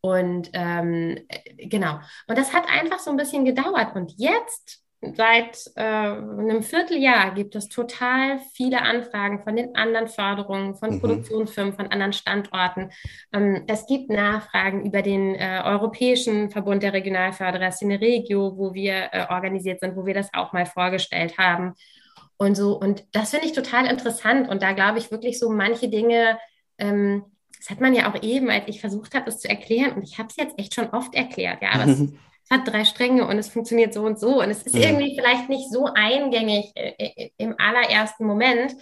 [0.00, 1.26] und ähm,
[1.56, 2.00] genau.
[2.28, 7.54] Und das hat einfach so ein bisschen gedauert und jetzt seit äh, einem Vierteljahr gibt
[7.54, 11.00] es total viele Anfragen von den anderen Förderungen, von mhm.
[11.00, 12.90] Produktionsfirmen, von anderen Standorten.
[13.32, 19.26] Ähm, es gibt Nachfragen über den äh, Europäischen Verbund der Regionalförderer, Cineregio, wo wir äh,
[19.30, 21.74] organisiert sind, wo wir das auch mal vorgestellt haben.
[22.38, 24.48] Und so, und das finde ich total interessant.
[24.48, 26.38] Und da glaube ich wirklich so manche Dinge,
[26.78, 27.24] ähm,
[27.58, 30.18] das hat man ja auch eben, als ich versucht habe, es zu erklären, und ich
[30.18, 32.00] habe es jetzt echt schon oft erklärt, ja, aber es
[32.50, 34.88] hat drei Stränge und es funktioniert so und so und es ist ja.
[34.88, 38.74] irgendwie vielleicht nicht so eingängig äh, äh, im allerersten Moment.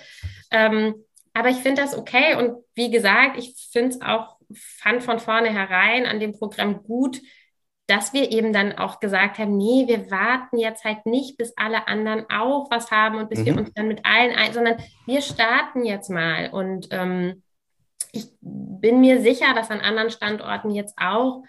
[0.51, 0.95] Ähm,
[1.33, 6.07] aber ich finde das okay und wie gesagt, ich finde es auch, fand von vornherein
[6.07, 7.21] an dem Programm gut,
[7.87, 11.87] dass wir eben dann auch gesagt haben, nee, wir warten jetzt halt nicht, bis alle
[11.87, 13.47] anderen auch was haben und bis mhm.
[13.47, 14.77] wir uns dann mit allen ein, sondern
[15.07, 16.51] wir starten jetzt mal.
[16.51, 17.43] Und ähm,
[18.13, 21.43] ich bin mir sicher, dass an anderen Standorten jetzt auch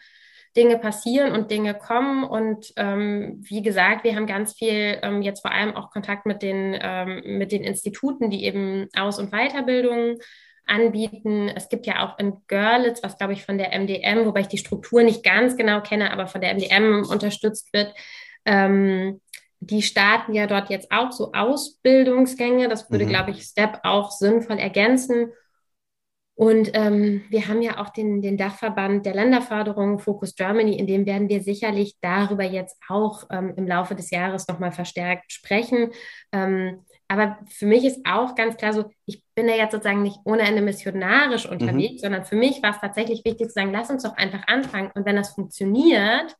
[0.56, 2.24] Dinge passieren und Dinge kommen.
[2.24, 6.42] Und ähm, wie gesagt, wir haben ganz viel ähm, jetzt vor allem auch Kontakt mit
[6.42, 10.18] den, ähm, mit den Instituten, die eben Aus- und Weiterbildung
[10.66, 11.50] anbieten.
[11.50, 14.58] Es gibt ja auch in Görlitz, was glaube ich von der MDM, wobei ich die
[14.58, 17.94] Struktur nicht ganz genau kenne, aber von der MDM unterstützt wird.
[18.46, 19.22] Ähm,
[19.60, 22.68] die starten ja dort jetzt auch so Ausbildungsgänge.
[22.68, 23.10] Das würde, mhm.
[23.10, 25.32] glaube ich, Step auch sinnvoll ergänzen.
[26.36, 31.06] Und ähm, wir haben ja auch den, den Dachverband der Länderförderung, Focus Germany, in dem
[31.06, 35.92] werden wir sicherlich darüber jetzt auch ähm, im Laufe des Jahres nochmal verstärkt sprechen.
[36.34, 40.20] Ähm, aber für mich ist auch ganz klar so, ich bin ja jetzt sozusagen nicht
[40.26, 42.06] ohne Ende missionarisch unterwegs, mhm.
[42.06, 44.92] sondern für mich war es tatsächlich wichtig zu sagen, lass uns doch einfach anfangen.
[44.94, 46.36] Und wenn das funktioniert,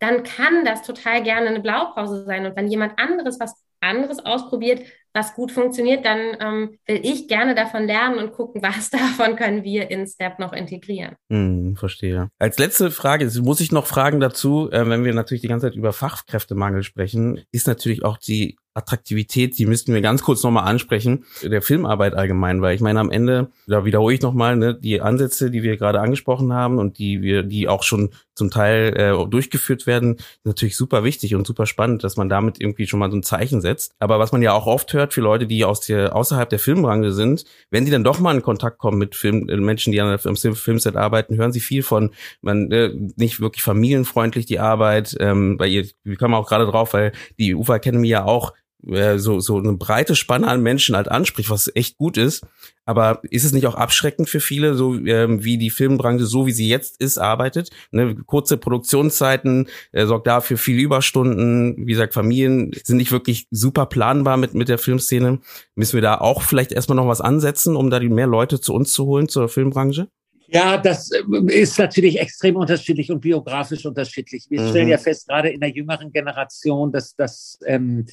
[0.00, 2.44] dann kann das total gerne eine Blaupause sein.
[2.44, 4.82] Und wenn jemand anderes was anderes ausprobiert,
[5.14, 9.64] was gut funktioniert, dann ähm, will ich gerne davon lernen und gucken, was davon können
[9.64, 11.16] wir in Step noch integrieren.
[11.30, 12.28] Hm, verstehe.
[12.38, 15.76] Als letzte Frage, muss ich noch fragen dazu, äh, wenn wir natürlich die ganze Zeit
[15.76, 21.24] über Fachkräftemangel sprechen, ist natürlich auch die Attraktivität, die müssten wir ganz kurz nochmal ansprechen,
[21.42, 25.50] der Filmarbeit allgemein, weil ich meine, am Ende, da wiederhole ich nochmal, ne, die Ansätze,
[25.50, 29.86] die wir gerade angesprochen haben und die wir, die auch schon zum Teil äh, durchgeführt
[29.86, 33.22] werden, natürlich super wichtig und super spannend, dass man damit irgendwie schon mal so ein
[33.22, 33.94] Zeichen setzt.
[33.98, 37.12] Aber was man ja auch oft hört für Leute, die aus der, außerhalb der Filmbranche
[37.12, 40.18] sind, wenn sie dann doch mal in Kontakt kommen mit Film, äh, Menschen, die an
[40.24, 42.10] am Filmset arbeiten, hören sie viel von,
[42.40, 46.94] man äh, nicht wirklich familienfreundlich die Arbeit, ähm, weil ihr, wir kommen auch gerade drauf,
[46.94, 48.52] weil die UFA Academy ja auch
[48.86, 52.44] äh, so, so eine breite Spanne an Menschen halt anspricht, was echt gut ist.
[52.84, 56.52] Aber ist es nicht auch abschreckend für viele, so ähm, wie die Filmbranche, so wie
[56.52, 57.70] sie jetzt ist, arbeitet?
[57.92, 58.16] Ne?
[58.26, 61.86] Kurze Produktionszeiten äh, sorgt dafür viel Überstunden.
[61.86, 65.38] Wie gesagt, Familien sind nicht wirklich super planbar mit, mit der Filmszene.
[65.76, 68.74] Müssen wir da auch vielleicht erstmal noch was ansetzen, um da die mehr Leute zu
[68.74, 70.08] uns zu holen, zur Filmbranche?
[70.52, 74.46] Ja, das äh, ist natürlich extrem unterschiedlich und biografisch unterschiedlich.
[74.50, 74.68] Wir mhm.
[74.68, 78.06] stellen ja fest, gerade in der jüngeren Generation, dass das ähm,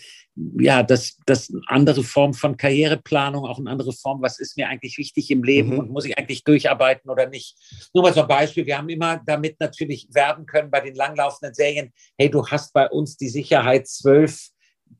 [0.58, 4.98] ja, dass das andere Form von Karriereplanung, auch eine andere Form, was ist mir eigentlich
[4.98, 5.80] wichtig im Leben mhm.
[5.80, 7.58] und muss ich eigentlich durcharbeiten oder nicht.
[7.94, 11.54] Nur mal so ein Beispiel, wir haben immer damit natürlich werben können bei den langlaufenden
[11.54, 14.50] Serien, hey, du hast bei uns die Sicherheit zwölf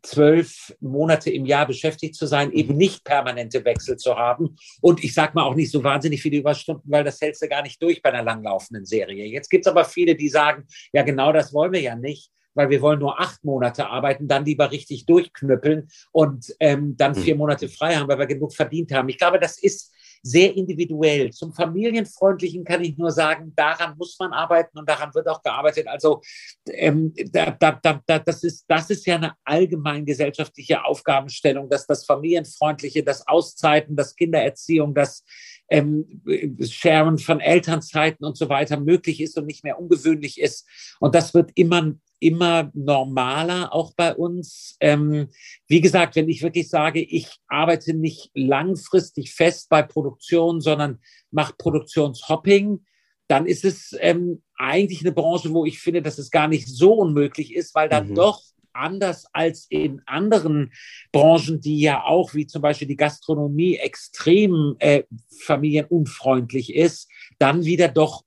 [0.02, 4.56] zwölf Monate im Jahr beschäftigt zu sein, eben nicht permanente Wechsel zu haben.
[4.82, 7.62] Und ich sage mal auch nicht so wahnsinnig viele Überstunden, weil das hältst du gar
[7.62, 9.26] nicht durch bei einer langlaufenden Serie.
[9.26, 12.70] Jetzt gibt es aber viele, die sagen, ja, genau das wollen wir ja nicht weil
[12.70, 17.40] wir wollen nur acht Monate arbeiten, dann lieber richtig durchknüppeln und ähm, dann vier mhm.
[17.40, 19.08] Monate frei haben, weil wir genug verdient haben.
[19.08, 21.32] Ich glaube, das ist sehr individuell.
[21.32, 25.88] Zum Familienfreundlichen kann ich nur sagen, daran muss man arbeiten und daran wird auch gearbeitet.
[25.88, 26.22] Also
[26.68, 32.06] ähm, da, da, da, das, ist, das ist ja eine allgemein gesellschaftliche Aufgabenstellung, dass das
[32.06, 35.24] Familienfreundliche, das Auszeiten, das Kindererziehung, das
[35.70, 36.22] ähm,
[36.62, 40.68] Sharen von Elternzeiten und so weiter möglich ist und nicht mehr ungewöhnlich ist.
[41.00, 44.76] Und das wird immer immer normaler, auch bei uns.
[44.80, 45.30] Ähm,
[45.68, 51.00] wie gesagt, wenn ich wirklich sage, ich arbeite nicht langfristig fest bei Produktion, sondern
[51.32, 52.86] mache Produktionshopping,
[53.28, 56.94] dann ist es ähm, eigentlich eine Branche, wo ich finde, dass es gar nicht so
[56.94, 58.16] unmöglich ist, weil dann mhm.
[58.16, 58.42] doch
[58.74, 60.72] anders als in anderen
[61.12, 65.04] Branchen, die ja auch, wie zum Beispiel die Gastronomie, extrem äh,
[65.42, 68.24] familienunfreundlich ist, dann wieder doch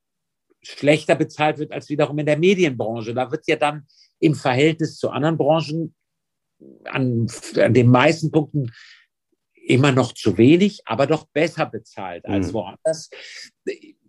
[0.62, 3.14] schlechter bezahlt wird als wiederum in der Medienbranche.
[3.14, 3.86] Da wird ja dann
[4.20, 5.94] im Verhältnis zu anderen Branchen
[6.84, 7.26] an,
[7.56, 8.72] an den meisten Punkten
[9.54, 12.54] immer noch zu wenig, aber doch besser bezahlt als mhm.
[12.54, 13.10] woanders.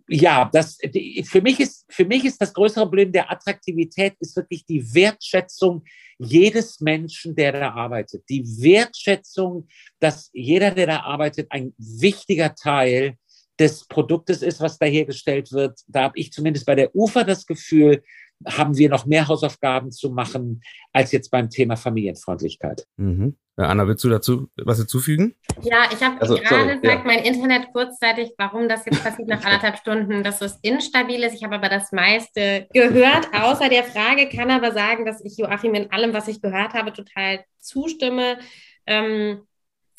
[0.06, 0.78] Ja, das,
[1.24, 5.82] für, mich ist, für mich ist das größere Problem der Attraktivität ist wirklich die Wertschätzung
[6.18, 8.24] jedes Menschen, der da arbeitet.
[8.28, 9.66] Die Wertschätzung,
[10.00, 13.16] dass jeder, der da arbeitet, ein wichtiger Teil
[13.58, 15.80] des Produktes ist, was da hergestellt wird.
[15.86, 18.02] Da habe ich zumindest bei der UFA das Gefühl,
[18.46, 20.62] haben wir noch mehr Hausaufgaben zu machen
[20.92, 22.86] als jetzt beim Thema Familienfreundlichkeit.
[22.96, 23.36] Mhm.
[23.56, 25.36] Ja, Anna, willst du dazu was hinzufügen?
[25.62, 27.02] Ja, ich habe also, gerade gesagt, ja.
[27.04, 31.34] mein Internet kurzzeitig, warum das jetzt passiert nach anderthalb Stunden, dass es instabil ist.
[31.34, 35.74] Ich habe aber das meiste gehört, außer der Frage, kann aber sagen, dass ich Joachim
[35.74, 38.38] in allem, was ich gehört habe, total zustimme.
[38.86, 39.42] Ähm,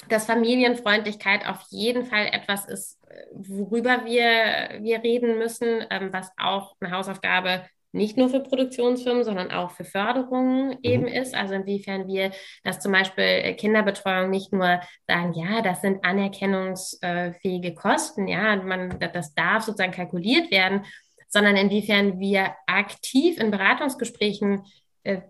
[0.10, 3.00] dass Familienfreundlichkeit auf jeden Fall etwas ist,
[3.34, 7.66] worüber wir, wir reden müssen, ähm, was auch eine Hausaufgabe
[7.96, 10.80] nicht nur für Produktionsfirmen, sondern auch für Förderungen mhm.
[10.84, 11.34] eben ist.
[11.34, 12.32] Also inwiefern wir
[12.64, 19.00] das zum Beispiel äh, Kinderbetreuung nicht nur sagen, ja, das sind anerkennungsfähige Kosten, ja, man,
[19.00, 20.86] das darf sozusagen kalkuliert werden,
[21.30, 24.64] sondern inwiefern wir aktiv in Beratungsgesprächen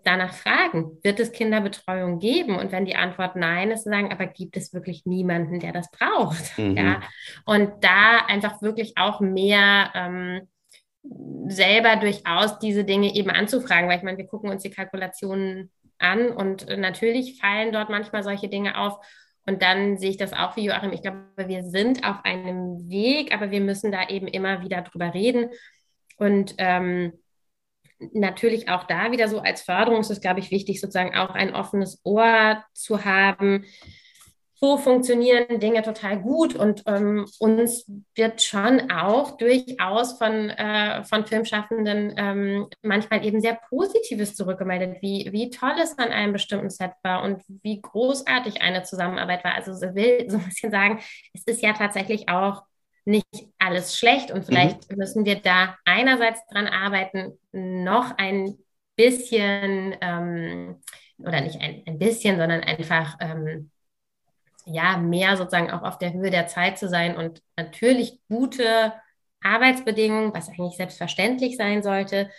[0.03, 2.57] danach fragen, wird es Kinderbetreuung geben?
[2.57, 6.57] Und wenn die Antwort nein ist, sagen, aber gibt es wirklich niemanden, der das braucht?
[6.57, 6.77] Mhm.
[6.77, 7.02] Ja.
[7.45, 10.47] Und da einfach wirklich auch mehr ähm,
[11.47, 16.30] selber durchaus diese Dinge eben anzufragen, weil ich meine, wir gucken uns die Kalkulationen an
[16.30, 18.97] und natürlich fallen dort manchmal solche Dinge auf.
[19.45, 20.93] Und dann sehe ich das auch wie Joachim.
[20.93, 25.14] Ich glaube, wir sind auf einem Weg, aber wir müssen da eben immer wieder drüber
[25.14, 25.49] reden.
[26.18, 27.14] Und ähm,
[27.99, 31.53] natürlich auch da wieder so als Förderung ist es, glaube ich, wichtig, sozusagen auch ein
[31.53, 33.65] offenes Ohr zu haben.
[34.57, 41.26] So funktionieren Dinge total gut und ähm, uns wird schon auch durchaus von, äh, von
[41.26, 46.91] Filmschaffenden ähm, manchmal eben sehr Positives zurückgemeldet, wie, wie toll es an einem bestimmten Set
[47.03, 49.55] war und wie großartig eine Zusammenarbeit war.
[49.55, 51.01] Also ich will so ein bisschen sagen,
[51.34, 52.63] es ist ja tatsächlich auch
[53.06, 54.98] nicht alles schlecht und vielleicht mhm.
[54.98, 58.57] müssen wir da einerseits dran arbeiten, noch ein
[58.95, 60.82] bisschen ähm,
[61.19, 63.72] oder nicht ein, ein bisschen, sondern einfach ähm,
[64.65, 68.94] ja mehr sozusagen auch auf der Höhe der Zeit zu sein und natürlich gute
[69.41, 72.32] Arbeitsbedingungen, was eigentlich selbstverständlich sein sollte,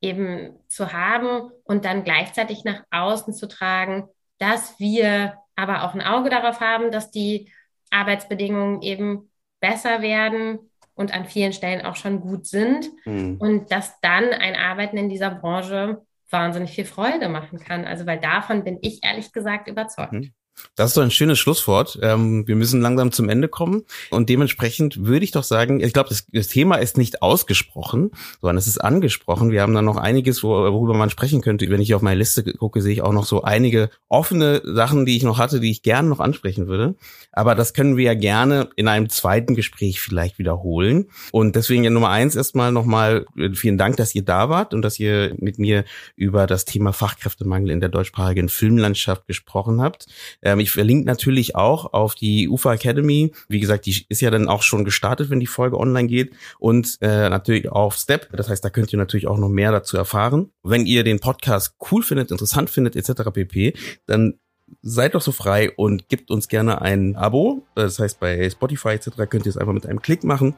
[0.00, 6.02] eben zu haben und dann gleichzeitig nach außen zu tragen, dass wir aber auch ein
[6.02, 7.52] Auge darauf haben, dass die
[7.90, 9.30] Arbeitsbedingungen eben
[9.64, 10.58] besser werden
[10.94, 13.38] und an vielen Stellen auch schon gut sind mhm.
[13.38, 17.86] und dass dann ein Arbeiten in dieser Branche wahnsinnig viel Freude machen kann.
[17.86, 20.12] Also weil davon bin ich ehrlich gesagt überzeugt.
[20.12, 20.34] Mhm.
[20.76, 21.98] Das ist doch ein schönes Schlusswort.
[22.02, 23.84] Ähm, wir müssen langsam zum Ende kommen.
[24.10, 28.10] Und dementsprechend würde ich doch sagen, ich glaube, das, das, Thema ist nicht ausgesprochen,
[28.40, 29.50] sondern es ist angesprochen.
[29.50, 31.68] Wir haben da noch einiges, worüber man sprechen könnte.
[31.70, 35.16] Wenn ich auf meine Liste gucke, sehe ich auch noch so einige offene Sachen, die
[35.16, 36.94] ich noch hatte, die ich gerne noch ansprechen würde.
[37.32, 41.06] Aber das können wir ja gerne in einem zweiten Gespräch vielleicht wiederholen.
[41.32, 44.82] Und deswegen ja Nummer eins erstmal nochmal äh, vielen Dank, dass ihr da wart und
[44.82, 45.84] dass ihr mit mir
[46.16, 50.06] über das Thema Fachkräftemangel in der deutschsprachigen Filmlandschaft gesprochen habt.
[50.44, 53.32] Ähm, ich verlinke natürlich auch auf die UFA Academy.
[53.48, 56.34] Wie gesagt, die ist ja dann auch schon gestartet, wenn die Folge online geht.
[56.58, 58.28] Und äh, natürlich auf Step.
[58.36, 60.50] Das heißt, da könnt ihr natürlich auch noch mehr dazu erfahren.
[60.62, 63.30] Wenn ihr den Podcast cool findet, interessant findet, etc.
[63.32, 63.74] pp.,
[64.06, 64.34] dann
[64.82, 67.66] seid doch so frei und gebt uns gerne ein Abo.
[67.74, 69.10] Das heißt, bei Spotify etc.
[69.28, 70.54] könnt ihr es einfach mit einem Klick machen.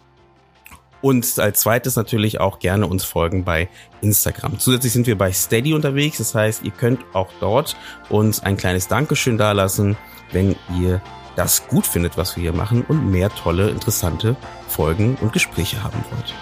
[1.02, 3.68] Und als zweites natürlich auch gerne uns folgen bei
[4.00, 4.58] Instagram.
[4.58, 6.18] Zusätzlich sind wir bei Steady unterwegs.
[6.18, 7.76] Das heißt, ihr könnt auch dort
[8.08, 9.96] uns ein kleines Dankeschön dalassen,
[10.32, 11.00] wenn ihr
[11.36, 14.36] das gut findet, was wir hier machen und mehr tolle, interessante
[14.68, 16.34] Folgen und Gespräche haben wollt.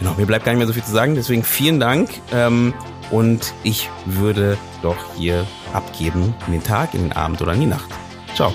[0.00, 1.14] Genau, mir bleibt gar nicht mehr so viel zu sagen.
[1.14, 2.10] Deswegen vielen Dank.
[2.32, 2.74] Ähm,
[3.10, 7.66] und ich würde doch hier abgeben in den Tag, in den Abend oder in die
[7.66, 7.88] Nacht.
[8.34, 8.52] Ciao.